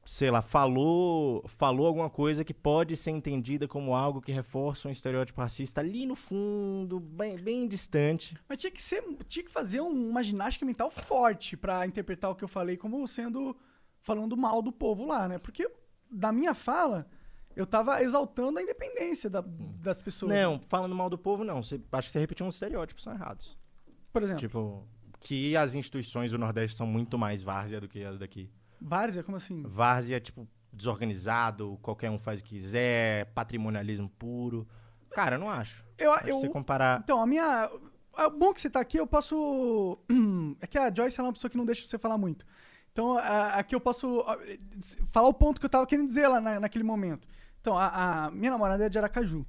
[0.06, 4.92] sei lá, falou, falou alguma coisa que pode ser entendida como algo que reforça um
[4.92, 8.36] estereótipo racista ali no fundo, bem, bem distante.
[8.48, 12.36] Mas tinha que ser, tinha que fazer um- uma ginástica mental forte pra interpretar o
[12.36, 13.56] que eu falei como sendo
[14.02, 15.38] falando mal do povo lá, né?
[15.38, 15.70] Porque
[16.12, 17.08] da minha fala
[17.56, 20.34] eu tava exaltando a independência da- das pessoas.
[20.34, 21.62] Não, falando mal do povo, não.
[21.64, 23.58] Você, acho que você repetiu uns estereótipos são errados.
[24.12, 24.88] Por exemplo, Tipo,
[25.20, 28.50] que as instituições do Nordeste são muito mais várzea do que as daqui.
[28.84, 29.64] Várzea, como assim?
[29.64, 34.68] Várzea, tipo, desorganizado, qualquer um faz o que quiser, patrimonialismo puro.
[35.12, 35.84] Cara, eu não acho.
[35.98, 37.00] Eu, Acho eu, você comparar.
[37.04, 37.70] Então, a minha.
[38.16, 39.98] É bom que você tá aqui, eu posso.
[40.62, 42.46] É que a Joyce ela é uma pessoa que não deixa você falar muito.
[42.92, 44.24] Então, aqui eu posso
[45.12, 47.28] falar o ponto que eu tava querendo dizer lá na- naquele momento.
[47.60, 49.44] Então, a, a minha namorada é de Aracaju.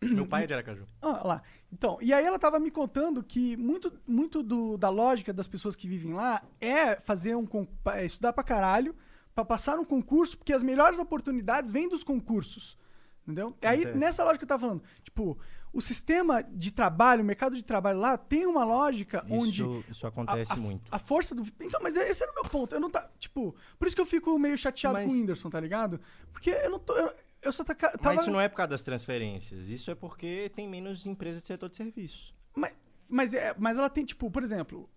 [0.00, 0.86] Meu pai é de Aracaju.
[1.02, 1.42] Ah, lá.
[1.72, 5.76] Então, e aí ela tava me contando que muito, muito do- da lógica das pessoas
[5.76, 7.46] que vivem lá é fazer um
[7.94, 8.96] é estudar pra caralho,
[9.34, 12.76] pra passar num concurso, porque as melhores oportunidades vêm dos concursos.
[13.22, 13.54] Entendeu?
[13.60, 13.98] E aí, Acontece.
[13.98, 15.38] nessa lógica que eu tava falando, tipo,
[15.70, 19.62] o sistema de trabalho, o mercado de trabalho lá tem uma lógica onde.
[19.62, 20.88] Isso, isso acontece a, a- muito.
[20.90, 21.46] A força do.
[21.60, 22.74] Então, mas esse era o meu ponto.
[22.74, 23.06] Eu não tá.
[23.18, 26.00] Tipo, por isso que eu fico meio chateado Mas- com o Whindersson, tá ligado?
[26.32, 26.94] Porque eu não tô.
[26.94, 27.12] Eu,
[27.42, 27.78] eu só tava.
[28.02, 29.68] Mas isso não é por causa das transferências.
[29.68, 32.34] Isso é porque tem menos empresas do setor de serviço.
[32.54, 32.74] Mas,
[33.08, 34.88] mas, é, mas ela tem, tipo, por exemplo.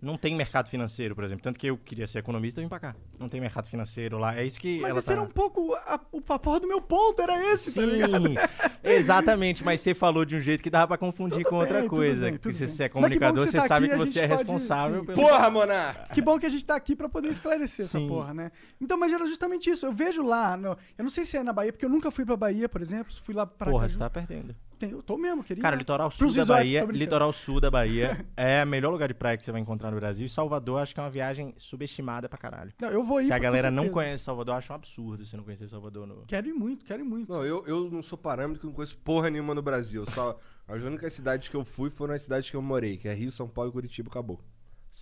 [0.00, 1.42] Não tem mercado financeiro, por exemplo.
[1.42, 2.94] Tanto que eu queria ser economista e vim pra cá.
[3.18, 4.36] Não tem mercado financeiro lá.
[4.36, 5.12] É isso que Mas ela esse tá...
[5.14, 5.74] era um pouco.
[5.74, 8.28] A, o porra do meu ponto era esse, tá ligado?
[8.28, 8.34] Sim,
[8.84, 9.64] exatamente.
[9.64, 11.96] Mas você falou de um jeito que dava pra confundir Tudo com outra bem, tudo
[11.96, 12.24] coisa.
[12.24, 13.94] bem, que tudo se você é que bom comunicador, que você, você tá sabe aqui,
[13.94, 15.18] que você é pode- responsável pelo...
[15.20, 16.12] Porra, Monark!
[16.14, 18.06] Que bom que a gente tá aqui pra poder esclarecer essa Sim.
[18.06, 18.52] porra, né?
[18.80, 19.86] Então, mas era justamente isso.
[19.86, 20.56] Eu vejo lá.
[20.58, 22.82] no- eu não sei se é na Bahia, porque eu nunca fui pra Bahia, por
[22.82, 23.12] exemplo.
[23.22, 23.66] Fui lá pra.
[23.70, 23.92] Porra, Aracaju.
[23.94, 24.54] você tá perdendo.
[24.78, 25.62] Tem- eu tô mesmo, queria.
[25.62, 29.14] Cara, o litoral sul da Bahia, litoral sul da Bahia é o melhor lugar de
[29.14, 30.26] praia que você vai encontrar no Brasil.
[30.26, 32.72] E Salvador, acho que é uma viagem subestimada pra caralho.
[32.80, 35.36] Não, eu vou ir Que a galera não conhece Salvador, eu acho um absurdo você
[35.36, 36.24] não conhecer Salvador no...
[36.26, 37.32] Quero ir muito, quero ir muito.
[37.32, 40.04] Não, eu, eu não sou parâmetro, não conheço porra nenhuma no Brasil.
[40.10, 43.14] Só, as únicas cidades que eu fui foram as cidades que eu morei, que é
[43.14, 44.40] Rio, São Paulo e Curitiba, acabou.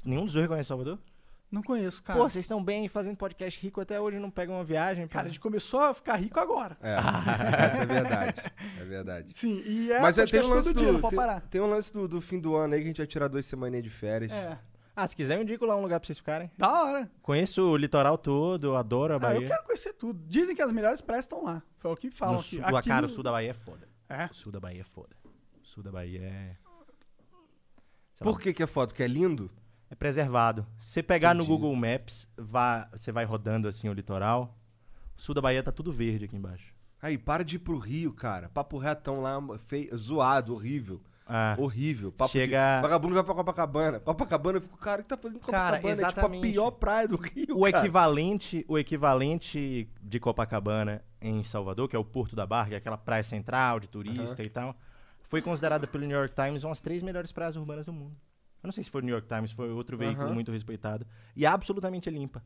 [0.04, 0.98] Nenhum dos dois conhece Salvador?
[1.54, 2.18] Não conheço, cara.
[2.18, 5.06] Pô, vocês estão bem fazendo podcast rico até hoje não pegam uma viagem.
[5.06, 5.28] Cara, a pô.
[5.30, 6.76] gente começou a ficar rico agora.
[6.82, 6.94] É,
[7.66, 8.42] essa é verdade.
[8.80, 9.32] É verdade.
[9.38, 11.16] Sim, e é Mas é, tem podcast um lance todo do, dia, não pode tem,
[11.24, 11.40] parar.
[11.42, 13.46] tem um lance do, do fim do ano aí que a gente vai tirar duas
[13.46, 14.32] semaninhas de férias.
[14.32, 14.58] É.
[14.96, 16.50] Ah, se quiser eu indico lá um lugar pra vocês ficarem.
[16.58, 17.08] Da hora.
[17.22, 19.40] Conheço o litoral todo, eu adoro a Ah, Bahia.
[19.40, 20.20] eu quero conhecer tudo.
[20.26, 21.62] Dizem que as melhores praias estão lá.
[21.78, 22.56] Foi o que falam no aqui.
[22.56, 23.88] sul, aqui cara, no- o sul da Bahia é foda.
[24.08, 24.24] É?
[24.26, 25.16] O sul da Bahia é foda.
[25.62, 26.56] O sul da Bahia é...
[28.12, 28.88] sei lá, Por que que é foto?
[28.90, 29.48] Porque é lindo?
[29.90, 30.66] É preservado.
[30.78, 31.56] Se você pegar no Entendi.
[31.60, 34.56] Google Maps, vá, você vai rodando assim o litoral.
[35.16, 36.74] O sul da Bahia tá tudo verde aqui embaixo.
[37.00, 38.48] Aí, para de ir pro Rio, cara.
[38.48, 41.00] Papo retão lá, feio, zoado, horrível.
[41.26, 42.12] Ah, Horrível.
[42.12, 42.82] Papo Chega- de...
[42.82, 43.98] Vagabundo vai pra Copacabana.
[44.00, 46.02] Copacabana, eu fico, cara, o que tá fazendo em Cara, Copacabana?
[46.02, 47.78] É tipo a pior praia do Rio, o cara.
[47.78, 52.76] equivalente, o equivalente de Copacabana em Salvador, que é o Porto da Barra, que é
[52.78, 54.76] aquela praia central de turista e tal,
[55.22, 58.14] foi considerada pelo New York Times uma das três melhores praias urbanas do mundo.
[58.64, 61.06] Eu não sei se foi o New York Times, foi outro veículo muito respeitado.
[61.36, 62.42] E absolutamente limpa.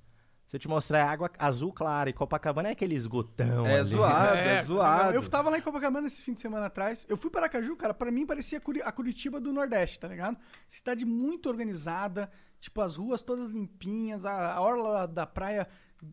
[0.49, 2.11] Se eu te mostrar, é água azul clara.
[2.11, 3.65] E Copacabana é aquele esgotão.
[3.65, 3.85] É ali.
[3.85, 5.15] zoado, é, zoado.
[5.15, 7.07] Eu tava lá em Copacabana esse fim de semana atrás.
[7.09, 10.37] Eu fui para Aracaju, cara, pra mim parecia a Curitiba do Nordeste, tá ligado?
[10.67, 12.29] Cidade muito organizada,
[12.59, 15.69] tipo, as ruas todas limpinhas, a, a orla da praia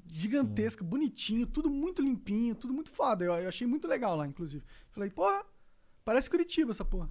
[0.06, 3.26] gigantesca, bonitinho, tudo muito limpinho, tudo muito foda.
[3.26, 4.64] Eu, eu achei muito legal lá, inclusive.
[4.92, 5.44] Falei, porra,
[6.04, 7.10] parece Curitiba essa porra.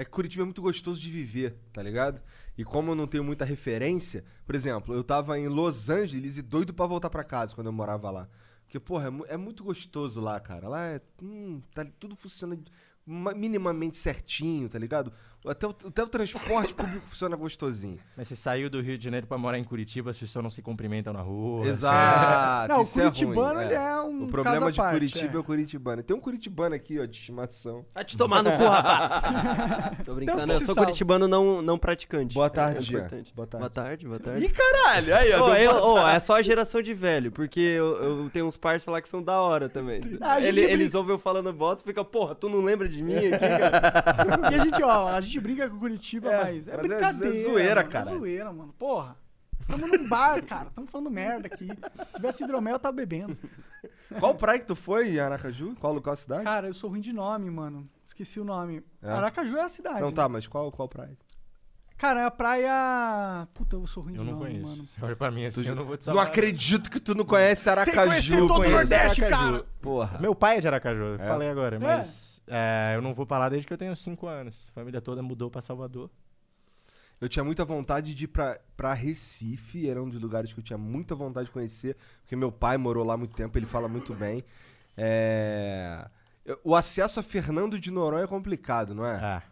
[0.00, 2.22] É que Curitiba é muito gostoso de viver, tá ligado?
[2.56, 6.42] E como eu não tenho muita referência, por exemplo, eu tava em Los Angeles e
[6.42, 8.26] doido pra voltar pra casa quando eu morava lá.
[8.64, 10.68] Porque, porra, é, é muito gostoso lá, cara.
[10.68, 11.02] Lá é.
[11.22, 12.64] Hum, tá tudo funcionando
[13.04, 15.12] ma- minimamente certinho, tá ligado?
[15.46, 17.98] Até o, até o transporte público funciona gostosinho.
[18.14, 20.60] Mas você saiu do Rio de Janeiro pra morar em Curitiba, as pessoas não se
[20.60, 21.66] cumprimentam na rua.
[21.66, 22.68] Exato.
[22.68, 25.36] Não, o isso é ruim, curitibano, ele é um O problema de parte, Curitiba é.
[25.36, 25.38] é.
[25.38, 26.02] o curitibano.
[26.02, 27.86] Tem um curitibano aqui, ó, de estimação.
[27.94, 29.98] Vai te tomar no cu, rapaz.
[30.04, 30.82] Tô brincando, eu sou salva.
[30.82, 32.34] curitibano não, não praticante.
[32.34, 32.98] Boa tarde, É.
[32.98, 33.32] Boa tarde.
[33.34, 34.44] Boa tarde, boa tarde.
[34.44, 35.14] Ih, caralho!
[35.16, 35.54] Aí, ó.
[35.54, 36.16] Deu eu- tarde.
[36.16, 39.22] é só a geração de velho, porque eu, eu tenho uns parceiros lá que são
[39.22, 40.00] da hora também.
[40.20, 42.86] A gente Ele- brinca- Eles ouvem eu falando bosta e ficam, porra, tu não lembra
[42.86, 43.80] de mim aqui, cara?
[44.50, 47.42] E a gente, ó, a gente brinca com Curitiba, mas é mas é- é brincadeira.
[47.44, 48.16] zoeira, mano, caralho.
[48.16, 48.72] É zoeira, mano.
[48.78, 49.16] Porra.
[49.68, 50.70] Tamo num bar, cara.
[50.74, 51.66] Tamo falando merda aqui.
[51.66, 53.36] Se tivesse hidromel, eu tava bebendo.
[54.18, 55.76] Qual praia que tu foi em Aracaju?
[55.78, 56.42] Qual local cidade?
[56.42, 57.88] Cara, eu sou ruim de nome, mano.
[58.04, 58.82] Esqueci o nome.
[59.00, 59.08] É?
[59.10, 60.00] Aracaju é a cidade.
[60.00, 60.14] Não, né?
[60.14, 61.16] tá, mas qual, qual praia?
[61.96, 63.46] Cara, é a praia.
[63.54, 64.66] Puta, eu sou ruim Eu de não nome, conheço.
[64.70, 64.86] mano.
[64.86, 66.26] Você olha pra mim assim, eu não vou te Não salvar.
[66.26, 68.08] acredito que tu não conhece Tem que Aracaju.
[68.08, 69.52] conhecer todo o Nordeste, Aracaju.
[69.52, 69.66] cara.
[69.82, 70.18] Porra.
[70.18, 71.28] Meu pai é de Aracaju, É?
[71.28, 74.68] falei agora, mas é, eu não vou lá desde que eu tenho 5 anos.
[74.70, 76.10] A família toda mudou pra Salvador.
[77.20, 80.64] Eu tinha muita vontade de ir pra, pra Recife, era um dos lugares que eu
[80.64, 83.88] tinha muita vontade de conhecer, porque meu pai morou lá há muito tempo, ele fala
[83.88, 84.42] muito bem.
[84.96, 86.08] É,
[86.64, 89.16] O acesso a Fernando de Noronha é complicado, não é?
[89.16, 89.42] Ah.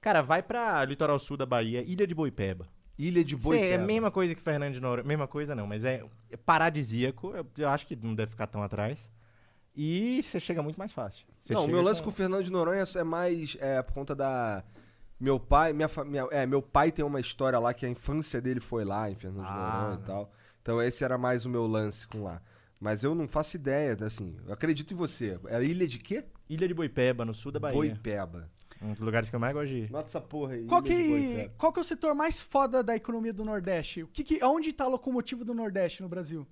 [0.00, 2.66] Cara, vai pra litoral sul da Bahia, Ilha de Boipeba.
[2.98, 3.66] Ilha de Cê, Boipeba.
[3.66, 5.06] é a mesma coisa que Fernando de Noronha.
[5.06, 7.32] Mesma coisa não, mas é é paradisíaco.
[7.36, 9.10] Eu, eu acho que não deve ficar tão atrás.
[9.80, 11.24] E você chega muito mais fácil.
[11.40, 14.12] Cê não, o meu lance com o Fernando de Noronha é mais é, por conta
[14.14, 14.64] da.
[15.20, 18.40] Meu pai, minha, fa- minha- é, meu pai tem uma história lá que a infância
[18.40, 20.32] dele foi lá em Fernando de Ah, Noronha e tal.
[20.62, 22.42] Então esse era mais o meu lance com lá.
[22.80, 24.36] Mas eu não faço ideia, assim.
[24.46, 25.38] Eu acredito em você.
[25.46, 26.24] Era ilha de quê?
[26.48, 27.76] Ilha de Boipeba, no sul da Bahia.
[27.76, 28.50] Boipeba.
[28.80, 29.90] Um dos lugares que eu mais gosto de ir.
[29.90, 30.64] Nota essa porra aí.
[30.66, 34.04] Qual de que, qual que é o setor mais foda da economia do Nordeste?
[34.04, 36.46] O que que, onde tá a locomotiva do Nordeste no Brasil?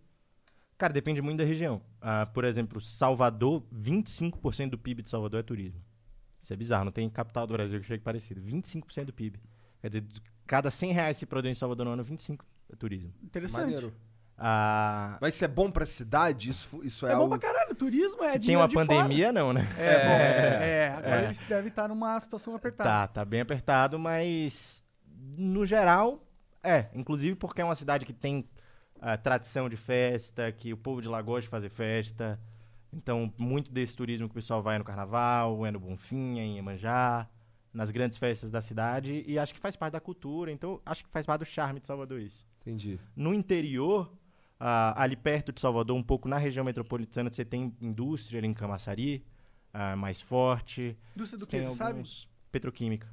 [0.78, 1.81] Cara, depende muito da região.
[2.01, 5.81] Ah, por exemplo, Salvador, 25% do PIB de Salvador é turismo.
[6.43, 8.40] Isso é bizarro, não tem capital do Brasil que chegue parecido.
[8.43, 9.40] 25% do PIB.
[9.81, 12.77] Quer dizer, de cada 100 reais que se produz em Salvador no ano, 25 é
[12.77, 13.12] turismo.
[13.23, 13.62] Interessante.
[13.65, 13.93] Maneiro.
[14.39, 16.51] Ah, Mas isso é bom pra cidade?
[16.51, 17.39] Isso, isso é, É, bom algo...
[17.39, 18.86] pra caralho, turismo é se tem uma de fora.
[18.86, 19.62] pandemia, não, né?
[19.78, 21.24] É, bom, É, é, agora é.
[21.24, 22.90] eles devem estar numa situação apertada.
[22.90, 24.85] Tá, tá bem apertado, mas
[25.39, 26.23] no geral,
[26.62, 26.86] é.
[26.94, 28.47] Inclusive porque é uma cidade que tem
[29.01, 32.39] ah, tradição de festa, que o povo de lá gosta de fazer festa.
[32.93, 36.56] Então, muito desse turismo que o pessoal vai no carnaval, é no Bonfim, é em
[36.56, 37.28] Iemanjá,
[37.73, 41.10] nas grandes festas da cidade, e acho que faz parte da cultura, então acho que
[41.10, 42.47] faz parte do charme de Salvador isso.
[42.62, 42.98] Entendi.
[43.14, 44.10] No interior,
[44.59, 48.55] ah, ali perto de Salvador, um pouco na região metropolitana, você tem indústria ali em
[48.55, 49.23] Camaçari,
[49.74, 50.97] ah, mais forte.
[51.14, 52.02] Indústria do tem você sabe?
[52.51, 53.06] Petroquímica.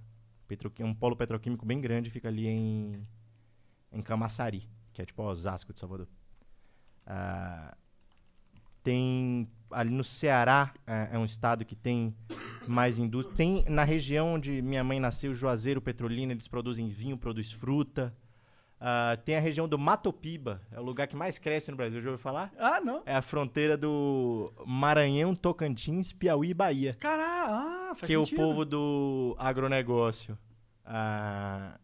[0.47, 3.05] Petroqui- um polo petroquímico bem grande fica ali em,
[3.91, 6.07] em Camaçari, que é tipo Osasco de Salvador.
[7.05, 7.75] Ah,
[8.83, 12.15] tem ali no Ceará, é, é um estado que tem
[12.67, 13.35] mais indústria.
[13.35, 18.15] Tem na região onde minha mãe nasceu, Juazeiro, Petrolina, eles produzem vinho, produz fruta.
[18.79, 22.09] Ah, tem a região do Matopiba, é o lugar que mais cresce no Brasil, já
[22.09, 22.51] ouviu falar?
[22.59, 23.01] Ah, não.
[23.05, 28.41] É a fronteira do Maranhão, Tocantins, Piauí e Bahia Caralho, ah, faz que o sentido.
[28.41, 30.37] povo do agronegócio
[30.83, 31.79] ah,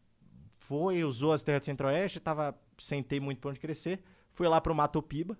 [0.57, 4.01] foi, usou as terras do Centro-Oeste, tava sem ter muito pra onde crescer,
[4.33, 5.37] foi lá pro Mato Piba,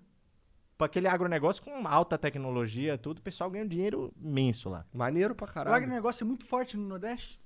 [0.78, 4.86] para aquele agronegócio com alta tecnologia, tudo, o pessoal ganha um dinheiro imenso lá.
[4.92, 5.76] Maneiro pra O caralho.
[5.76, 7.38] agronegócio é muito forte no Nordeste?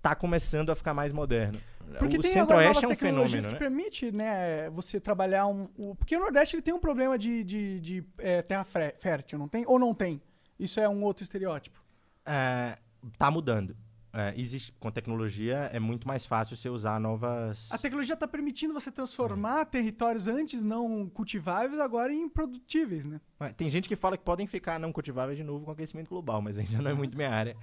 [0.00, 1.60] Tá começando a ficar mais moderno.
[1.98, 3.58] Porque o tem agora novas Centro-Oeste é um tecnologias fenômeno, que né?
[3.58, 5.68] permite, né, você trabalhar um...
[5.76, 9.46] o- porque o Nordeste ele tem um problema de, de, de, é, terra fértil, não
[9.48, 9.64] tem?
[9.66, 10.20] Ou não tem?
[10.58, 11.80] Isso é um outro estereótipo.
[12.26, 12.78] É,
[13.18, 13.76] tá mudando.
[14.14, 17.72] É, existe, com tecnologia é muito mais fácil você usar novas...
[17.72, 23.22] A tecnologia está permitindo você transformar territórios antes não cultiváveis agora em produtíveis, né?
[23.38, 26.42] Mas Tem gente que fala que podem ficar não cultiváveis de novo com aquecimento global,
[26.42, 27.56] mas ainda não é muito minha área.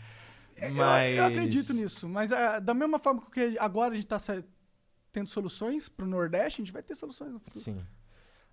[0.58, 1.18] Eu- Mas...
[1.18, 4.20] Eu, acredito nisso, mas ah, da mesma forma que agora a gente está
[5.12, 7.64] tendo soluções para o Nordeste, a gente vai ter soluções no futuro.
[7.64, 7.80] Sim.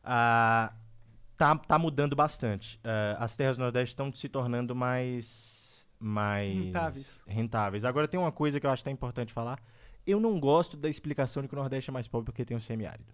[0.04, 0.72] Ah,
[1.36, 2.78] tá, tá mudando bastante.
[2.84, 5.55] Ah, as terras do Nordeste estão se tornando mais,
[5.98, 7.22] mais Rentáveis.
[7.26, 7.84] rentáveis.
[7.84, 9.60] Agora tem uma coisa que eu acho que é importante falar.
[10.06, 12.60] Eu não gosto da explicação de que o Nordeste é mais pobre porque tem o
[12.60, 13.12] semiárido.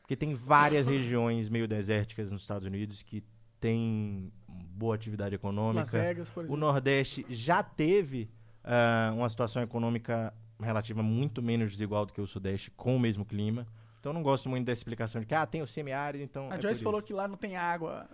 [0.00, 3.22] Porque tem várias regiões meio desérticas nos Estados Unidos que
[3.60, 5.80] tem boa atividade econômica.
[5.80, 6.60] Las Vegas, por O exemplo.
[6.60, 8.30] Nordeste já teve
[8.64, 13.24] ah, uma situação econômica relativa muito menos desigual do que o Sudeste com o mesmo
[13.24, 13.66] clima.
[13.98, 16.50] Então eu não gosto muito da explicação de que ah, tem o semiárido, então.
[16.50, 17.06] A é Joyce falou isso.
[17.06, 18.08] que lá não tem água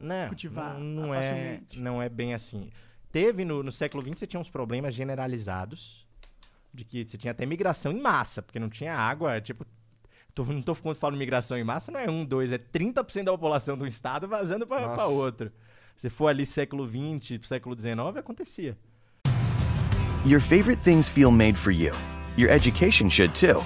[0.00, 2.70] Não, cultivar não, não é, não é bem assim.
[3.12, 6.06] Teve no, no século XX, você tinha uns problemas generalizados,
[6.74, 9.64] de que você tinha até migração em massa, porque não tinha água, tipo...
[10.34, 13.32] tô- não tô quando falo migração em massa, não é um, dois, é 30% da
[13.32, 15.50] população do estado vazando para outro.
[15.96, 18.76] Se for ali século XX, século XIX, acontecia.
[20.26, 21.92] Your favorite things feel made for you.
[22.36, 23.60] Your education should too.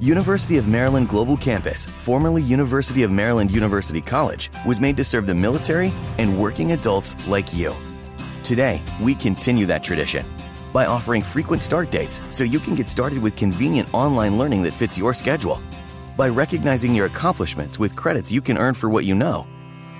[0.00, 5.26] University of Maryland Global Campus, formerly University of Maryland University College, was made to serve
[5.26, 7.74] the military and working adults like you.
[8.44, 10.24] Today, we continue that tradition
[10.72, 14.72] by offering frequent start dates so you can get started with convenient online learning that
[14.72, 15.60] fits your schedule,
[16.16, 19.46] by recognizing your accomplishments with credits you can earn for what you know,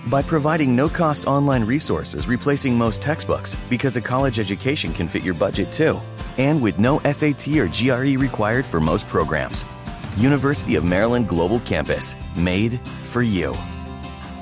[0.08, 5.22] by providing no cost online resources replacing most textbooks because a college education can fit
[5.22, 6.00] your budget too,
[6.38, 9.64] and with no SAT or GRE required for most programs.
[10.16, 13.54] University of Maryland Global Campus, made for you.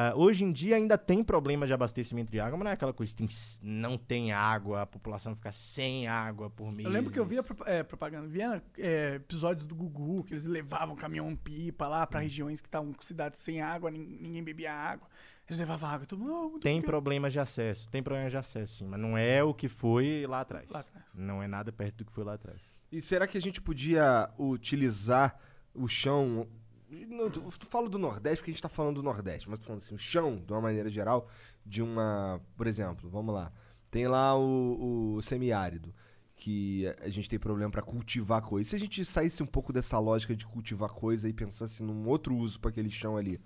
[0.00, 2.92] Ah, hoje em dia ainda tem problema de abastecimento de água, mas não é aquela
[2.92, 3.26] coisa, tem,
[3.60, 6.86] não tem água, a população fica sem água por mês.
[6.86, 10.94] Eu lembro que eu via é, propaganda, via é, episódios do Gugu, que eles levavam
[10.94, 12.06] caminhão-pipa lá Hum.
[12.06, 15.08] pra regiões que estavam com cidades sem água, nin- ninguém bebia água.
[15.48, 16.58] Eles levavam água, todo mundo.
[16.58, 19.66] "Ah, Tem problemas de acesso, tem problemas de acesso, sim, mas não é o que
[19.68, 20.70] foi lá atrás.
[20.70, 21.06] Lá atrás.
[21.12, 22.60] Não é nada perto do que foi lá atrás.
[22.92, 25.36] E será que a gente podia utilizar
[25.74, 26.46] o chão.
[26.90, 29.94] Eu falo do Nordeste porque a gente tá falando do Nordeste, mas tô falando assim,
[29.94, 31.28] o chão, de uma maneira geral,
[31.64, 32.40] de uma.
[32.56, 33.52] Por exemplo, vamos lá.
[33.90, 35.94] Tem lá o, o semiárido,
[36.34, 38.70] que a gente tem problema pra cultivar coisa.
[38.70, 42.34] Se a gente saísse um pouco dessa lógica de cultivar coisa e pensasse num outro
[42.34, 43.40] uso pra aquele chão ali?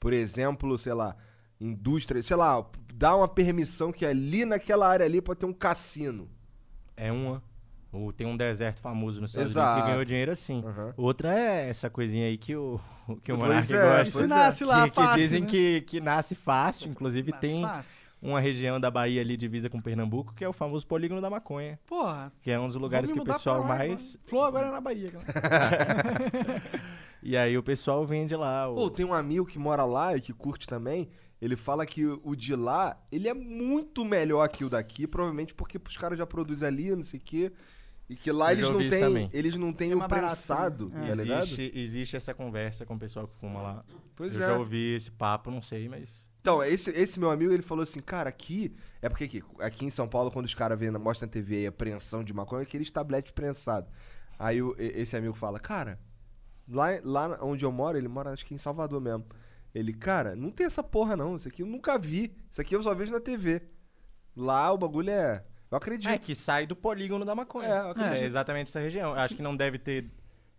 [0.00, 1.16] Por exemplo, sei lá,
[1.60, 6.28] indústria, sei lá, dá uma permissão que ali naquela área ali pode ter um cassino.
[6.96, 7.42] É uma.
[7.92, 9.68] Ou tem um deserto famoso nos Estados Exato.
[9.68, 10.62] Unidos que ganhou dinheiro assim.
[10.64, 10.94] Aham.
[10.96, 12.78] Outra é essa coisinha aí que o,
[13.24, 14.08] que o Monark é, gosta.
[14.08, 14.26] Isso é.
[14.26, 15.46] nasce lá que, que fácil, dizem né?
[15.46, 16.88] que, que nasce fácil.
[16.88, 18.08] Inclusive Nasce tem fácil.
[18.20, 21.78] uma região da Bahia ali divisa com Pernambuco que é o famoso polígono da maconha.
[21.86, 22.30] Porra.
[22.42, 24.18] Que é um dos lugares que o pessoal lá mais...
[24.26, 25.28] Flor agora é na Bahia, cara.
[27.22, 28.68] E aí o pessoal vende lá.
[28.68, 28.74] O...
[28.74, 31.08] Pô, tem um amigo que mora lá e que curte também.
[31.40, 35.78] Ele fala que o de lá, ele é muito melhor que o daqui, provavelmente porque
[35.86, 37.52] os caras já produzem ali, não sei o quê.
[38.08, 39.30] E que lá eles não têm, também.
[39.32, 41.08] eles não têm É o barato prensado, também.
[41.08, 41.42] tá ligado?
[41.44, 43.84] existe, existe essa conversa com o pessoal que fuma lá.
[44.16, 44.46] Pois Eu é.
[44.46, 46.26] já ouvi esse papo, não sei, mas...
[46.40, 48.74] Então, esse, esse meu amigo, ele falou assim, cara, aqui...
[49.02, 51.68] É porque aqui, aqui em São Paulo, quando os caras mostram na TV aí a
[51.68, 53.90] apreensão de maconha, é aqueles tabletes prensados.
[54.38, 55.98] Aí o- esse amigo fala, cara,
[56.66, 59.26] lá, lá onde eu moro, ele mora acho que em Salvador mesmo.
[59.74, 62.34] Ele, cara, não tem essa porra não, isso aqui eu nunca vi.
[62.50, 63.62] Isso aqui eu só vejo na TV.
[64.34, 65.44] Lá o bagulho é...
[65.70, 66.10] Eu acredito.
[66.10, 67.68] É, que sai do polígono da maconha.
[67.68, 68.22] É, eu acredito.
[68.22, 69.10] É exatamente essa região.
[69.10, 70.10] Eu Acho que não deve ter,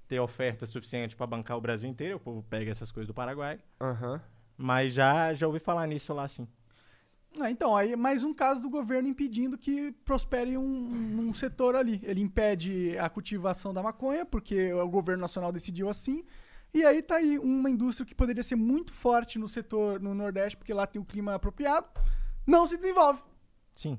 [0.08, 2.18] ter oferta suficiente pra bancar o Brasil inteiro.
[2.18, 3.60] O povo pega essas coisas do Paraguai.
[3.82, 4.22] Aham.
[4.58, 6.48] Mas já, já ouvi falar nisso lá, sim.
[7.40, 12.02] Ah, então, aí mais um caso do governo impedindo que prospere um, um setor ali.
[12.04, 16.24] Ele impede a cultivação da maconha, porque o governo nacional decidiu assim.
[16.74, 20.58] E aí tá aí uma indústria que poderia ser muito forte no setor no Nordeste,
[20.58, 21.88] porque lá tem o clima apropriado,
[22.46, 23.22] não se desenvolve.
[23.74, 23.98] Sim.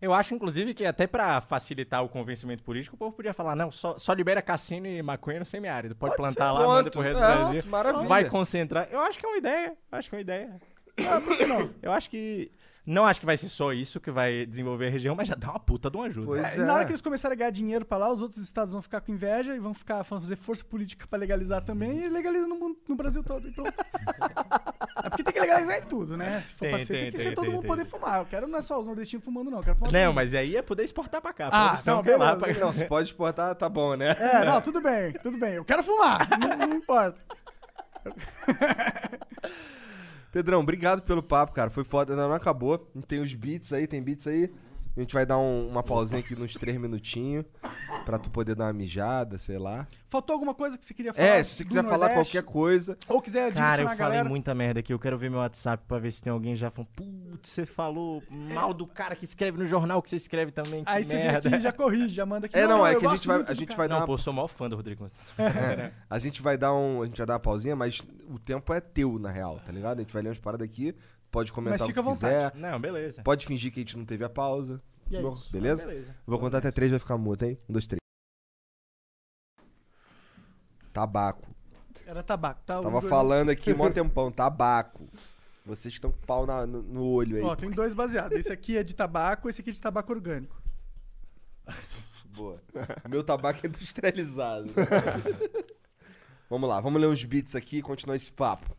[0.00, 3.70] Eu acho, inclusive, que até pra facilitar o convencimento político, o povo podia falar, não,
[3.70, 5.94] só, só libera cassino e maconha no semiárido.
[5.96, 7.70] Pode, Pode plantar lá, manda pro resto É, do Brasil.
[7.70, 8.06] maravilha.
[8.08, 8.88] Vai concentrar.
[8.90, 9.76] Eu acho que é uma ideia.
[9.90, 10.60] Acho que é uma ideia.
[11.10, 11.70] Ah, por que não?
[11.82, 12.50] Eu acho que...
[12.86, 15.50] Não acho que vai ser só isso que vai desenvolver a região, mas já dá
[15.50, 16.26] uma puta de uma ajuda.
[16.26, 18.40] Pois É, e na hora que eles começarem a ganhar dinheiro pra lá, os outros
[18.40, 22.04] estados vão ficar com inveja e vão ficar vão fazer força política pra legalizar também
[22.04, 23.48] e legaliza no, mundo- no Brasil todo.
[23.48, 23.72] E pronto.
[25.04, 26.40] é porque tem que legalizar em tudo, né?
[26.42, 27.70] Se for Tem, pra ser, tem, tem, que tem, ser todo tem, mundo tem.
[27.70, 28.20] poder fumar.
[28.20, 29.58] Eu quero não é só os nordestinos fumando, não.
[29.58, 31.48] Eu quero fumar Não, mas aí é poder exportar pra cá.
[31.48, 32.46] A Ah, não, que é lá beleza, pra...
[32.46, 32.64] beleza.
[32.64, 34.14] Não, se pode exportar, tá bom, né?
[34.18, 35.54] É, não, tudo bem, tudo bem.
[35.54, 37.18] Eu quero fumar, não, não importa.
[40.36, 41.70] Pedrão, obrigado pelo papo, cara.
[41.70, 42.76] Foi foda, ainda não acabou.
[43.08, 44.52] Tem os beats aí, tem beats aí.
[44.96, 47.44] A gente vai dar um- uma pausinha aqui nos três minutinhos
[48.06, 49.86] pra tu poder dar uma mijada, sei lá.
[50.08, 51.26] Faltou alguma coisa que você queria falar?
[51.28, 52.32] É, se você do quiser falar Nordeste?
[52.32, 52.96] qualquer coisa.
[53.06, 54.28] Ou quiser Cara, eu direcionar a falei galera.
[54.28, 54.92] muita merda aqui.
[54.94, 56.88] Eu quero ver meu WhatsApp pra ver se tem alguém já falando.
[56.94, 60.82] Putz, puto, você falou mal do cara que escreve no jornal que você escreve também.
[60.82, 61.48] Que Aí você vem merda.
[61.48, 62.56] aqui e já corrige, já manda aqui.
[62.58, 63.76] É, não, é eu que a gosto gente vai, muito a do gente cara.
[63.76, 65.26] vai dar Não, uma pô, eu sou o maior fã do Rodrigo Constantino.
[65.86, 68.00] É, a gente vai dar um, a gente vai dar uma pausinha, mas
[68.30, 69.98] o tempo é teu na real, tá ligado?
[69.98, 70.94] A gente vai ler umas paradas aqui,
[71.36, 72.44] pode comentar Mas o fica que à quiser.
[72.44, 72.58] vontade.
[72.62, 73.22] Não, beleza.
[73.22, 74.80] Pode fingir que a gente não teve a pausa.
[75.10, 75.52] E é Bom, isso.
[75.52, 75.82] Beleza?
[75.82, 76.16] Ah, beleza.
[76.26, 77.58] Vou contar até três, vai ficar mudo, hein?
[77.68, 78.00] Um, dois, três.
[80.94, 81.46] Tabaco.
[82.06, 82.80] Era tabaco, tá?
[82.80, 85.06] O Tava falando aqui mó tempão, tabaco.
[85.66, 87.42] Vocês estão com pau na- no, no olho aí.
[87.42, 88.38] Ó, tem dois baseados.
[88.38, 90.56] Esse aqui é de tabaco, esse aqui é de tabaco orgânico.
[92.34, 92.62] Boa.
[93.10, 94.70] Meu tabaco é industrializado.
[96.48, 98.74] vamos lá, vamos ler uns beats aqui e continuar esse papo.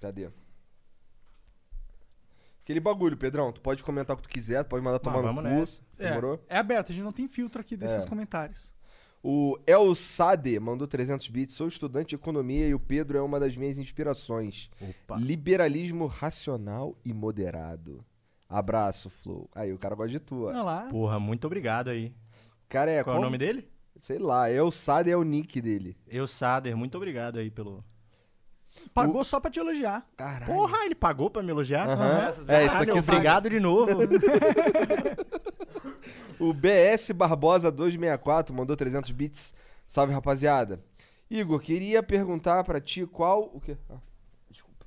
[0.00, 0.28] Cadê?
[2.68, 5.34] Aquele bagulho, Pedrão, tu pode comentar o que tu quiser, tu pode mandar tomar no
[5.36, 5.40] cu.
[5.40, 5.80] nessa.
[5.96, 6.34] Demorou?
[6.50, 8.06] É, é aberto, a gente não tem filtro aqui desses É.
[8.06, 8.70] comentários.
[9.22, 11.54] O El Sade mandou 300 bits.
[11.54, 14.68] Sou estudante de economia e o Pedro é uma das minhas inspirações.
[14.82, 15.16] Opa.
[15.16, 18.04] Liberalismo racional e moderado.
[18.46, 19.48] Abraço, Flow.
[19.54, 20.50] Aí, o cara gosta de tua.
[20.50, 20.80] Olha lá.
[20.90, 22.14] Porra, muito obrigado aí.
[22.68, 23.66] Cara, é Qual é o nome dele?
[23.98, 25.96] Sei lá, El Sade é o nick dele.
[26.06, 27.80] Eu, Sader, muito obrigado aí pelo.
[28.94, 30.06] Pagou só pra te elogiar.
[30.16, 30.46] Caralho.
[30.52, 31.88] Porra, ele pagou pra me elogiar?
[31.88, 32.32] Aham.
[32.48, 33.92] É, isso aqui são- Obrigado de novo.
[36.38, 39.52] O BS Barbosa 264 mandou 300 bits.
[39.88, 40.80] Salve, rapaziada.
[41.28, 43.50] Igor, queria perguntar pra ti qual.
[43.52, 43.76] O quê?
[43.90, 43.96] Ah,
[44.48, 44.86] desculpa.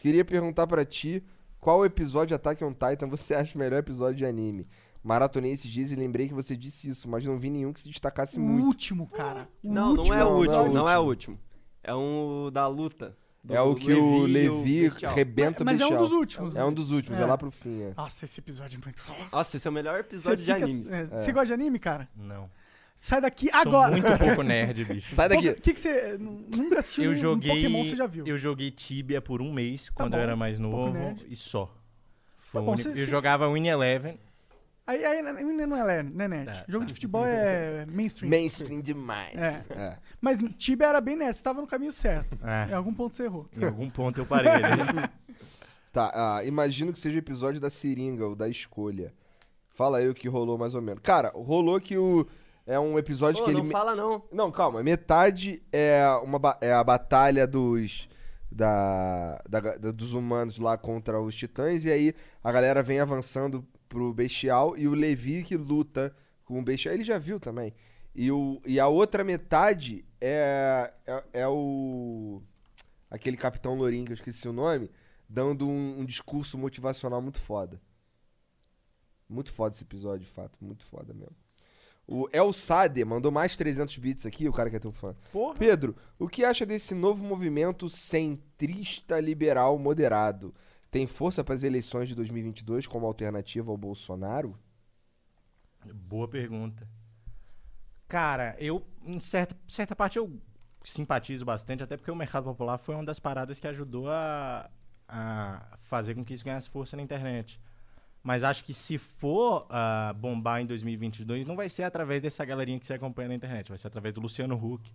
[0.00, 1.24] Queria perguntar pra ti
[1.58, 4.68] qual episódio de Attack on Titan você acha o melhor episódio de anime.
[5.02, 7.88] Maratonei esses dias e lembrei que você disse isso, mas não vi nenhum que se
[7.88, 8.66] destacasse O muito.
[8.66, 9.48] último, cara.
[9.64, 11.38] O Não, último não é o não, último, não é o não é o último.
[11.82, 13.16] É um da luta.
[13.42, 15.14] do É o que o e Levi Bestial.
[15.14, 16.54] rebenta o Mas é um dos últimos.
[16.54, 17.26] É um dos últimos, é, É.
[17.26, 17.80] lá pro fim.
[17.82, 17.92] É.
[17.96, 19.18] Nossa, esse episódio é muito foda.
[19.32, 20.92] Nossa, esse é o melhor Você episódio de fica- animes.
[20.92, 22.06] é, Você gosta de anime, cara?
[22.14, 22.50] Não.
[22.96, 23.92] Sai daqui Sou agora.
[23.92, 25.14] muito pouco nerd, bicho.
[25.14, 25.48] Sai daqui.
[25.48, 26.18] O que, que você.
[26.18, 27.50] Nunca assistiu Eu um- joguei.
[27.50, 28.26] um Pokémon, você já viu.
[28.26, 31.24] Eu joguei Tibia por um mês quando bom, eu era mais novo nerd.
[31.26, 31.64] e só.
[31.64, 31.72] Tá
[32.52, 34.20] Foi o bom, único- cê- eu cê- jogava Win Eleven.
[34.90, 36.44] Aí, aí não é- não é nerd, não é.
[36.44, 36.88] Tá, Jogo tá.
[36.88, 38.30] de futebol é mainstream.
[38.30, 39.34] Mainstream demais.
[39.36, 39.64] É.
[39.70, 39.96] É.
[40.20, 42.36] Mas Tibia era bem nerd, você tava no caminho certo.
[42.44, 42.70] É.
[42.70, 43.48] Em algum ponto você errou.
[43.56, 44.52] Em algum ponto eu parei.
[44.52, 45.08] né?
[45.92, 49.12] Tá, ah, imagino que seja o episódio da seringa, ou da escolha.
[49.70, 51.00] Fala aí o que rolou mais ou menos.
[51.02, 52.26] Cara, rolou que o.
[52.64, 53.66] É um episódio Pô, que não ele.
[53.66, 54.22] me- fala não.
[54.30, 54.84] Não, calma.
[54.84, 58.08] Metade é, uma, ba- é a batalha dos.
[58.52, 61.84] Da- da- dos humanos lá contra os titãs.
[61.84, 64.78] E aí a galera vem avançando pro bestial.
[64.78, 66.94] E o Levi que luta com o bestial.
[66.94, 67.74] Ele já viu também.
[68.14, 72.40] E, o, e a outra metade é, é, é o.
[73.10, 74.90] Aquele capitão Lourinho, que eu esqueci o nome.
[75.28, 77.80] Dando um, um discurso motivacional muito foda.
[79.28, 80.56] Muito foda esse episódio, de fato.
[80.60, 81.36] Muito foda mesmo.
[82.06, 85.14] O El Sade mandou mais 300 bits aqui, o cara que é teu fã.
[85.32, 85.54] Porra.
[85.54, 90.52] Pedro, o que acha desse novo movimento centrista liberal moderado?
[90.90, 94.58] Tem força para as eleições de 2022 como alternativa ao Bolsonaro?
[95.94, 96.86] Boa pergunta.
[98.08, 100.40] Cara, eu, em certa, certa parte, eu
[100.82, 104.68] simpatizo bastante, até porque o mercado popular foi uma das paradas que ajudou a,
[105.08, 107.60] a fazer com que isso ganhasse força na internet.
[108.22, 112.78] Mas acho que se for ah, bombar em 2022, não vai ser através dessa galerinha
[112.78, 114.92] que você acompanha na internet, vai ser através do Luciano Huck,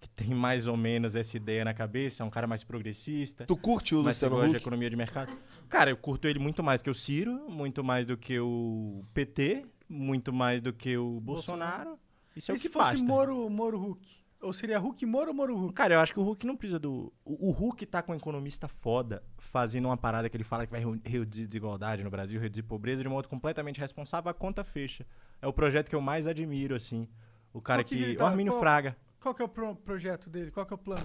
[0.00, 3.46] que tem mais ou menos essa ideia na cabeça, é um cara mais progressista.
[3.46, 4.62] Tu curte o que Luciano gosta de Huck?
[4.62, 5.36] economia de mercado.
[5.68, 9.64] Cara, eu curto ele muito mais que o Ciro, muito mais do que o PT,
[9.88, 11.98] muito mais do que o Bolsonaro.
[12.36, 13.06] Isso é e o se que fosse basta.
[13.06, 14.24] Moro, Moro Hulk?
[14.42, 15.72] Ou seria Hulk Moro ou Moro Hulk?
[15.74, 17.10] Cara, eu acho que o Hulk não precisa do.
[17.24, 20.70] O, o Hulk tá com um economista foda, fazendo uma parada que ele fala que
[20.72, 25.06] vai reduzir desigualdade no Brasil, reduzir pobreza de um modo completamente responsável, a conta fecha.
[25.40, 27.08] É o projeto que eu mais admiro, assim.
[27.52, 27.94] O cara Qual que.
[27.94, 28.96] ele o tá- Armínio qual- Fraga.
[29.26, 30.52] Qual que é o pro- projeto dele?
[30.52, 31.04] Qual que é o plano?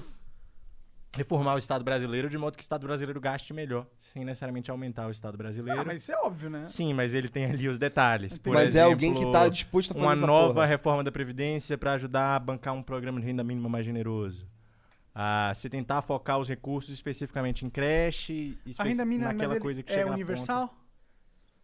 [1.16, 5.08] Reformar o Estado brasileiro de modo que o Estado brasileiro gaste melhor, sem necessariamente aumentar
[5.08, 5.82] o Estado brasileiro.
[5.82, 6.68] Ah, mas isso é óbvio, né?
[6.68, 8.38] Sim, mas ele tem ali os detalhes.
[8.38, 10.66] Por Mas é exemplo, alguém que tá disposto a fazer Uma essa nova porra.
[10.68, 14.48] reforma da Previdência para ajudar a bancar um programa de renda mínima mais generoso.
[15.16, 19.82] Ah, se tentar focar os recursos especificamente em creche, A espe- renda mínima naquela coisa
[19.82, 20.68] que é chega na universal?
[20.68, 20.82] ponta.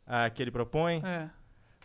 [0.07, 1.03] Ah, que ele propõe?
[1.05, 1.29] É.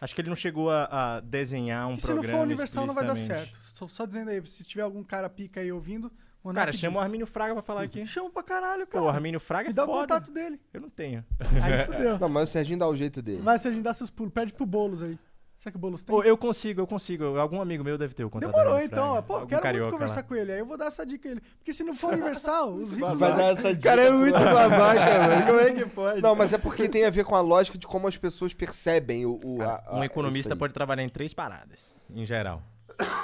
[0.02, 2.86] Acho que ele não chegou a, a desenhar um E se não programa for universal,
[2.88, 3.56] não vai dar certo.
[3.72, 6.10] Só, só dizendo aí, se tiver algum cara pica aí ouvindo,
[6.42, 7.00] o Cara, chama o.
[7.00, 8.04] Armínio Fraga pra falar aqui.
[8.04, 9.04] Chama pra caralho, cara.
[9.04, 10.00] Pô, o Armínio Fraga é Me dá o foda.
[10.00, 10.60] contato dele.
[10.74, 11.24] Eu não tenho.
[11.62, 12.18] Aí fudeu.
[12.18, 13.40] Não, mas o Serginho dá o jeito dele.
[13.42, 15.16] Vai, se a gente dá seus pulos, pede pro Boulos aí.
[15.62, 16.12] Será que o Boulos tem?
[16.12, 17.38] Pô, eu consigo, eu consigo.
[17.38, 19.06] Algum amigo meu deve ter o contato Demorou, Armínio então.
[19.12, 19.22] Fraga.
[19.22, 20.22] Pô, Algum quero muito conversar lá.
[20.24, 20.50] com ele.
[20.52, 21.40] Aí eu vou dar essa dica a ele.
[21.58, 23.16] Porque se não for universal, os ricos...
[23.16, 25.46] Vai dar essa O cara é muito babaca, mano.
[25.46, 26.20] Como é que pode?
[26.20, 29.24] Não, mas é porque tem a ver com a lógica de como as pessoas percebem
[29.24, 29.38] o.
[29.44, 32.60] o a- a- Um economista pode trabalhar em três paradas, em geral: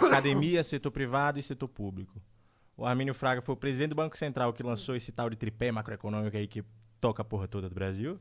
[0.06, 2.20] academia, setor privado e setor público.
[2.76, 5.72] O Armínio Fraga foi o presidente do Banco Central que lançou esse tal de tripé
[5.72, 6.62] macroeconômico aí que
[7.00, 8.16] toca a porra toda do Brasil.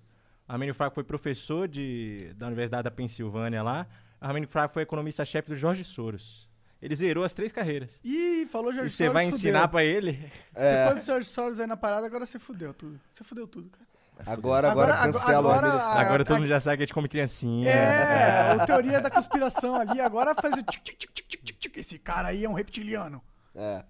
[0.47, 3.85] Armênio Fraco foi professor de, da Universidade da Pensilvânia lá.
[4.19, 6.47] Armênio Fraco foi economista-chefe do Jorge Soros.
[6.81, 7.99] Ele zerou as três carreiras.
[8.03, 9.37] Ih, falou Jorge E você Soros, vai fudeu.
[9.37, 10.31] ensinar pra ele?
[10.53, 10.85] É.
[10.87, 12.99] Você pôs o Jorge Soros aí na parada, agora você fudeu tudo.
[13.11, 13.85] Você fudeu tudo, cara.
[14.25, 15.97] Agora, agora, Agora- cancela o agora- Fraco.
[15.99, 17.69] Agora todo a- mundo já sabe que a gente come criancinha.
[17.69, 21.57] É, o teoria da conspiração ali, agora faz o tic, tic, tic, tic, tic, tic,
[21.59, 21.77] tic.
[21.77, 23.21] Esse cara aí é um reptiliano.
[23.55, 23.83] É.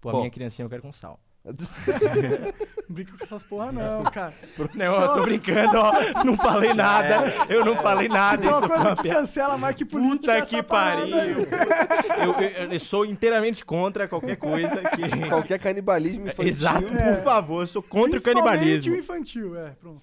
[0.00, 1.18] Pô, a minha criancinha eu quero com sal.
[1.46, 4.34] Não brinca com essas porra não, cara.
[4.74, 6.24] Não, eu tô brincando, ó.
[6.24, 7.24] Não falei nada.
[7.48, 8.42] Eu não falei nada.
[8.42, 11.06] Uma Isso foi coisa que cancela mais que política Puta essa que pariu.
[11.16, 15.28] Eu, eu- eu sou inteiramente contra qualquer coisa que.
[15.28, 16.48] Qualquer canibalismo infantil.
[16.48, 17.14] Exato, É.
[17.14, 18.94] por favor, eu sou contra o canibalismo.
[18.94, 20.02] o infantil, é, pronto.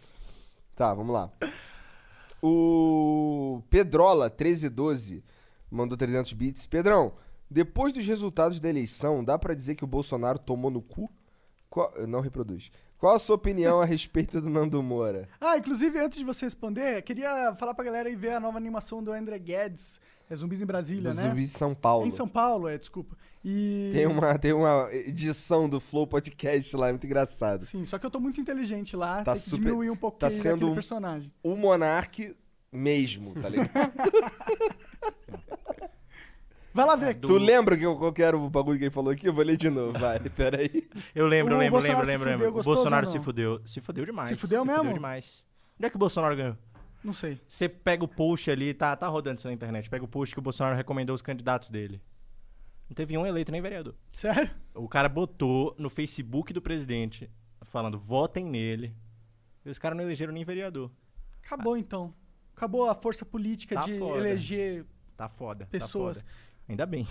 [0.75, 1.29] Tá, vamos lá.
[2.41, 5.23] O Pedrola 1312
[5.71, 6.65] mandou 300 bits.
[6.65, 7.13] Pedrão,
[7.49, 11.09] depois dos resultados da eleição, dá pra dizer que o Bolsonaro tomou no cu?
[11.73, 12.69] Qual- Não reproduz.
[12.99, 15.27] Qual a sua opinião a respeito do Nando Moura?
[15.41, 19.03] Ah, inclusive, antes de você responder, queria falar pra galera ir ver a nova animação
[19.03, 21.23] do André Guedes, é Zumbis em Brasília, Do né?
[21.29, 22.05] Zumbis em São Paulo.
[22.05, 23.17] Em São Paulo, é, desculpa.
[23.43, 23.89] E...
[23.93, 27.65] Tem uma, tem uma edição do Flow Podcast lá, é muito engraçado.
[27.65, 30.19] Sim, só que eu tô muito inteligente lá, Tá tem que super- diminuir um pouquinho
[30.19, 31.31] tá sendo personagem.
[31.41, 32.35] O Monark
[32.71, 33.69] mesmo, tá ligado?
[36.73, 37.15] Vai lá ver.
[37.19, 39.27] Tu lembra que, eu- qual que era o bagulho que ele falou aqui?
[39.27, 40.89] Eu vou ler de novo, vai, peraí.
[41.13, 42.59] Eu lembro, O lembro, Bolsonaro lembro, se lembro, fudeu, lembro.
[42.59, 43.61] O Bolsonaro se fudeu.
[43.65, 44.29] Se fudeu demais.
[44.29, 44.93] Se fudeu mesmo?
[44.93, 45.45] demais.
[45.77, 46.57] Onde é que o Bolsonaro ganhou?
[47.03, 47.39] Não sei.
[47.47, 49.89] Você pega o post ali, tá, tá rodando isso na internet.
[49.89, 52.01] Pega o post que o Bolsonaro recomendou os candidatos dele.
[52.89, 53.93] Não teve um eleito nem vereador.
[54.11, 54.49] Sério?
[54.73, 57.29] O cara botou no Facebook do presidente,
[57.63, 58.95] falando, votem nele.
[59.65, 60.89] E os caras não elegeram nem vereador.
[61.45, 62.13] Acabou então.
[62.55, 64.19] Acabou a força política Tá de foda.
[64.19, 64.85] eleger
[65.17, 65.65] Tá foda.
[65.65, 66.17] pessoas.
[66.19, 66.52] Tá foda.
[66.67, 67.07] Ainda bem.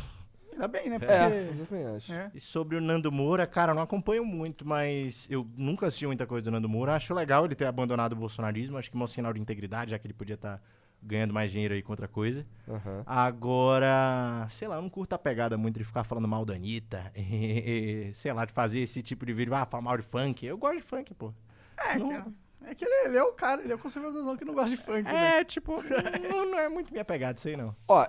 [0.52, 0.98] Ainda bem, né?
[0.98, 1.12] Porque...
[1.12, 2.12] É, eu também acho.
[2.12, 2.30] É.
[2.34, 6.26] E sobre o Nando Moura, cara, eu não acompanho muito, mas eu nunca assisti muita
[6.26, 6.94] coisa do Nando Moura.
[6.94, 8.76] Acho legal ele ter abandonado o bolsonarismo.
[8.76, 10.62] Acho que é um sinal de integridade, já que ele podia estar
[11.02, 12.46] ganhando mais dinheiro aí com outra coisa.
[12.68, 13.02] Aham.
[13.06, 17.10] Agora, sei lá, eu não curto a pegada muito de ficar falando mal da Anitta.
[18.14, 19.54] sei lá, de fazer esse tipo de vídeo.
[19.54, 20.44] Ah, falar mal de funk.
[20.46, 21.32] Eu gosto de funk, pô.
[21.78, 22.32] É, Não- que-
[22.64, 24.76] é que ele, ele é o cara, ele é o conservadorzão que não gosta de
[24.76, 25.40] funk, né?
[25.40, 25.74] É, tipo,
[26.30, 27.74] não, não é muito minha pegada isso aí, não.
[27.88, 28.06] Ó,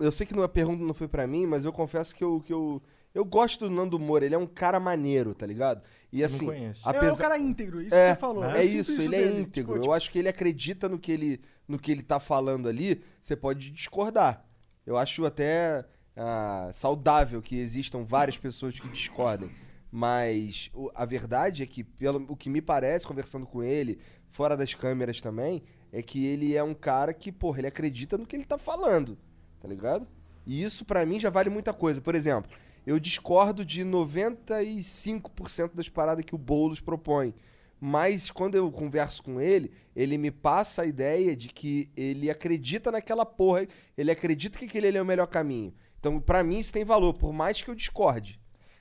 [0.00, 2.40] eu sei que não- a pergunta não foi pra mim, mas eu confesso que eu,
[2.40, 2.82] que eu,
[3.14, 4.24] eu gosto do Nando Moura.
[4.24, 5.82] Ele é um cara maneiro, tá ligado?
[6.12, 6.88] E assim, conheço.
[6.88, 7.22] É o apesar...
[7.22, 8.44] cara íntegro, isso é, que você falou.
[8.44, 9.40] É Eu sinto isso, ele é dele.
[9.42, 9.74] íntegro.
[9.74, 13.00] Tipo, eu acho que ele acredita no que ele, no que ele tá falando ali.
[13.22, 14.44] Você pode discordar.
[14.86, 15.84] Eu acho até
[16.16, 19.50] ah, saudável que existam várias pessoas que discordem.
[19.92, 23.98] Mas o- a verdade é que, pelo o que me parece, conversando com ele,
[24.30, 25.62] fora das câmeras também,
[25.92, 29.18] é que ele é um cara que, porra, ele acredita no que ele tá falando,
[29.60, 30.06] tá ligado?
[30.46, 32.00] E isso pra mim já vale muita coisa.
[32.00, 32.50] Por exemplo,
[32.86, 37.34] eu discordo de 95% das paradas que o Boulos propõe.
[37.80, 42.90] Mas quando eu converso com ele, ele me passa a ideia de que ele acredita
[42.90, 43.66] naquela porra,
[43.96, 45.72] ele acredita que aquele é o melhor caminho.
[45.98, 48.38] Então, pra mim, isso tem valor, por mais que eu discorde.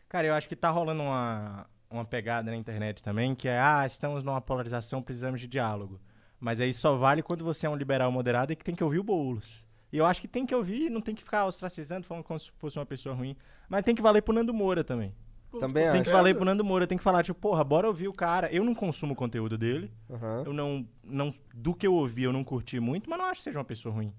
[0.09, 3.85] Cara, eu acho que tá rolando uma, uma pegada na internet também, que é, ah,
[3.85, 5.99] estamos numa polarização, precisamos de diálogo.
[6.39, 8.99] Mas aí só vale quando você é um liberal moderado e que tem que ouvir
[8.99, 9.68] o Boulos.
[9.91, 12.51] E eu acho que tem que ouvir, não tem que ficar ostracizando, falando como se
[12.57, 13.35] fosse uma pessoa ruim.
[13.67, 15.13] Mas tem que valer pro Nando Moura também.
[15.57, 16.03] Também tem acho.
[16.03, 18.51] que valer pro Nando Moura, tem que falar, tipo, porra, bora ouvir o cara.
[18.51, 19.91] Eu não consumo o conteúdo dele.
[20.09, 20.43] Aham.
[20.45, 21.33] Eu não, não.
[21.55, 23.93] Do que eu ouvi, eu não curti muito, mas não acho que seja uma pessoa
[23.93, 24.13] ruim.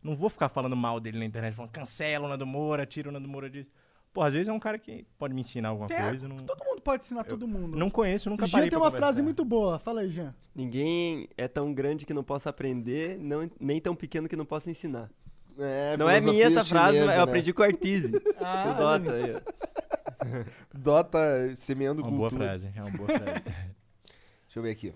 [0.00, 3.12] Não vou ficar falando mal dele na internet, falando cancela o Nando Moura, tira o
[3.12, 3.70] Nando Moura disso.
[4.16, 6.26] Pô, às vezes é um cara que pode me ensinar alguma Tem- coisa.
[6.26, 7.76] Não, Todo mundo pode ensinar todo mundo.
[7.76, 9.22] não conheço, nunca Jean parei tem pra uma frase conversar.
[9.24, 9.78] muito boa.
[9.78, 10.34] Fala aí, Jean.
[10.54, 14.70] Ninguém é tão grande que não possa aprender, não, nem tão pequeno que não possa
[14.70, 15.10] ensinar.
[15.58, 17.22] É, não é minha essa frase, chinesa, eu né?
[17.22, 18.10] aprendi com o Artise.
[18.40, 20.44] Ah, o Dota aí, ó.
[20.72, 22.48] Dota semeando É uma boa cultura.
[22.48, 23.42] frase, é uma boa frase.
[23.44, 24.94] Deixa eu ver aqui.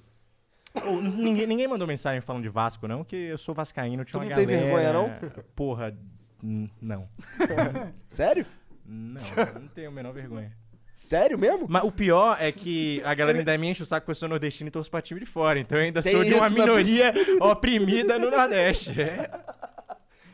[0.86, 4.24] Ô, ninguém, ninguém mandou mensagem falando de Vasco, não, que eu sou vascaíno, tinha Tu
[4.24, 4.64] uma não tem galera...
[4.64, 5.42] vergonha, não?
[5.54, 5.94] Porra,
[6.80, 7.06] não.
[8.08, 8.46] Sério?
[8.92, 9.20] Não,
[9.54, 10.50] eu não tenho a menor vergonha.
[10.92, 11.66] Sério mesmo?
[11.68, 14.28] Mas o pior é que a galera ainda me enche o saco porque eu sou
[14.28, 15.58] nordestino e torço pra time de fora.
[15.58, 19.00] Então eu ainda Tem sou de uma isso na minoria oprimida no Nordeste.
[19.00, 19.30] É.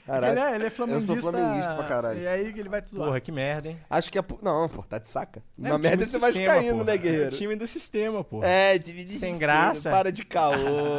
[0.07, 0.33] Caralho.
[0.35, 1.21] Ele é, ele é Eu flamenguista.
[1.21, 2.21] sou flamenguista pra caralho.
[2.21, 3.07] E aí que ele vai te zoar.
[3.09, 3.79] Porra, que merda, hein?
[3.91, 4.23] Acho que é.
[4.23, 5.41] pu- Não, pô, tá de saca.
[5.63, 6.85] É Na o merda você vai sistema, caindo, porra.
[6.85, 7.27] né, É guerreiro?
[7.27, 8.43] o time do sistema, pô.
[8.45, 9.91] É, dividir Sem graça.
[9.91, 10.53] Para de caô,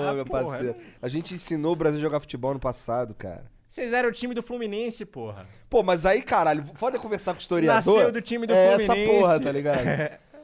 [0.09, 0.43] Ah, meu porra.
[0.43, 0.75] parceiro.
[1.01, 3.45] A gente ensinou o Brasil a jogar futebol no passado, cara.
[3.77, 5.47] Vocês eram o time do Fluminense, porra.
[5.69, 7.75] Pô, mas aí, caralho, foda conversar com o historiador.
[7.75, 9.01] Nasceu do time do é Fluminense.
[9.03, 9.83] essa porra, tá ligado?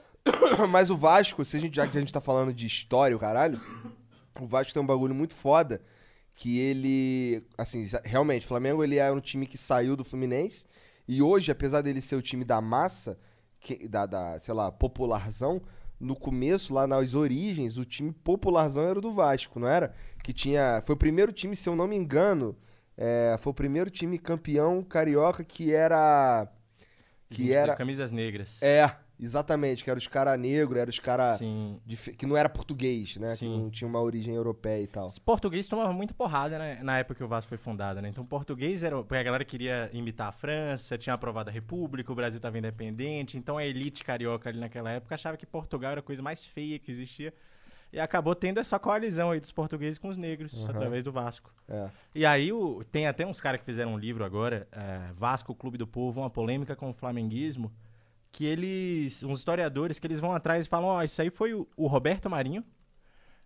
[0.69, 3.19] mas o Vasco, se a gente, já que a gente tá falando de história, o
[3.19, 3.59] caralho,
[4.39, 5.81] o Vasco tem um bagulho muito foda
[6.35, 10.67] que ele, assim, realmente, o Flamengo ele era um time que saiu do Fluminense
[11.07, 13.17] e hoje, apesar dele ser o time da massa,
[13.59, 15.59] que- da, da, sei lá, popularzão,
[15.99, 19.91] no começo, lá nas origens, o time popularzão era o do Vasco, não era?
[20.23, 20.83] Que tinha.
[20.85, 22.55] Foi o primeiro time, se eu não me engano.
[22.97, 26.47] É, foi o primeiro time campeão carioca que era.
[27.29, 27.75] Que Gente, era.
[27.75, 28.61] Camisas negras.
[28.61, 31.39] É, exatamente, que era os caras negros, era os caras.
[31.39, 31.81] Sim.
[32.15, 33.31] Que não era português, né?
[33.31, 33.63] Que Sim.
[33.63, 35.07] não tinha uma origem europeia e tal.
[35.07, 38.09] Esse português tomava muita porrada né, na época que o Vasco foi fundado, né?
[38.09, 38.97] Então, português era.
[38.97, 43.37] Porque a galera queria imitar a França, tinha aprovado a República, o Brasil estava independente.
[43.37, 46.77] Então, a elite carioca ali naquela época achava que Portugal era a coisa mais feia
[46.77, 47.33] que existia.
[47.93, 50.69] E acabou tendo essa coalizão aí dos portugueses com os negros, Uhum.
[50.71, 51.53] através do Vasco.
[51.69, 51.89] É.
[52.15, 55.77] E aí, o- tem até uns caras que fizeram um livro agora, é, Vasco, Clube
[55.77, 57.71] do Povo, uma polêmica com o flamenguismo,
[58.31, 61.67] que eles, uns historiadores, que eles vão atrás e falam, ó, isso aí foi o,
[61.77, 62.63] o Roberto Marinho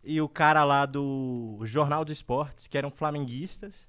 [0.02, 3.86] e o cara lá do Jornal dos Esportes, que eram flamenguistas,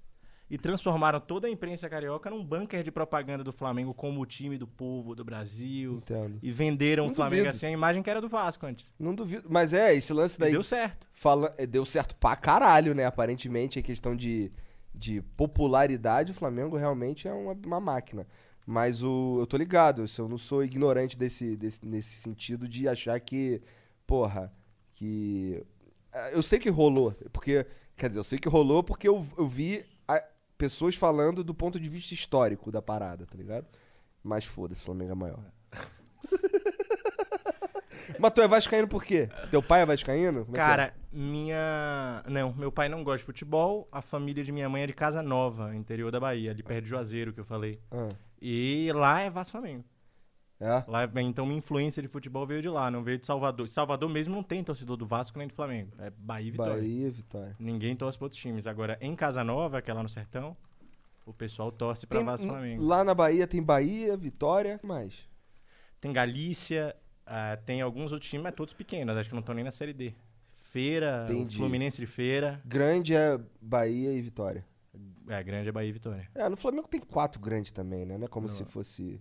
[0.51, 4.57] e transformaram toda a imprensa carioca num bunker de propaganda do Flamengo como o time
[4.57, 5.95] do povo do Brasil.
[5.97, 6.39] Entendo.
[6.43, 7.57] E venderam Não o Flamengo duvido.
[7.57, 8.93] assim, a imagem que era do Vasco antes.
[8.99, 9.47] Não duvido.
[9.51, 10.53] Mas é, esse lance daí.
[10.53, 11.07] deu certo.
[11.13, 13.05] Fala, é, deu certo pra caralho, né?
[13.05, 14.51] Aparentemente, a questão de,
[14.95, 18.27] de popularidade, o Flamengo realmente é uma, uma máquina.
[18.67, 23.19] Mas o, eu tô ligado, eu não sou ignorante desse, desse, nesse sentido de achar
[23.21, 23.61] que,
[24.07, 24.53] porra,
[24.95, 25.63] que.
[26.13, 27.67] é, Eu sei que rolou, porque.
[27.97, 29.85] Quer dizer, eu sei que rolou porque eu, eu vi
[30.59, 33.67] pessoas falando do ponto de vista histórico da parada, tá ligado?
[34.23, 35.45] Mas foda-se, Flamengo é maior.
[38.19, 39.29] Mas tu é vascaíno por quê?
[39.51, 40.45] Teu pai é vascaíno?
[40.45, 40.69] Como é que é?
[40.69, 42.23] Cara, minha.
[42.27, 43.87] Não, meu pai não gosta de futebol.
[43.93, 46.91] A família de minha mãe é de Casa Nova, interior da Bahia, ali perto de
[46.91, 47.79] Juazeiro, que eu falei.
[47.91, 48.09] Ah.
[48.41, 49.85] E lá é Vasco Flamengo.
[50.61, 50.85] É?
[50.89, 53.69] Lá, então minha influência de futebol veio de lá, não veio de Salvador.
[53.69, 55.93] Salvador mesmo não tem torcedor do Vasco nem do Flamengo.
[55.99, 56.75] É Bahia e Vitória.
[56.75, 57.57] Bahia e Vitória.
[57.61, 58.67] Ninguém torce para outros times.
[58.67, 60.57] Agora, em Casa Nova, que é lá no sertão,
[61.25, 62.85] o pessoal torce para Vasco Flamengo.
[62.85, 65.29] Lá na Bahia tem Bahia, Vitória, o que mais?
[66.01, 66.95] Tem Galícia,
[67.25, 69.93] ah, tem alguns outros times, mas todos pequenos, acho que não estão nem na Série
[69.93, 70.15] D.
[70.59, 71.57] Feira, Entendi.
[71.57, 72.61] Fluminense de Feira.
[72.65, 74.67] Grande é Bahia e Vitória.
[75.29, 76.29] É, grande é Bahia e Vitória.
[76.35, 78.19] É, no Flamengo tem quatro grandes também, né?
[78.19, 79.21] Não é como se fosse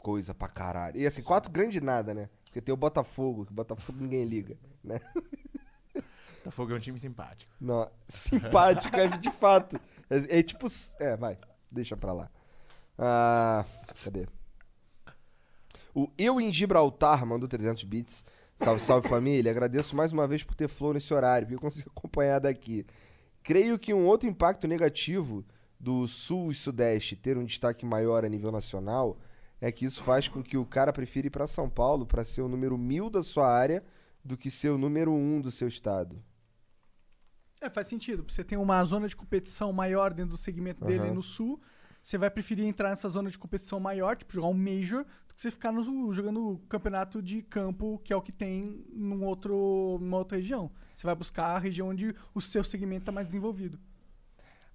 [0.00, 0.98] coisa pra caralho.
[0.98, 2.28] E assim, quatro grandes nada, né?
[2.44, 5.00] Porque tem o Botafogo, que o Botafogo ninguém liga, né?
[6.42, 7.52] Botafogo é um time simpático.
[7.60, 9.78] Não, simpático, é de fato.
[10.08, 10.66] É, é tipo.
[10.98, 11.38] É, vai,
[11.70, 12.30] deixa pra lá.
[12.98, 13.64] Ah,
[14.02, 14.26] cadê?
[15.94, 18.24] O Eu em Gibraltar mandou 300 bits.
[18.56, 19.50] Salve, salve família.
[19.50, 22.86] Agradeço mais uma vez por ter flow nesse horário, porque eu consigo acompanhar daqui.
[23.42, 25.44] Creio que um outro impacto negativo
[25.78, 29.18] do Sul e Sudeste ter um destaque maior a nível nacional
[29.60, 32.42] é que isso faz com que o cara prefira ir pra São Paulo pra ser
[32.42, 33.84] o número mil da sua área
[34.24, 36.22] do que ser o número um do seu estado.
[37.60, 38.24] É, faz sentido.
[38.26, 41.14] Você tem uma zona de competição maior dentro do segmento dele Aham.
[41.14, 41.60] no sul.
[42.02, 45.40] Você vai preferir entrar nessa zona de competição maior, tipo jogar um Major, do que
[45.40, 50.16] você ficar no, jogando campeonato de campo, que é o que tem num outro, numa
[50.16, 50.70] outra região.
[50.94, 53.78] Você vai buscar a região onde o seu segmento está mais desenvolvido.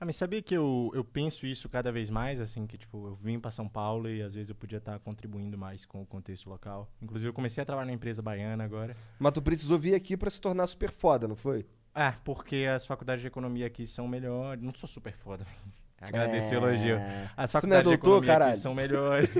[0.05, 3.15] Ah, mas sabia que eu, eu penso isso cada vez mais, assim, que tipo, eu
[3.15, 6.47] vim pra São Paulo e às vezes eu podia estar contribuindo mais com o contexto
[6.47, 6.87] local.
[7.01, 8.95] Inclusive, eu comecei a trabalhar na empresa baiana agora.
[9.17, 11.65] Mas tu precisou vir aqui pra se tornar super foda, não foi?
[11.95, 14.61] É, porque as faculdades de economia aqui são melhores.
[14.61, 15.43] Não sou super foda.
[15.99, 16.59] Agradecer É.
[16.59, 16.97] o elogio.
[17.35, 18.51] As Tu não é faculdades de doutor, economia caralho?
[18.51, 19.29] aqui são melhores.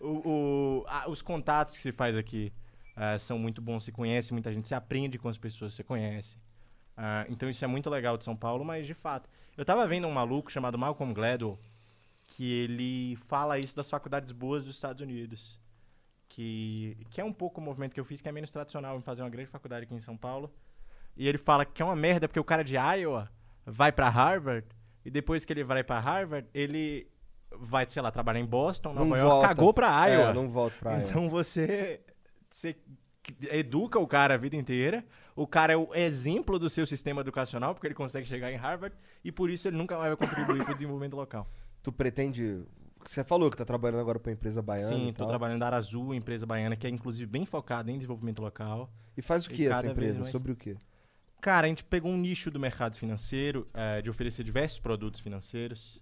[0.00, 0.28] O-
[0.80, 2.52] o- ah, os contatos que se faz aqui
[2.96, 3.84] ah, são muito bons.
[3.84, 6.36] Se conhece muita gente, se aprende com as pessoas que você conhece.
[6.96, 9.28] Ah, então isso é muito legal de São Paulo, mas de fato.
[9.56, 11.58] Eu tava vendo um maluco chamado Malcolm Gladwell
[12.28, 15.60] que ele fala isso das faculdades boas dos Estados Unidos.
[16.28, 19.02] Que, que é um pouco o movimento que eu fiz, que é menos tradicional em
[19.02, 20.50] fazer uma grande faculdade aqui em São Paulo.
[21.14, 23.30] E ele fala que é uma merda porque o cara de Iowa
[23.66, 24.66] vai pra Harvard
[25.04, 27.06] e depois que ele vai pra Harvard, ele
[27.54, 29.48] vai, sei lá, trabalhar em Boston, Nova Não York, volta.
[29.48, 30.32] cagou pra É, Iowa.
[30.32, 31.04] não volta pra Iowa.
[31.04, 32.00] Então você,
[32.48, 32.76] você
[33.50, 35.04] educa o cara a vida inteira.
[35.34, 38.94] O cara é o exemplo do seu sistema educacional, porque ele consegue chegar em Harvard
[39.24, 41.48] e por isso ele nunca mais vai contribuir para o desenvolvimento local.
[41.82, 42.62] Tu pretende.
[43.04, 44.88] Você falou que tá trabalhando agora pra empresa baiana.
[44.88, 48.92] Sim, estou trabalhando na Azul, empresa baiana, que é inclusive bem focada em desenvolvimento local.
[49.16, 50.20] E faz o que essa empresa?
[50.20, 50.76] mais- Sobre o quê?
[51.40, 56.00] Cara, a gente pegou um nicho do mercado financeiro, eh, de oferecer diversos produtos financeiros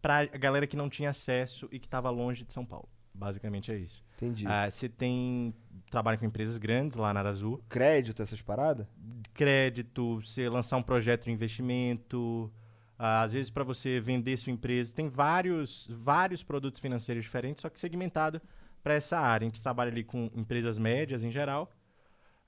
[0.00, 2.88] para a galera que não tinha acesso e que estava longe de São Paulo.
[3.12, 4.02] Basicamente é isso.
[4.16, 4.46] Entendi.
[4.46, 5.54] Ah, Você tem.
[5.94, 7.62] Trabalha com empresas grandes lá na Arazu.
[7.68, 8.84] Crédito, essas paradas?
[9.32, 12.52] Crédito, você lançar um projeto de investimento.
[12.98, 14.92] ah, às vezes, para você vender sua empresa.
[14.92, 18.42] Tem vários, vários produtos financeiros diferentes, só que segmentado
[18.82, 19.44] para essa área.
[19.44, 21.70] A gente trabalha ali com empresas médias em geral,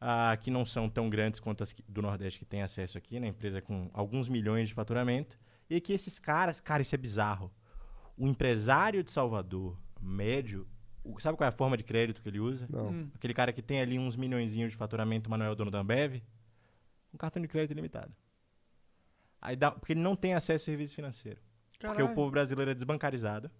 [0.00, 3.28] ah, que não são tão grandes quanto as do Nordeste que tem acesso aqui, né?
[3.28, 5.38] Empresa com alguns milhões de faturamento.
[5.70, 7.52] E que esses caras, cara, isso é bizarro.
[8.18, 10.66] O empresário de Salvador, médio,
[11.14, 12.66] o- sabe qual é a forma de crédito que ele usa?
[12.70, 12.88] Não.
[12.88, 13.10] Hum.
[13.14, 15.78] Aquele cara que tem ali uns milhõeszinhos de faturamento, mas não é o dono da
[15.80, 16.22] Ambev,
[17.12, 18.14] um cartão de crédito ilimitado.
[19.40, 21.40] Aí dá, porque ele não tem acesso a serviço financeiro.
[21.70, 22.06] Porque Caralho.
[22.06, 23.50] o povo brasileiro é desbancarizado.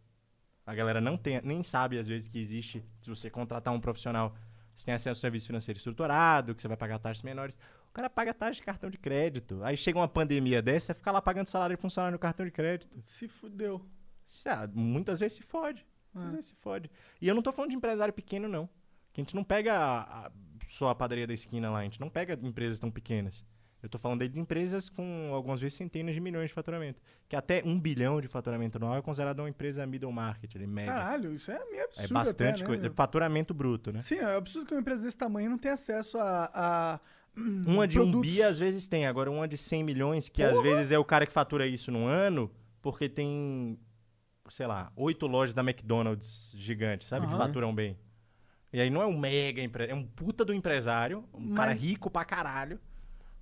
[0.65, 4.35] A galera não tem, nem sabe às vezes que existe, se você contratar um profissional,
[4.75, 7.57] você tem acesso ao serviço financeiro estruturado, que você vai pagar taxas menores.
[7.89, 9.63] O cara paga taxa de cartão de crédito.
[9.63, 12.53] Aí chega uma pandemia dessa, você fica lá pagando salário de funcionário no cartão de
[12.53, 12.89] crédito.
[13.01, 13.87] Se fudeu.
[14.27, 15.87] Você, ah, muitas vezes se fode.
[16.17, 16.37] Muitas É.
[16.37, 16.91] vezes se fode.
[17.21, 18.69] E eu não tô falando de empresário pequeno, não.
[19.13, 20.31] Que a gente não pega a- a-
[20.67, 23.45] só a padaria da esquina lá, a gente não pega empresas tão pequenas.
[23.83, 27.01] Eu tô falando aí de empresas com algumas vezes centenas de milhões de faturamento.
[27.29, 30.93] Que até um bilhão de faturamento anual é considerado uma empresa middle market, ali, média.
[30.93, 32.83] Caralho, isso é meio absurdo é bastante até, né, coisa.
[32.83, 32.91] meu?
[32.91, 34.01] É faturamento bruto, né?
[34.01, 36.51] Sim, é absurdo que uma empresa desse tamanho não tenha acesso a...
[36.53, 37.01] a
[37.39, 38.29] hum, Uma de um produtos.
[38.31, 40.63] bi às vezes tem, agora uma de 100 milhões, que às Porra!
[40.65, 42.51] vezes é o cara que fatura isso num ano,
[42.83, 43.79] porque tem,
[44.53, 47.27] sei lá, oito lojas da McDonald's gigantes, sabe?
[47.27, 47.47] Que Aham.
[47.47, 47.97] faturam bem.
[48.73, 51.81] E aí não é um mega empresário, é um puta do empresário, um cara Mas-
[51.83, 52.79] rico pra caralho,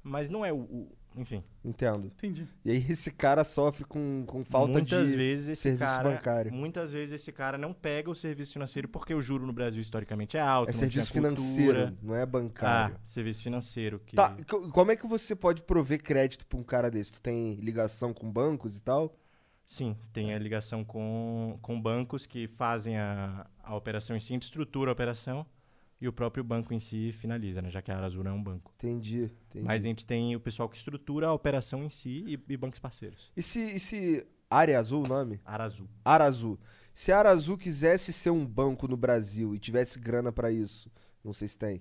[0.02, 0.58] mas não é o.
[0.58, 1.44] o- enfim.
[1.64, 2.06] Entendo.
[2.08, 2.46] Entendi.
[2.64, 6.52] E aí esse cara sofre com, com falta muitas de vezes esse serviço cara, bancário.
[6.52, 10.36] Muitas vezes esse cara não pega o serviço financeiro porque o juro no Brasil historicamente
[10.36, 10.70] é alto.
[10.70, 12.96] É não serviço financeiro, não é bancário.
[12.96, 14.00] Ah, serviço financeiro.
[14.04, 14.16] Que...
[14.16, 17.12] Tá, co- como é que você pode prover crédito pra um cara desse?
[17.12, 19.16] Tu tem ligação com bancos e tal?
[19.66, 24.34] Sim, tem a ligação com, com bancos que fazem a, a operação em si, a
[24.34, 25.46] gente estrutura a operação
[26.00, 27.70] e o próprio banco em si finaliza, né?
[27.70, 28.72] Já que a não é um banco.
[28.76, 29.64] Entendi, entendi.
[29.64, 32.78] Mas a gente tem o pessoal que estrutura a operação em si e, e bancos
[32.78, 33.32] parceiros.
[33.34, 35.40] E se, e se Área Azul o nome?
[35.44, 35.88] Arazu.
[36.04, 36.58] Arazu.
[36.92, 40.90] Se a Arazu quisesse ser um banco no Brasil e tivesse grana pra isso,
[41.24, 41.80] não sei se tem,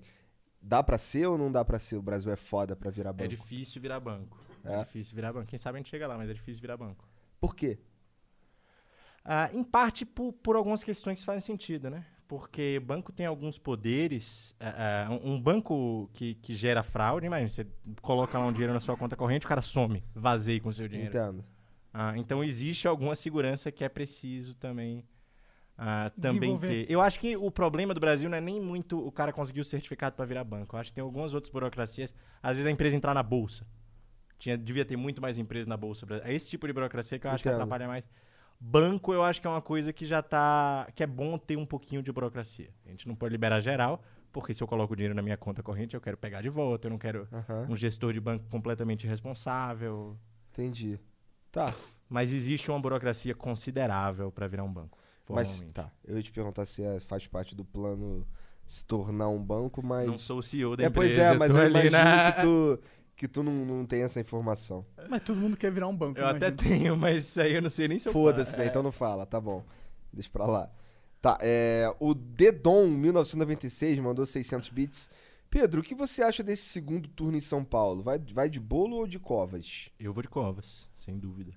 [0.60, 1.96] dá pra ser ou não dá pra ser?
[1.96, 3.24] O Brasil é foda pra virar banco.
[3.24, 4.38] É difícil virar banco.
[4.64, 4.74] É?
[4.74, 4.84] É?
[4.84, 5.48] difícil virar banco.
[5.48, 7.06] Quem sabe a gente chega lá, mas é difícil virar banco.
[7.44, 7.78] Por quê?
[9.22, 12.06] Ah, em parte por, por algumas questões que fazem sentido, né?
[12.26, 14.56] Porque banco tem alguns poderes.
[14.58, 17.66] ah, ah, um banco que, que gera fraude, imagina, você
[18.00, 20.88] coloca lá um dinheiro na sua conta corrente, o cara some, vazia com o seu
[20.88, 21.10] dinheiro.
[21.10, 21.44] Entendo.
[21.92, 25.04] Ah, então existe alguma segurança que é preciso também,
[25.76, 26.90] ah, também ter.
[26.90, 29.64] Eu acho que o problema do Brasil não é nem muito o cara conseguir o
[29.64, 30.74] certificado para virar banco.
[30.74, 32.14] Eu acho que tem algumas outras burocracias.
[32.42, 33.66] Às vezes a empresa entrar na bolsa.
[34.44, 36.04] Tinha, devia ter muito mais empresas na bolsa.
[36.04, 36.30] brasileira.
[36.30, 37.62] É esse tipo de burocracia que eu acho que Entendo.
[37.62, 38.06] atrapalha mais.
[38.60, 40.86] Banco, eu acho que é uma coisa que já tá.
[40.94, 42.68] que é bom ter um pouquinho de burocracia.
[42.84, 45.62] A gente não pode liberar geral, porque se eu coloco o dinheiro na minha conta
[45.62, 47.68] corrente, eu quero pegar de volta, eu não quero Aham.
[47.70, 50.14] um gestor de banco completamente irresponsável.
[50.52, 51.00] Entendi.
[51.50, 51.72] Tá.
[52.06, 54.98] Mas existe uma burocracia considerável para virar um banco.
[55.26, 58.26] Mas tá, eu ia te perguntar se é- faz parte do plano
[58.66, 60.06] se tornar um banco, mas.
[60.06, 62.40] Não sou o CEO da é, Pois empresa, é, mas eu ali imagino na- que
[62.42, 62.78] tu,
[63.24, 64.84] que tu não, não tem essa informação.
[65.08, 66.20] Mas todo mundo quer virar um banco.
[66.20, 66.76] Eu até imagina.
[66.76, 68.64] tenho, mas isso aí eu não sei nem se eu Foda-se, né?
[68.64, 68.66] É.
[68.68, 69.64] Então não fala, tá bom.
[70.12, 70.70] Deixa pra lá.
[71.22, 75.10] Tá, é, o Dedon 1996 mandou 600 bits.
[75.48, 78.02] Pedro, o que você acha desse segundo turno em São Paulo?
[78.02, 79.88] Vai, vai de bolo ou de covas?
[79.98, 81.52] Eu vou de Covas, sem dúvida.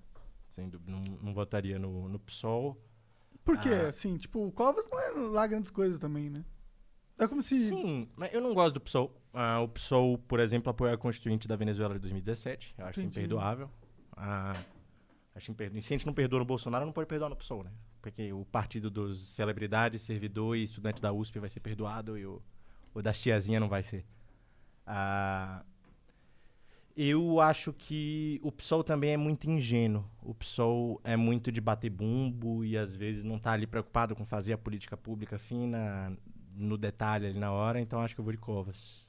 [0.48, 0.90] Sem dúvida.
[0.90, 2.82] Não, não votaria no, no PSOL.
[3.44, 3.70] Por quê?
[3.70, 3.90] Ah.
[3.90, 6.46] Assim, tipo, o Covas não é lá grandes coisas também, né?
[7.20, 7.56] É como se...
[7.58, 9.14] Sim, mas eu não gosto do PSOL.
[9.40, 12.74] Ah, o PSOL, por exemplo, apoiou a Constituinte da Venezuela de 2017.
[12.76, 13.20] Eu acho Entendi.
[13.20, 13.70] imperdoável.
[14.16, 14.54] Ah,
[15.36, 15.78] acho imperdoável.
[15.78, 17.70] E se a gente não perdoa no Bolsonaro, não pode perdoar no PSOL, né?
[18.02, 22.42] Porque o partido dos celebridades, servidor e estudante da USP vai ser perdoado e o,
[22.96, 24.04] o da tiazinha não vai ser.
[24.88, 25.64] Ah,
[26.96, 30.04] eu acho que o PSOL também é muito ingênuo.
[30.20, 34.26] O PSOL é muito de bater bumbo e às vezes não tá ali preocupado com
[34.26, 36.18] fazer a política pública fina
[36.56, 39.07] no detalhe ali na hora, então acho que eu vou de Covas.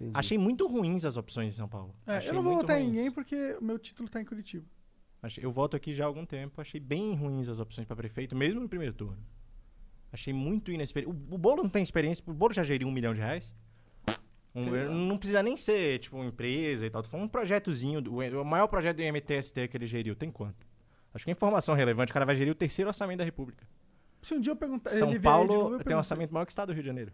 [0.00, 0.12] Entendi.
[0.14, 1.94] Achei muito ruins as opções em São Paulo.
[2.06, 4.64] É, Achei eu não vou votar em ninguém porque o meu título tá em Curitiba.
[5.22, 8.34] Achei- Eu voto aqui já há algum tempo, achei bem ruins as opções para prefeito,
[8.34, 9.18] mesmo no primeiro turno.
[10.10, 11.14] Achei muito inexperiente.
[11.30, 13.54] O, o Bolo não tem experiência, o Bolo já geriu um milhão de reais.
[14.54, 17.04] Um- não precisa nem ser, tipo, uma empresa e tal.
[17.04, 18.00] Falando um projetozinho.
[18.00, 20.66] do- O, o maior projeto do MTST que ele geriu, tem quanto?
[21.14, 22.10] Acho que é informação relevante.
[22.10, 23.64] O cara vai gerir o terceiro orçamento da República.
[24.22, 24.90] Se um dia eu perguntar...
[24.90, 27.12] São novo, eu Paulo tem um orçamento maior que o Estado do Rio de Janeiro.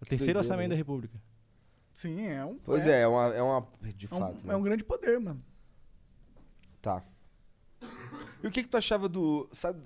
[0.00, 0.74] O terceiro doideira, orçamento né?
[0.74, 1.20] da República.
[1.92, 2.56] Sim, é um...
[2.58, 3.26] Pois é, é uma.
[3.34, 4.46] É uma de é um- fato.
[4.46, 4.54] né?
[4.54, 5.42] é um grande poder, mano.
[6.80, 7.04] Tá.
[8.42, 9.48] E o que que tu achava do.
[9.52, 9.82] Sabe.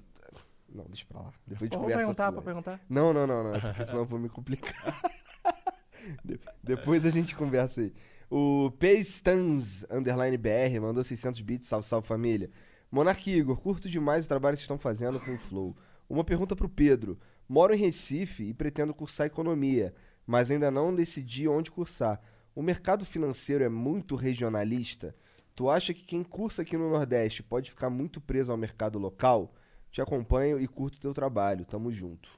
[0.69, 1.33] Não, deixa pra lá.
[1.47, 1.99] Depois a gente Pô, vou conversa.
[2.01, 2.81] perguntar, pra perguntar.
[2.89, 3.55] Não, não, não, não.
[3.55, 5.01] é Porque senão eu vou me complicar.
[6.25, 7.93] De- Depois a gente conversa aí.
[8.31, 11.67] O Pastans underline BR mandou 600 bits.
[11.69, 12.51] Salve, salve família.
[12.91, 15.77] Monarque Igor, curto demais o trabalho que vocês estão fazendo com o Flow.
[16.09, 17.19] Uma pergunta pro Pedro.
[17.49, 19.95] Moro em Recife e pretendo cursar economia,
[20.27, 22.21] mas ainda não decidi onde cursar.
[22.55, 25.15] O mercado financeiro é muito regionalista?
[25.55, 29.55] Tu acha que quem cursa aqui no Nordeste pode ficar muito preso ao mercado local?
[29.91, 31.65] Te acompanho e curto teu trabalho.
[31.65, 32.29] Tamo junto.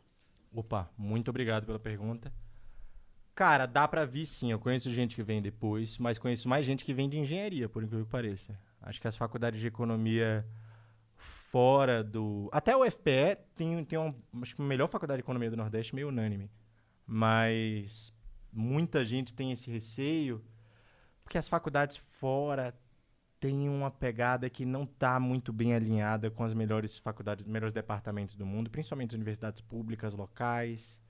[0.53, 2.33] Opa, muito obrigado pela pergunta.
[3.35, 4.51] Cara, dá pra vir sim.
[4.51, 7.83] Eu conheço gente que vem depois, mas conheço mais gente que vem de engenharia, por
[7.83, 8.59] incrível que pareça.
[8.81, 10.47] Acho que as faculdades de economia
[11.51, 12.49] fora do.
[12.53, 15.95] Até o FPE tem, tem uma, acho que a melhor faculdade de economia do Nordeste,
[15.95, 16.51] meio unânime.
[17.07, 18.13] Mas
[18.53, 20.45] muita gente tem esse receio,
[21.23, 22.75] porque as faculdades fora
[23.39, 28.35] têm uma pegada que não está muito bem alinhada com as melhores faculdades, melhores departamentos
[28.35, 31.01] do mundo, principalmente as universidades públicas locais.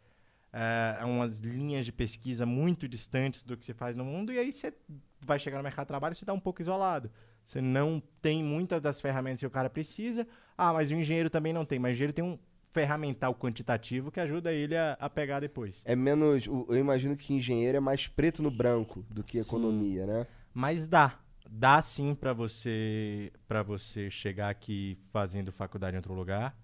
[0.52, 4.52] É, umas linhas de pesquisa muito distantes do que se faz no mundo, e aí
[4.52, 4.72] você
[5.20, 7.10] vai chegar no mercado de trabalho e você está um pouco isolado.
[7.46, 10.26] Você não tem muitas das ferramentas que o cara precisa.
[10.58, 11.78] Ah, mas o engenheiro também não tem.
[11.78, 12.36] Mas o engenheiro tem um
[12.72, 15.80] ferramental quantitativo que ajuda ele a, a pegar depois.
[15.84, 16.46] É menos.
[16.46, 19.48] Eu imagino que engenheiro é mais preto no branco do que Sim.
[19.48, 20.26] economia, né?
[20.52, 21.20] Mas dá.
[21.48, 26.58] Dá sim pra você para você chegar aqui fazendo faculdade em outro lugar.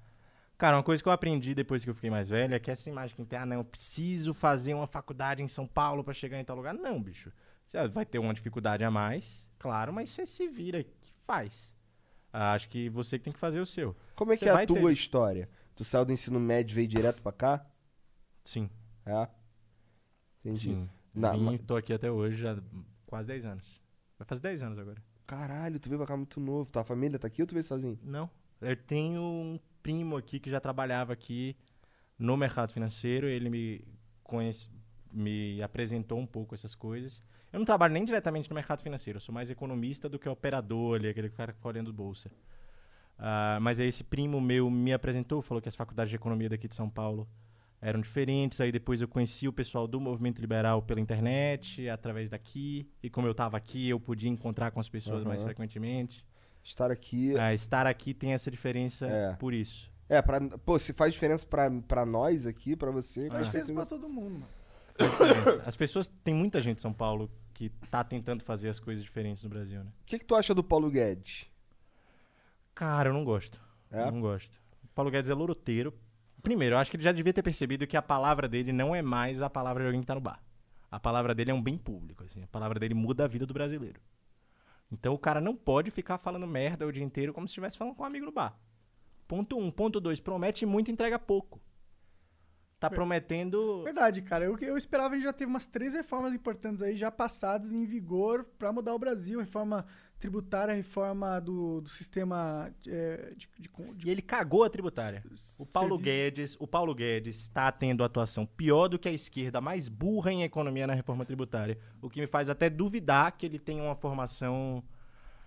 [0.58, 2.88] Cara, uma coisa que eu aprendi depois que eu fiquei mais velho é que essa
[2.88, 6.38] imagem que tem, ah, não, eu preciso fazer uma faculdade em São Paulo pra chegar
[6.38, 6.74] em tal lugar.
[6.74, 7.32] Não, bicho.
[7.66, 11.72] Você vai ter uma dificuldade a mais, claro, mas você se vira que faz.
[12.32, 13.94] Ah, Acho que você que tem que fazer o seu.
[14.16, 15.48] Como é Você que é a tua ter- história?
[15.76, 17.66] Tu saiu do ensino médio e veio direto pra cá?
[18.44, 18.68] Sim.
[19.06, 19.28] É?
[20.40, 20.60] Entendi.
[20.70, 20.88] Sim.
[21.14, 22.58] Na- Vim, tô aqui até hoje, já
[23.06, 23.80] quase 10 anos.
[24.18, 25.02] Vai fazer 10 anos agora.
[25.26, 26.70] Caralho, tu veio pra cá muito novo.
[26.72, 27.98] Tua família tá aqui ou tu veio sozinho?
[28.02, 28.28] Não.
[28.60, 31.56] Eu tenho um primo aqui que já trabalhava aqui
[32.18, 33.26] no mercado financeiro.
[33.28, 33.84] Ele me
[34.22, 34.68] conhece,
[35.12, 37.22] me apresentou um pouco essas coisas.
[37.52, 39.18] Eu não trabalho nem diretamente no mercado financeiro.
[39.18, 42.30] Eu sou mais economista do que operador ali, aquele cara que fica olhando bolsa.
[43.18, 46.66] Ah, mas aí esse primo meu me apresentou, falou que as faculdades de economia daqui
[46.66, 47.28] de São Paulo
[47.80, 48.60] eram diferentes.
[48.60, 52.88] Aí depois eu conheci o pessoal do movimento liberal pela internet, através daqui.
[53.02, 55.48] E como eu estava aqui, eu podia encontrar com as pessoas mais Aham.
[55.48, 56.24] frequentemente.
[56.64, 57.38] Estar aqui.
[57.38, 59.32] Ah, estar aqui tem essa diferença É.
[59.34, 59.90] por isso.
[60.08, 63.26] É, pra, pô, se faz diferença pra, pra nós aqui, pra você.
[63.30, 63.34] Ah.
[63.34, 64.48] Faz diferença pra todo mundo, mano.
[64.96, 65.62] Faz diferença.
[65.68, 66.06] As pessoas.
[66.22, 69.82] Tem muita gente em São Paulo que tá tentando fazer as coisas diferentes no Brasil,
[69.82, 69.90] né?
[70.02, 71.46] O que, que tu acha do Paulo Guedes?
[72.74, 73.60] Cara, eu não gosto.
[73.90, 74.02] É?
[74.02, 74.60] Eu não gosto.
[74.84, 75.94] O Paulo Guedes é loroteiro.
[76.42, 79.02] Primeiro, eu acho que ele já devia ter percebido que a palavra dele não é
[79.02, 80.42] mais a palavra de alguém que tá no bar.
[80.90, 82.42] A palavra dele é um bem público, assim.
[82.42, 84.00] A palavra dele muda a vida do brasileiro.
[84.90, 87.94] Então o cara não pode ficar falando merda o dia inteiro como se estivesse falando
[87.94, 88.58] com um amigo no bar.
[89.26, 89.70] Ponto um.
[89.70, 90.20] Ponto dois.
[90.20, 91.60] Promete muito, entrega pouco.
[92.88, 93.82] Tá prometendo.
[93.84, 94.44] Verdade, cara.
[94.44, 97.84] Eu, eu esperava a gente já teve umas três reformas importantes aí já passadas em
[97.84, 99.38] vigor pra mudar o Brasil.
[99.40, 99.86] Reforma
[100.18, 105.24] tributária, reforma do, do sistema é, de, de, de- E ele cagou a tributária.
[105.58, 105.98] O Paulo serviço.
[106.04, 110.42] Guedes, o Paulo Guedes está tendo atuação pior do que a esquerda, mais burra em
[110.44, 111.76] economia na reforma tributária.
[112.00, 114.82] O que me faz até duvidar que ele tenha uma formação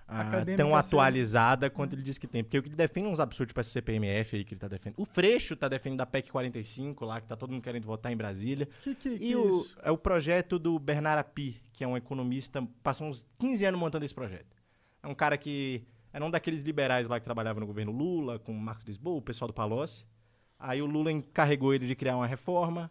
[0.08, 2.44] ah, tão atualizada quanto ele diz que tem.
[2.44, 4.68] Porque o que ele defende é uns absurdos para esse CPMF aí que ele tá
[4.68, 5.00] defendendo.
[5.00, 8.18] O Freixo tá defendendo da PEC 45 lá, que tá todo mundo querendo votar em
[8.18, 8.68] Brasília.
[8.84, 9.78] Que, que, E que o, isso?
[9.82, 14.06] é o projeto do Bernard Api, que é um economista, passou uns 15 anos montando
[14.06, 14.56] esse projeto.
[15.02, 15.84] É um cara que
[16.14, 19.22] era um daqueles liberais lá que trabalhava no governo Lula, com o Marcos Lisboa, o
[19.22, 20.06] pessoal do Palocci.
[20.58, 22.90] Aí o Lula encarregou ele de criar uma reforma.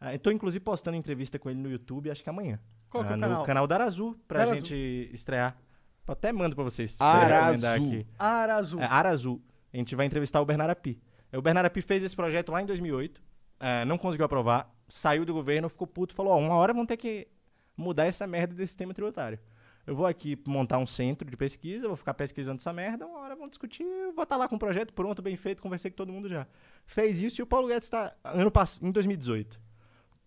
[0.00, 2.58] Ah, tô, inclusive, postando entrevista com ele no YouTube, acho que amanhã.
[2.88, 3.44] Qual que é Ah, o no canal?
[3.44, 5.56] canal da Arazu, pra Dara gente estrear.
[6.06, 6.96] Eu até mando pra vocês.
[7.00, 8.06] Arazu.
[8.18, 8.80] Arazu.
[8.80, 9.42] É, Arazu.
[9.72, 11.00] A gente vai entrevistar o Bernardo Api.
[11.32, 13.22] É, O Bernardo Api fez esse projeto lá em 2008,
[13.60, 16.96] é, não conseguiu aprovar, saiu do governo, ficou puto, falou, ó, uma hora vão ter
[16.96, 17.28] que
[17.76, 19.38] mudar essa merda desse sistema tributário.
[19.86, 23.34] Eu vou aqui montar um centro de pesquisa, vou ficar pesquisando essa merda, uma hora
[23.34, 26.12] vão discutir, eu vou estar lá com o projeto pronto, bem feito, conversei com todo
[26.12, 26.46] mundo já.
[26.84, 28.52] Fez isso e o Paulo Guedes está, ano
[28.82, 29.60] em 2018,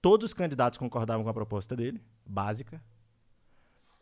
[0.02, 2.82] todos os candidatos concordavam com a proposta dele, básica.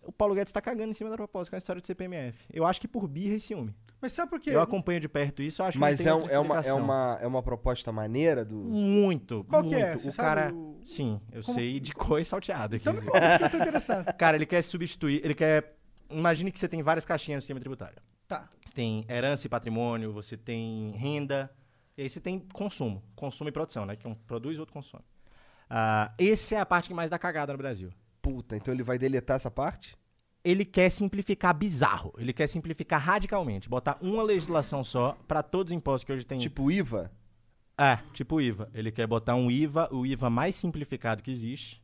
[0.04, 2.38] O Paulo Guedes está cagando em cima da proposta com a história do CPMF.
[2.52, 3.76] Eu acho que por birra e ciúme.
[4.02, 4.50] Mas sabe por quê?
[4.50, 6.74] Eu acompanho de perto isso, eu acho Mas que é, não um- é, uma, é,
[6.74, 8.56] uma, é uma proposta maneira do.
[8.56, 9.86] Muito, Qual que muito.
[9.86, 9.94] é?
[9.98, 10.52] Você O cara...
[10.54, 12.76] o- Sim, eu Como- sei de cor e salteado.
[12.76, 13.08] Então me aqui.
[13.10, 14.14] conta, porque eu tô interessado.
[14.18, 15.78] Cara, ele quer substituir, ele quer...
[16.10, 17.98] Imagine que você tem várias caixinhas no sistema tributário.
[18.28, 18.50] Tá.
[18.66, 21.52] Você tem herança e patrimônio, você tem renda,
[21.96, 23.04] e aí você tem consumo.
[23.16, 23.96] Consumo e produção, né?
[23.96, 25.04] Que um produz, outro consome.
[25.70, 27.92] Ah, essa é a parte que mais dá cagada no Brasil.
[28.22, 29.98] Puta, então ele vai deletar essa parte?
[30.44, 32.14] Ele quer simplificar bizarro.
[32.18, 33.70] Ele quer simplificar radicalmente.
[33.70, 36.38] Botar uma legislação só para todos os impostos que hoje tem.
[36.40, 37.12] Tipo IVA?
[37.78, 38.70] É, tipo IVA.
[38.74, 41.82] Ele quer botar um IVA, o IVA mais simplificado que existe.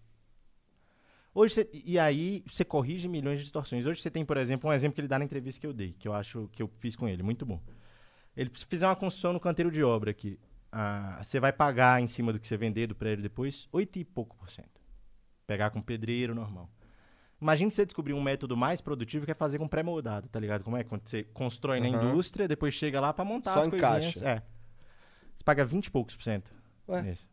[1.33, 3.85] Hoje você- e aí você corrige milhões de distorções.
[3.85, 5.93] Hoje você tem, por exemplo, um exemplo que ele dá na entrevista que eu dei,
[5.93, 7.61] que eu acho que eu fiz com ele, muito bom.
[8.35, 10.39] Ele se fizer uma construção no canteiro de obra aqui,
[10.71, 14.03] ah, você vai pagar em cima do que você vender do prédio depois, oito e
[14.03, 14.76] pouco por cento.
[15.47, 16.69] Pegar com pedreiro normal.
[17.41, 20.63] Imagina você descobrir um método mais produtivo que é fazer com pré-moldado, tá ligado?
[20.63, 20.83] Como é?
[20.83, 22.09] Quando você constrói na Aham.
[22.09, 24.11] indústria, depois chega lá pra montar Só as encaixa.
[24.11, 24.21] coisinhas.
[24.23, 24.43] É.
[25.35, 26.51] Você paga 20 e poucos por cento.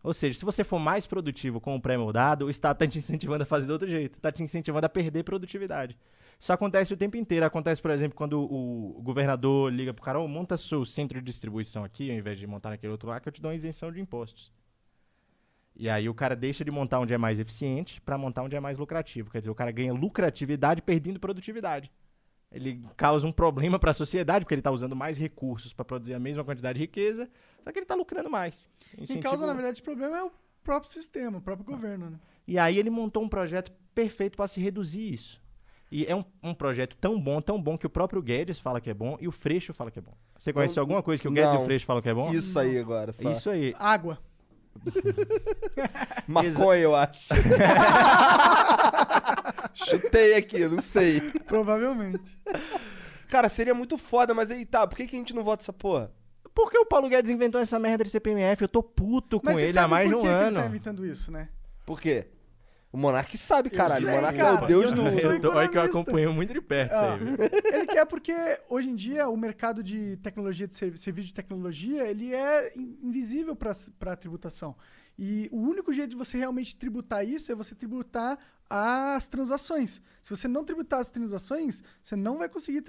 [0.03, 3.45] Ou seja, se você for mais produtivo com o pré-moldado, o Estado está te incentivando
[3.45, 4.17] a fazer de outro jeito.
[4.17, 5.97] Está te incentivando a perder produtividade.
[6.39, 7.47] Isso acontece o tempo inteiro.
[7.47, 11.85] Acontece, por exemplo, quando o, governador liga pro cara, "Ô, monta seu centro de distribuição
[11.85, 14.01] aqui, ao invés de montar naquele outro lá, que eu te dou uma isenção de
[14.01, 14.53] impostos.
[15.77, 18.61] E aí o cara deixa de montar onde é mais eficiente para montar onde é
[18.61, 19.31] mais lucrativo.
[19.31, 21.91] Quer dizer, o cara ganha lucratividade perdendo produtividade.
[22.53, 26.15] Ele causa um problema para a sociedade, porque ele está usando mais recursos para produzir
[26.15, 27.29] a mesma quantidade de riqueza,
[27.65, 28.71] só que ele está lucrando mais.
[28.93, 30.31] Quem Incentivo- causa, na verdade, esse problema é o
[30.63, 32.21] próprio sistema, o próprio governo, né?
[32.47, 35.43] E aí ele montou um projeto perfeito para se reduzir isso.
[35.91, 38.91] E é um, um projeto tão bom, tão bom, que o próprio Guedes fala que
[38.91, 40.15] é bom e o Freixo fala que é bom.
[40.39, 41.63] Você conhece Não, alguma coisa que o Guedes e não.
[41.63, 42.33] o Freixo falam que é bom?
[42.33, 43.31] Isso aí agora, só.
[43.31, 43.75] Isso aí.
[43.79, 44.19] Água.
[46.27, 47.35] Maconha, eu acho.
[49.75, 51.21] Chutei aqui, não sei.
[51.47, 52.39] Provavelmente.
[53.29, 55.73] Cara, seria muito foda, mas aí tá, por que, que a gente não vota essa
[55.73, 56.13] porra?
[56.55, 59.65] Porque o Paulo Guedes inventou essa merda de CPMF, eu tô puto com Mas você
[59.65, 60.57] ele sabe há mais de por um que que ano.
[60.59, 61.49] ele tá inventando isso, né?
[61.85, 62.29] Por quê?
[62.95, 64.05] O Monark sabe, caralho.
[64.05, 65.41] O sei, Monark é cara, o deus eu do...
[65.41, 67.35] tô- olha que eu acompanho muito de perto isso Ah, aí, viu?
[67.75, 68.33] Ele quer porque
[68.69, 72.97] hoje em dia o mercado de tecnologia, de servi- serviço de tecnologia, ele é in-
[73.03, 73.73] invisível para
[74.13, 74.77] a tributação.
[75.19, 78.39] E o único jeito de você realmente tributar isso é você tributar
[78.71, 80.01] as transações.
[80.23, 82.85] Se você não tributar as transações, você não vai conseguir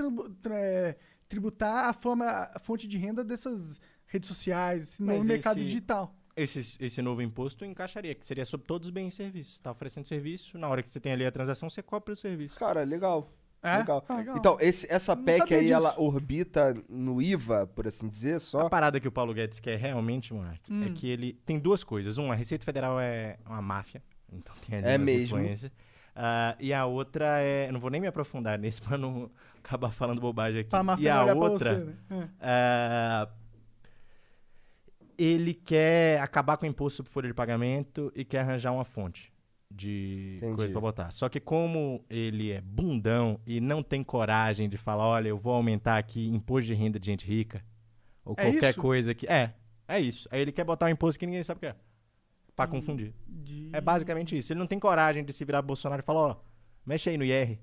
[0.52, 0.96] é,
[1.28, 6.16] tributar a, forma, a fonte de renda dessas redes sociais, Mas mercado esse- digital.
[6.36, 9.60] Esse, esse novo imposto encaixaria, que seria sobre todos os bens e serviços.
[9.60, 12.58] Tá oferecendo serviço, na hora que você tem ali a transação, você cobra o serviço.
[12.60, 13.32] Cara, legal.
[13.64, 13.78] É?
[13.78, 14.04] Legal.
[14.10, 14.38] Ah, legal.
[14.38, 15.74] Então, esse, essa Não PEC aí, disso.
[15.74, 18.60] ela orbita no IVA, por assim dizer, só.
[18.68, 20.94] A parada que o Paulo Guedes quer realmente, Monark, é Hum.
[20.94, 22.18] que ele tem duas coisas.
[22.18, 25.38] Um, a Receita Federal é uma máfia, então tem ali É mesmo.
[26.16, 27.72] Ah, e a outra é.
[27.72, 29.32] Não vou nem me aprofundar nisso pra não
[29.64, 30.70] acabar falando bobagem aqui.
[30.70, 31.76] Pra máfia e a pra outra.
[31.80, 32.30] você, né?
[32.42, 33.28] ah,
[35.18, 39.32] ele quer acabar com o imposto sobre folha de pagamento e quer arranjar uma fonte
[39.70, 40.56] de Entendi.
[40.56, 41.12] coisa pra botar.
[41.12, 45.54] Só que como ele é bundão e não tem coragem de falar, olha, eu vou
[45.54, 47.64] aumentar aqui imposto de renda de gente rica
[48.24, 48.82] ou É qualquer isso?
[48.82, 49.54] coisa que é,
[49.88, 50.28] é isso.
[50.32, 51.76] Aí ele quer botar um imposto que ninguém sabe o que é.
[52.56, 53.14] Pra confundir.
[53.74, 54.54] É basicamente isso.
[54.54, 56.36] Ele não tem coragem de se virar Bolsonaro e falar, ó,
[56.86, 57.60] mexe aí no IR.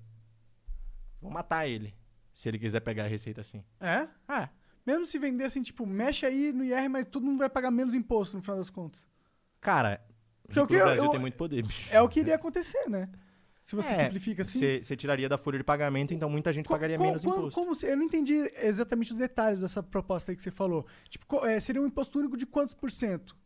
[1.21, 1.95] Vou matar ele.
[2.31, 3.65] Se ele quiser pegar a receita assim.
[3.81, 4.07] É?
[4.29, 4.51] Ah.
[4.85, 7.95] Mesmo se vender assim, tipo, mexe aí no IR, mas todo mundo vai pagar menos
[7.95, 9.07] imposto no final das contas.
[9.61, 10.05] Cara,
[10.45, 11.89] Porque o que eu- Brasil eu- tem muito poder, bicho.
[11.93, 13.09] É o que iria acontecer, né?
[13.61, 14.59] Se você É, simplifica assim.
[14.59, 17.61] Você você tiraria da folha de pagamento, então muita gente pagaria Co- menos quando- imposto.
[17.61, 20.85] como se- eu não entendi exatamente os detalhes dessa proposta aí que você falou.
[21.09, 23.37] Tipo, co- é, seria um imposto único de quantos por cento?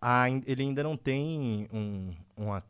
[0.00, 2.62] Ah, ain- ele ainda não tem um, uma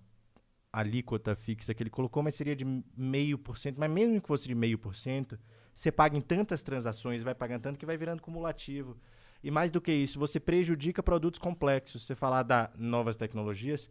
[0.73, 2.65] alíquota fixa que ele colocou, mas seria de
[2.97, 3.79] meio por cento.
[3.79, 5.39] Mas mesmo que fosse de meio por cento,
[5.75, 8.97] você paga em tantas transações, vai pagando tanto que vai virando cumulativo.
[9.43, 12.07] E mais do que isso, você prejudica produtos complexos.
[12.07, 13.89] Você falar da novas tecnologias,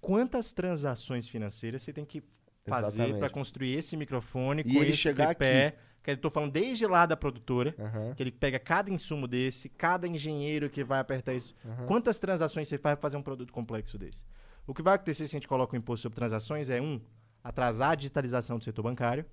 [0.00, 2.22] quantas transações financeiras você tem que
[2.66, 5.66] fazer para construir esse microfone E com ele esse chegar tripé?
[5.68, 5.78] aqui.
[6.02, 8.14] Que eu tô falando desde lá da produtora, Aham.
[8.14, 11.54] que ele pega cada insumo desse, cada engenheiro que vai apertar isso.
[11.64, 11.86] Aham.
[11.86, 14.22] Quantas transações você faz para fazer um produto complexo desse?
[14.66, 17.00] O que vai acontecer se a gente coloca o imposto sobre transações é, um,
[17.42, 19.24] atrasar a digitalização do setor bancário,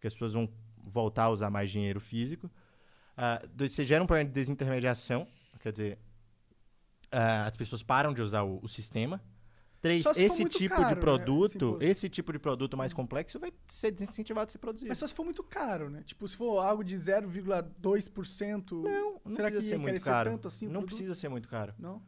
[0.00, 0.48] que as pessoas vão
[0.86, 2.50] voltar a usar mais dinheiro físico.
[3.16, 5.26] Ah, dois, você gera um problema de desintermediação,
[5.60, 5.98] quer dizer,
[7.10, 9.20] ah, as pessoas param de usar o, o sistema.
[9.80, 11.84] Três, esse tipo caro, né, de esse produto, imposto.
[11.84, 14.88] esse tipo de produto mais complexo vai ser desincentivado de ser produzido.
[14.88, 16.02] Mas só se for muito caro, né?
[16.04, 18.82] Tipo, se for algo de 0,2%.
[18.82, 20.30] Não, Não será que precisa ser muito caro.
[20.30, 20.86] tanto assim não produto?
[20.88, 21.74] precisa ser muito caro.
[21.78, 22.02] Não?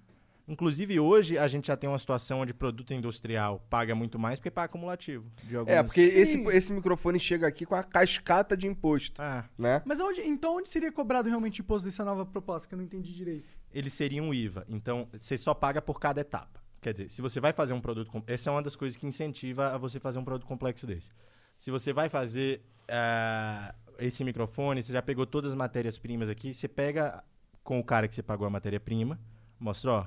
[0.49, 4.51] Inclusive, hoje a gente já tem uma situação onde produto industrial paga muito mais porque
[4.51, 5.31] paga acumulativo.
[5.45, 9.21] de É, algumas- porque esse, esse microfone chega aqui com a cascata de imposto.
[9.21, 9.45] Ah.
[9.59, 9.83] Né?
[9.85, 12.85] Mas onde, então onde seria cobrado realmente o imposto dessa nova proposta que eu não
[12.85, 13.57] entendi direito?
[13.71, 14.65] ele seria um IVA.
[14.67, 16.59] Então, você só paga por cada etapa.
[16.81, 18.11] Quer dizer, se você vai fazer um produto...
[18.11, 21.11] com- Essa é uma das coisas que incentiva a você fazer um produto complexo desse.
[21.59, 26.67] Se você vai fazer ah, esse microfone, você já pegou todas as matérias-primas aqui, você
[26.67, 27.23] pega
[27.63, 29.21] com o cara que você pagou a matéria-prima,
[29.61, 30.07] mostra, ó,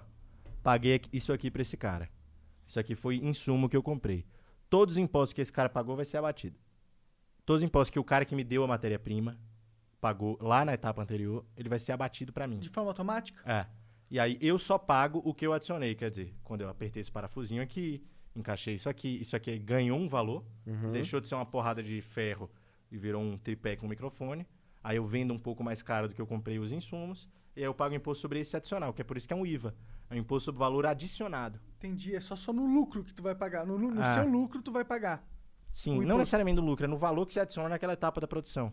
[0.63, 2.09] paguei isso aqui pra esse cara.
[2.65, 4.25] Isso aqui foi insumo que eu comprei.
[4.69, 6.57] Todos os impostos que esse cara pagou vai ser abatido.
[7.45, 9.37] Todos os impostos que o cara que me deu a matéria-prima
[9.99, 12.59] pagou lá na etapa anterior, ele vai ser abatido pra mim.
[12.59, 13.41] De forma automática?
[13.51, 13.65] É.
[14.09, 17.11] E aí eu só pago o que eu adicionei, quer dizer, quando eu apertei esse
[17.11, 18.03] parafusinho aqui,
[18.35, 20.91] encaixei isso aqui, isso aqui ganhou um valor, Uhum.
[20.91, 22.49] deixou de ser uma porrada de ferro
[22.91, 24.45] e virou um tripé com microfone.
[24.83, 27.65] Aí eu vendo um pouco mais caro do que eu comprei os insumos, e aí
[27.65, 29.75] eu pago imposto sobre esse adicional, que é por isso que é um IVA.
[30.11, 31.59] É um imposto sobre valor adicionado.
[31.77, 33.65] Entendi, é só, só no lucro que tu vai pagar.
[33.65, 34.13] No, no Ah.
[34.13, 35.25] seu lucro tu vai pagar.
[35.71, 38.71] Sim, não necessariamente no lucro, é no valor que você adiciona naquela etapa da produção.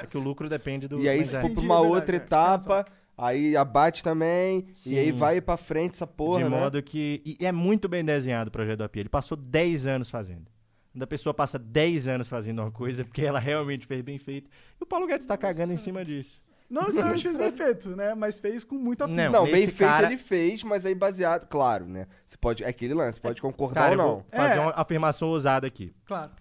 [0.00, 0.98] é que o lucro depende do.
[1.00, 2.86] E aí, se for pra Entendi, uma é verdade, outra é, etapa,
[3.16, 4.94] aí abate também, Sim.
[4.94, 6.58] e aí vai pra frente essa porra, de né?
[6.60, 7.22] modo que.
[7.24, 9.00] E é muito bem desenhado o projeto do API.
[9.00, 10.46] Ele passou 10 anos fazendo.
[10.92, 14.50] Quando a pessoa passa 10 anos fazendo uma coisa, porque ela realmente fez bem feito.
[14.80, 16.40] E o Paulo Guedes tá cagando em cima disso.
[16.70, 18.14] Não necessariamente fez bem feito, né?
[18.14, 19.16] Mas fez com muito afinco.
[19.16, 22.06] Não, Não, bem feito cara- ele fez, mas aí baseado, claro, né?
[22.26, 24.38] Você pode, é aquele lance, pode concordar Cara, eu ou vou não.
[24.40, 24.60] fazer É.
[24.60, 25.94] uma afirmação ousada aqui.
[26.04, 26.32] Claro.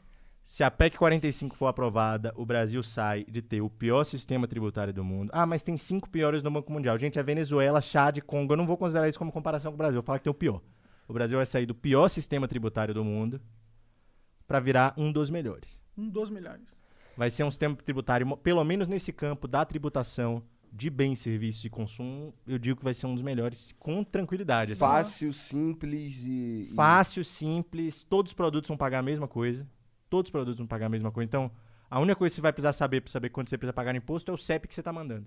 [0.43, 4.93] Se a PEC 45 for aprovada, o Brasil sai de ter o pior sistema tributário
[4.93, 5.29] do mundo.
[5.33, 6.97] Ah, mas tem cinco piores no Banco Mundial.
[6.97, 8.53] Gente, é Venezuela, Chad, Congo.
[8.53, 9.97] Eu não vou considerar isso como comparação com o Brasil.
[9.97, 10.61] Eu vou falar que tem o pior.
[11.07, 13.41] O Brasil vai sair do pior sistema tributário do mundo
[14.45, 15.81] para virar um dos melhores.
[15.97, 16.76] Um dos melhores.
[17.17, 21.69] Vai ser um sistema tributário, pelo menos nesse campo da tributação de bens, serviços e
[21.69, 24.73] consumo, eu digo que vai ser um dos melhores com tranquilidade.
[24.73, 24.79] assim.
[24.79, 26.71] Fácil, simples e.
[26.75, 29.67] Fácil, simples, todos os produtos vão pagar a mesma coisa.
[30.09, 31.25] Todos os produtos vão pagar a mesma coisa.
[31.25, 31.51] Então,
[31.89, 34.29] a única coisa que você vai precisar saber para saber quando você precisa pagar imposto
[34.29, 35.25] é o CEP que você está mandando.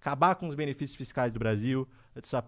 [0.00, 2.42] Acabar com os benefícios fiscais do Brasil, essa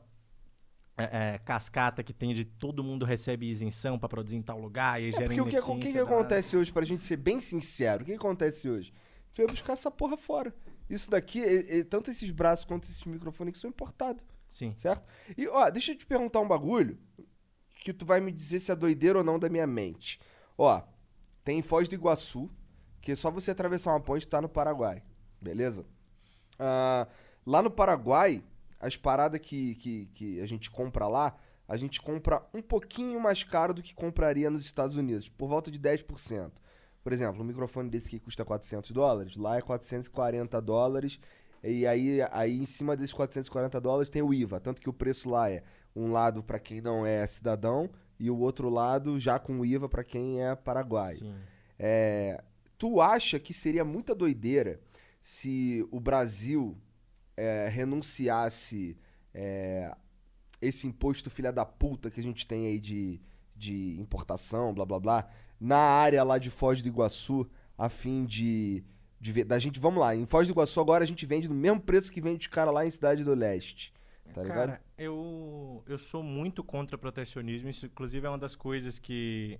[0.96, 5.00] é, é, cascata que tem de todo mundo recebe isenção para produzir em tal lugar
[5.00, 8.02] e É gera porque o que, o que, acontece hoje, pra gente ser bem sincero,
[8.02, 8.92] o que acontece hoje?
[8.92, 10.54] A gente vai buscar essa porra fora.
[10.88, 14.22] Isso daqui, é- é- tanto esses braços quanto esses microfones que são importados.
[14.46, 14.74] Sim.
[14.76, 15.06] Certo?
[15.38, 16.98] E, ó, deixa eu te perguntar um bagulho
[17.84, 20.20] que tu vai me dizer se é doideira ou não da minha mente.
[20.58, 20.82] Ó,
[21.44, 22.50] tem Foz do Iguaçu,
[23.00, 25.02] que é só você atravessar uma ponte e tá no Paraguai.
[25.40, 25.86] Beleza?
[26.58, 27.06] Ah,
[27.46, 28.42] lá no Paraguai,
[28.80, 31.36] as paradas que, que, que a gente compra lá,
[31.68, 35.70] a gente compra um pouquinho mais caro do que compraria nos Estados Unidos, por volta
[35.70, 36.50] de 10%.
[37.02, 41.20] Por exemplo, um microfone desse aqui custa 400 dólares, lá é 440 dólares,
[41.62, 45.28] e aí, aí em cima desses 440 dólares tem o IVA, tanto que o preço
[45.28, 45.62] lá é
[45.94, 49.88] um lado para quem não é cidadão e o outro lado já com o IVA
[49.88, 51.34] para quem é paraguaio.
[51.78, 52.42] É,
[52.76, 54.80] tu acha que seria muita doideira
[55.20, 56.76] se o Brasil
[57.40, 58.98] é, renunciasse
[59.32, 59.90] é,
[60.60, 63.18] esse imposto filha da puta que a gente tem aí de,
[63.56, 67.48] de importação, blá blá blá, na área lá de Foz do Iguaçu,
[67.78, 68.84] a fim de,
[69.18, 71.80] de da gente, vamos lá, em Foz do Iguaçu agora a gente vende no mesmo
[71.80, 73.94] preço que vende os cara lá em Cidade do Leste,
[74.34, 74.68] tá ligado?
[74.68, 77.70] Cara, eu, eu sou muito contra protecionismo.
[77.70, 79.58] Isso, inclusive, é uma das coisas que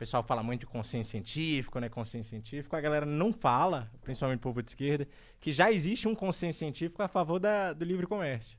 [0.00, 1.90] pessoal fala muito de consenso científico, né?
[1.90, 2.74] Consenso científico.
[2.74, 5.06] A galera não fala, principalmente o povo de esquerda,
[5.38, 8.58] que já existe um consenso científico a favor da, do livre comércio.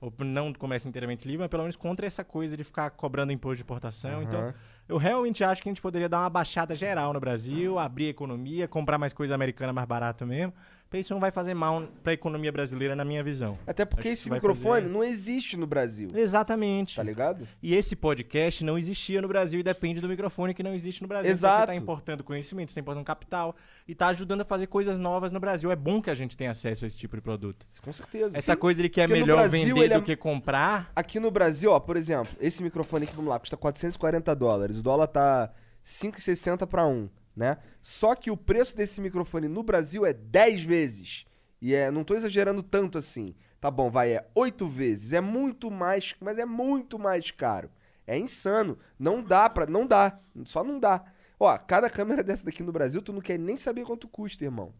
[0.00, 3.30] Ou não do comércio inteiramente livre, mas pelo menos contra essa coisa de ficar cobrando
[3.30, 4.20] imposto de importação.
[4.20, 4.22] Aham.
[4.22, 4.54] Então,
[4.88, 8.08] eu realmente acho que a gente poderia dar uma baixada geral no Brasil, abrir a
[8.08, 10.54] economia, comprar mais coisa americana mais barato mesmo.
[10.98, 13.56] Isso não vai fazer mal para a economia brasileira, na minha visão.
[13.66, 16.08] Até porque Acho esse microfone fazer- não existe no Brasil.
[16.12, 16.96] Exatamente.
[16.96, 17.46] Tá ligado?
[17.62, 21.06] E esse podcast não existia no Brasil e depende do microfone que não existe no
[21.08, 21.30] Brasil.
[21.30, 21.60] Então Exato.
[21.60, 23.54] você tá importando conhecimento, você tá importando capital
[23.86, 25.70] e tá ajudando a fazer coisas novas no Brasil.
[25.70, 27.64] É bom que a gente tenha acesso a esse tipo de produto.
[27.82, 28.36] Com certeza.
[28.36, 28.58] Essa Sim.
[28.58, 30.90] coisa de que é Porque melhor Brasil vender ele do é- que comprar.
[30.96, 34.80] Aqui no Brasil, ó, por exemplo, esse microfone aqui, vamos lá, custa 440 dólares.
[34.80, 35.50] O dólar tá
[35.84, 37.58] 5,60 para 1, né?
[37.82, 41.24] Só que o preço desse microfone no Brasil é 10 vezes.
[41.60, 43.34] E é, não tô exagerando tanto assim.
[43.60, 45.12] Tá bom, vai, é 8 vezes.
[45.12, 47.70] É muito mais, mas é muito mais caro.
[48.06, 48.78] É insano.
[48.98, 50.18] Não dá pra, não dá.
[50.44, 51.04] Só não dá.
[51.38, 54.72] Ó, cada câmera dessa daqui no Brasil, tu não quer nem saber quanto custa, irmão.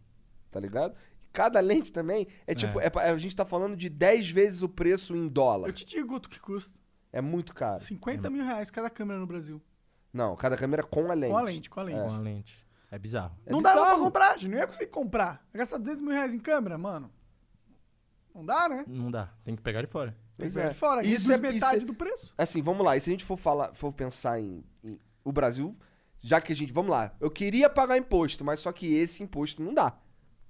[0.50, 0.94] Tá ligado?
[1.32, 2.90] Cada lente também é tipo, é.
[2.90, 5.68] pa- a gente tá falando de 10 vezes o preço em dólar.
[5.68, 6.76] Eu te digo quanto que custa.
[7.12, 7.80] É muito caro.
[7.82, 9.60] 50 mil reais cada câmera no Brasil.
[10.12, 11.30] Não, cada câmera com a lente.
[11.32, 11.98] Com a lente, com a lente.
[12.00, 12.04] É.
[12.06, 12.66] Com a lente.
[12.90, 13.36] É bizarro.
[13.46, 14.04] É não dava pra bizarro.
[14.04, 14.50] comprar, gente.
[14.50, 15.46] Não ia conseguir comprar.
[15.54, 17.10] Gastar 200 mil reais em câmera, mano.
[18.34, 18.84] Não dá, né?
[18.86, 19.28] Não dá.
[19.44, 20.16] Tem que pegar de fora.
[20.36, 20.70] Tem que pegar é.
[20.70, 21.02] de fora.
[21.06, 22.34] Isso Reduz é- metade isso é- do preço.
[22.36, 22.96] Assim, vamos lá.
[22.96, 25.76] E se a gente for falar, for pensar em, em- o Brasil,
[26.18, 27.14] já que a gente, vamos lá.
[27.20, 29.96] Eu queria pagar imposto, mas só que esse imposto não dá.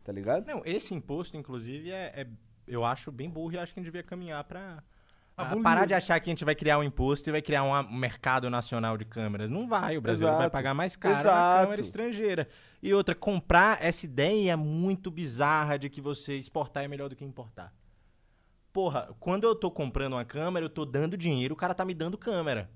[0.04, 0.46] Tá ligado?
[0.46, 2.26] Não, esse imposto, inclusive, é, é-
[2.66, 4.82] eu acho bem burro e acho que a gente devia caminhar pra.
[5.40, 5.62] A Abolir.
[5.62, 8.48] parar de achar que a gente vai criar um imposto e vai criar um mercado
[8.50, 9.50] nacional de câmeras.
[9.50, 11.62] Não vai, o Brasil vai pagar mais caro na Exato.
[11.64, 12.48] câmera estrangeira.
[12.82, 17.24] E outra, comprar essa ideia muito bizarra de que você exportar é melhor do que
[17.24, 17.72] importar.
[18.72, 21.92] Porra, quando eu tô comprando uma câmera, eu tô dando dinheiro, o cara tá me
[21.94, 22.70] dando câmera.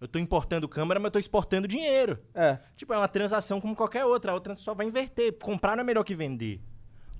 [0.00, 2.18] Eu tô importando câmera, mas eu tô exportando dinheiro.
[2.34, 2.58] É.
[2.76, 4.32] Tipo, é uma transação como qualquer outra.
[4.32, 5.32] A outra só vai inverter.
[5.38, 6.60] Comprar não é melhor que vender.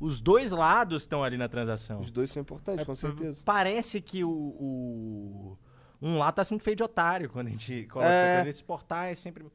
[0.04, 2.00] Os dois lados estão ali na transação.
[2.00, 3.42] Os dois são importantes, É, com certeza.
[3.44, 5.58] Parece que o, o-
[6.02, 8.32] um lá tá sendo feito de otário quando a gente coloca É.
[8.34, 8.56] essa coisa.
[8.58, 9.46] Exportar é sempre.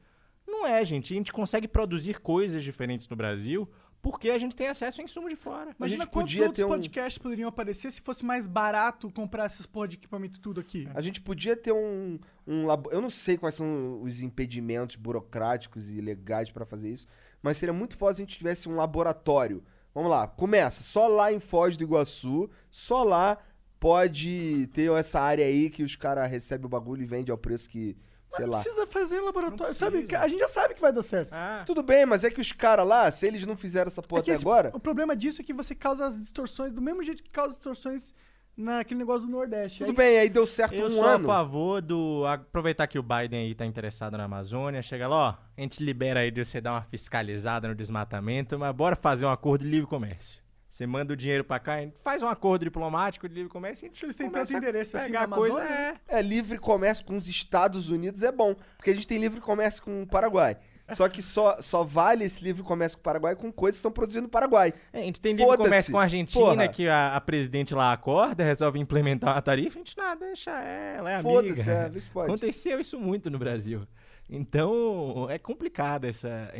[0.46, 1.12] Não é, gente.
[1.14, 3.68] A gente consegue produzir coisas diferentes no Brasil
[4.02, 5.74] porque a gente tem acesso a insumo de fora.
[5.78, 9.46] Imagina gente quantos podia outros ter um- podcasts poderiam aparecer se fosse mais barato comprar
[9.46, 10.88] esses porra de equipamento tudo aqui.
[10.94, 12.90] A gente podia ter um, um labo...
[12.90, 17.06] Eu não sei quais são os impedimentos burocráticos e legais pra fazer isso,
[17.42, 19.62] mas seria muito foda se a gente tivesse um laboratório
[19.94, 20.82] Vamos lá, começa.
[20.82, 23.38] Só lá em Foz do Iguaçu, só lá
[23.78, 27.68] pode ter essa área aí que os caras recebem o bagulho e vendem ao preço
[27.68, 27.96] que,
[28.28, 28.60] sei Não lá.
[28.60, 29.72] precisa fazer em laboratório.
[29.74, 31.32] Sabe, a gente já sabe que vai dar certo.
[31.66, 34.22] Tudo bem, mas é que os caras lá, se eles não fizeram essa porra É
[34.22, 34.70] até esse- agora.
[34.74, 38.14] O problema disso é que você causa as distorções do mesmo jeito que causa distorções
[38.60, 39.78] naquele negócio do Nordeste.
[39.80, 41.30] Tudo Aí- bem, aí deu certo Eu um sou ano.
[41.30, 42.24] a favor do.
[42.26, 45.34] Aproveitar que o Biden aí tá interessado na Amazônia, chega lá, ó.
[45.56, 49.30] A gente libera aí de você dar uma fiscalizada no desmatamento, mas bora fazer um
[49.30, 50.40] acordo de livre comércio.
[50.68, 53.84] Você manda o dinheiro pra cá, a gente faz um acordo diplomático de livre comércio
[53.84, 55.54] e a gente Eles têm tanto endereço assim na coisa.
[55.56, 56.18] Amazônia, É.
[56.18, 59.82] É, livre comércio com os Estados Unidos é bom, porque a gente tem livre comércio
[59.82, 60.56] com o Paraguai.
[60.94, 63.92] Só que só, só vale esse livre comércio com o Paraguai com coisas que são
[63.92, 64.72] produzidas no Paraguai.
[64.92, 66.68] É, a gente tem livre comércio com a Argentina, Porra.
[66.68, 71.10] que a, a presidente lá acorda, resolve implementar uma tarifa, a gente nada, deixa ela,
[71.10, 71.96] é Foda-se, amiga.
[71.96, 72.30] é, se pode.
[72.30, 73.86] Aconteceu isso muito no Brasil.
[74.28, 76.52] Então, é complicado essa.
[76.54, 76.58] A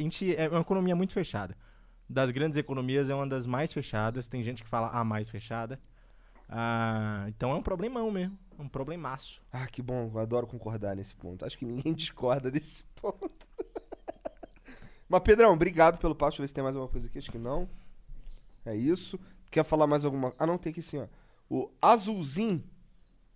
[0.00, 1.56] gente é uma economia muito fechada.
[2.08, 4.28] Das grandes economias, é uma das mais fechadas.
[4.28, 5.80] Tem gente que fala a mais fechada.
[6.48, 8.38] Ah, então é um problemão mesmo.
[8.58, 9.42] É um problemaço.
[9.52, 11.44] Ah, que bom, eu adoro concordar nesse ponto.
[11.44, 13.46] Acho que ninguém discorda desse ponto.
[15.08, 16.30] Mas, Pedrão, obrigado pelo papo.
[16.30, 17.18] Deixa eu ver se tem mais alguma coisa aqui.
[17.18, 17.68] Acho que não.
[18.64, 19.18] É isso.
[19.50, 21.06] Quer falar mais alguma Ah, não, tem aqui sim, ó.
[21.48, 22.64] O Azulzinho.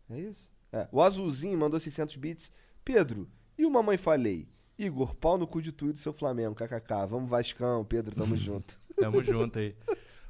[0.09, 0.51] É isso?
[0.73, 0.89] É.
[0.91, 2.53] O Azulzinho mandou 600 bits.
[2.85, 4.49] Pedro, e o Mamãe Falei?
[4.79, 6.55] Igor, pau no cu de tudo, seu Flamengo.
[6.55, 7.07] KKK.
[7.07, 7.85] Vamos, Vascão.
[7.85, 8.81] Pedro, tamo junto.
[8.97, 9.77] Tamo junto aí.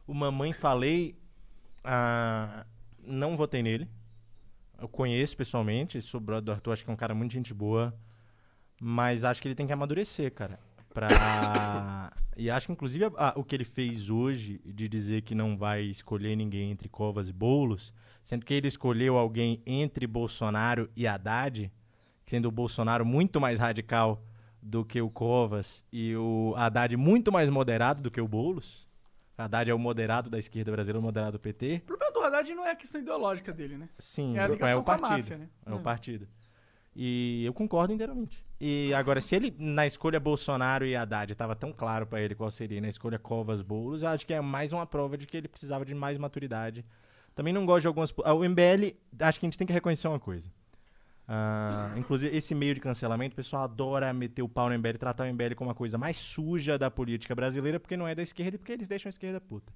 [0.06, 1.16] O Mamãe Falei,
[1.84, 2.66] ah,
[3.02, 3.88] não votei nele.
[4.78, 7.94] Eu conheço pessoalmente, sou brother do Arthur, acho que é um cara muito gente boa.
[8.80, 10.58] Mas acho que ele tem que amadurecer, cara.
[10.94, 12.12] Pra...
[12.36, 15.82] e acho que, inclusive, a- o que ele fez hoje, de dizer que não vai
[15.82, 17.92] escolher ninguém entre Covas e Boulos,
[18.22, 21.70] sendo que ele escolheu alguém entre Bolsonaro e Haddad,
[22.24, 24.24] sendo o Bolsonaro muito mais radical
[24.62, 28.86] do que o Covas e o Haddad muito mais moderado do que o Boulos.
[29.44, 31.82] Haddad é o moderado da esquerda brasileira, o moderado do PT.
[31.84, 33.88] O problema do Haddad não é a questão ideológica dele, né?
[33.98, 35.18] Sim, é a ligação o com a partido.
[35.18, 35.48] máfia, né?
[35.66, 36.28] É o partido.
[36.94, 38.44] E eu concordo inteiramente.
[38.60, 42.50] E agora, se ele, na escolha Bolsonaro e Haddad, estava tão claro pra ele qual
[42.50, 45.48] seria na escolha Covas Boulos, eu acho que é mais uma prova de que ele
[45.48, 46.84] precisava de mais maturidade.
[47.34, 48.12] Também não gosto de algumas.
[48.24, 50.50] ah, O MBL, acho que a gente tem que reconhecer uma coisa.
[51.32, 55.22] Ah, inclusive, esse meio de cancelamento, o pessoal adora meter o pau no MBL, tratar
[55.22, 58.56] o MBL como a coisa mais suja da política brasileira, porque não é da esquerda
[58.56, 59.72] e porque eles deixam a esquerda puta.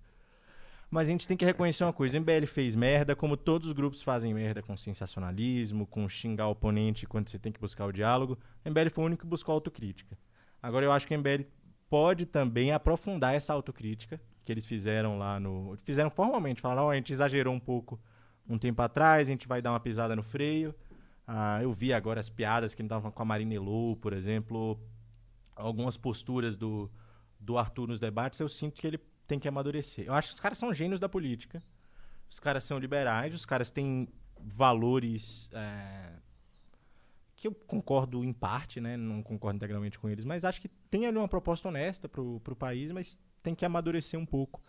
[0.91, 3.73] Mas a gente tem que reconhecer uma coisa: o MBL fez merda, como todos os
[3.73, 7.93] grupos fazem merda com sensacionalismo, com xingar o oponente quando você tem que buscar o
[7.93, 8.37] diálogo.
[8.65, 10.19] O MBL foi o único que buscou autocrítica.
[10.61, 11.45] Agora eu acho que o MBL
[11.89, 15.79] pode também aprofundar essa autocrítica que eles fizeram lá no.
[15.85, 18.01] Fizeram formalmente, falaram: ó, a gente exagerou um pouco
[18.49, 20.75] um tempo atrás, a gente vai dar uma pisada no freio.
[21.27, 24.79] Ah, eu vi agora as piadas que ele tava com a Marina Elou, por exemplo,
[25.57, 26.91] algumas posturas do,
[27.41, 30.07] do Arthur nos debates, eu sinto que ele tem que amadurecer.
[30.07, 31.63] Eu acho que os caras são gênios da política.
[32.29, 36.13] Os caras são liberais, os caras têm valores é,
[37.37, 38.97] que eu concordo em parte, né?
[38.97, 42.57] Não concordo integralmente com eles, mas acho que tem ali uma proposta honesta pro, pro
[42.57, 44.63] país, mas tem que amadurecer um pouco.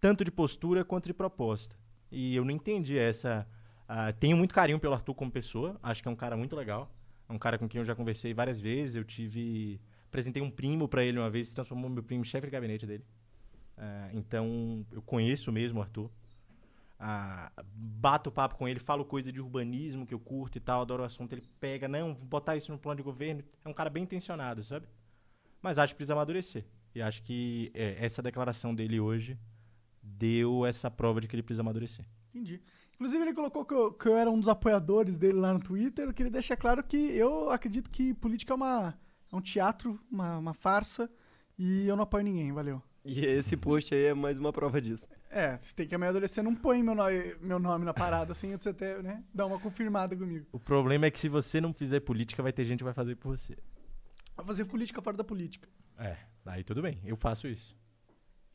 [0.00, 1.76] Tanto de postura quanto de proposta.
[2.10, 3.46] E eu não entendi essa.
[3.88, 5.78] Ah, tenho muito carinho pelo Arthur como pessoa.
[5.82, 6.90] Acho que é um cara muito legal.
[7.28, 8.94] É um cara com quem eu já conversei várias vezes.
[8.96, 9.80] Eu tive.
[10.06, 13.04] Apresentei um primo pra ele uma vez, se transformou meu primo chefe de gabinete dele.
[13.76, 16.10] Ah, então, eu conheço mesmo o Arthur.
[17.04, 21.02] Ah, bato papo com ele, falo coisa de urbanismo que eu curto e tal, adoro
[21.02, 21.32] o assunto.
[21.32, 23.42] Ele pega, não, vou botar isso no plano de governo.
[23.64, 24.86] É um cara bem intencionado, sabe?
[25.60, 26.64] Mas acho que precisa amadurecer.
[26.94, 29.38] E acho que é, essa declaração dele hoje
[30.02, 32.04] deu essa prova de que ele precisa amadurecer.
[32.30, 32.60] Entendi.
[33.02, 36.06] Inclusive, ele colocou que eu, que eu era um dos apoiadores dele lá no Twitter.
[36.06, 38.96] Eu queria deixar claro que eu acredito que política é, uma,
[39.32, 41.10] é um teatro, uma, uma farsa,
[41.58, 42.80] e eu não apoio ninguém, valeu.
[43.04, 45.08] E esse post aí é mais uma prova disso.
[45.28, 48.58] É, você tem que amadurecer, não põe meu nome, meu nome na parada assim, antes
[48.58, 50.46] de você até, né, dar uma confirmada comigo.
[50.52, 53.16] O problema é que se você não fizer política, vai ter gente que vai fazer
[53.16, 53.56] por você.
[54.36, 55.68] Vou fazer política fora da política.
[55.98, 56.16] É,
[56.46, 57.76] aí tudo bem, eu faço isso.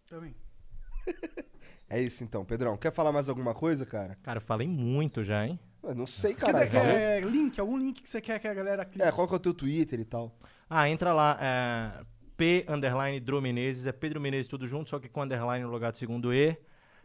[0.07, 0.33] Também.
[1.89, 2.75] É isso então, Pedrão.
[2.77, 4.17] Quer falar mais alguma coisa, cara?
[4.21, 5.59] Cara, eu falei muito já, hein?
[5.83, 6.69] Eu não sei, Quer, caralho.
[6.69, 7.59] quer link?
[7.59, 9.01] Algum link que você quer que a galera clique?
[9.07, 10.35] É, qual que é o teu Twitter e tal?
[10.69, 12.03] Ah, entra lá, é,
[12.35, 15.93] P underline Dro Menezes, é Pedro Menezes tudo junto, só que com underline no lugar
[15.93, 16.57] do segundo E.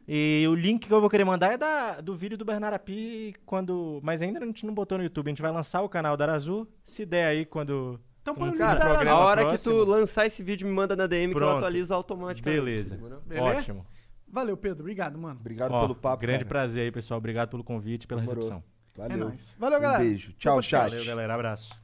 [0.09, 3.35] E o link que eu vou querer mandar é da, do vídeo do Bernardo Api,
[3.47, 4.01] quando.
[4.03, 6.25] Mas ainda a gente não botou no YouTube, a gente vai lançar o canal da
[6.25, 8.01] Arazu, se der aí quando.
[8.21, 9.75] Então põe o link Cara, programa a hora próximo.
[9.75, 11.59] que tu lançar esse vídeo, me manda na DM que eu Pronto.
[11.59, 12.61] atualizo automaticamente.
[12.61, 12.99] Beleza.
[13.25, 13.59] Beleza?
[13.59, 13.87] Ótimo.
[14.33, 14.81] Valeu, Pedro.
[14.81, 15.39] Obrigado, mano.
[15.39, 16.49] Obrigado Ó, pelo papo, Grande cara.
[16.49, 17.19] prazer aí, pessoal.
[17.19, 18.43] Obrigado pelo convite, pela Demorou.
[18.43, 18.65] recepção.
[18.97, 19.17] Valeu.
[19.17, 19.57] É nóis.
[19.59, 20.03] Valeu, galera.
[20.03, 20.33] Um beijo.
[20.39, 20.89] Tchau, chat.
[20.91, 21.35] Valeu, galera.
[21.35, 21.82] Abraço.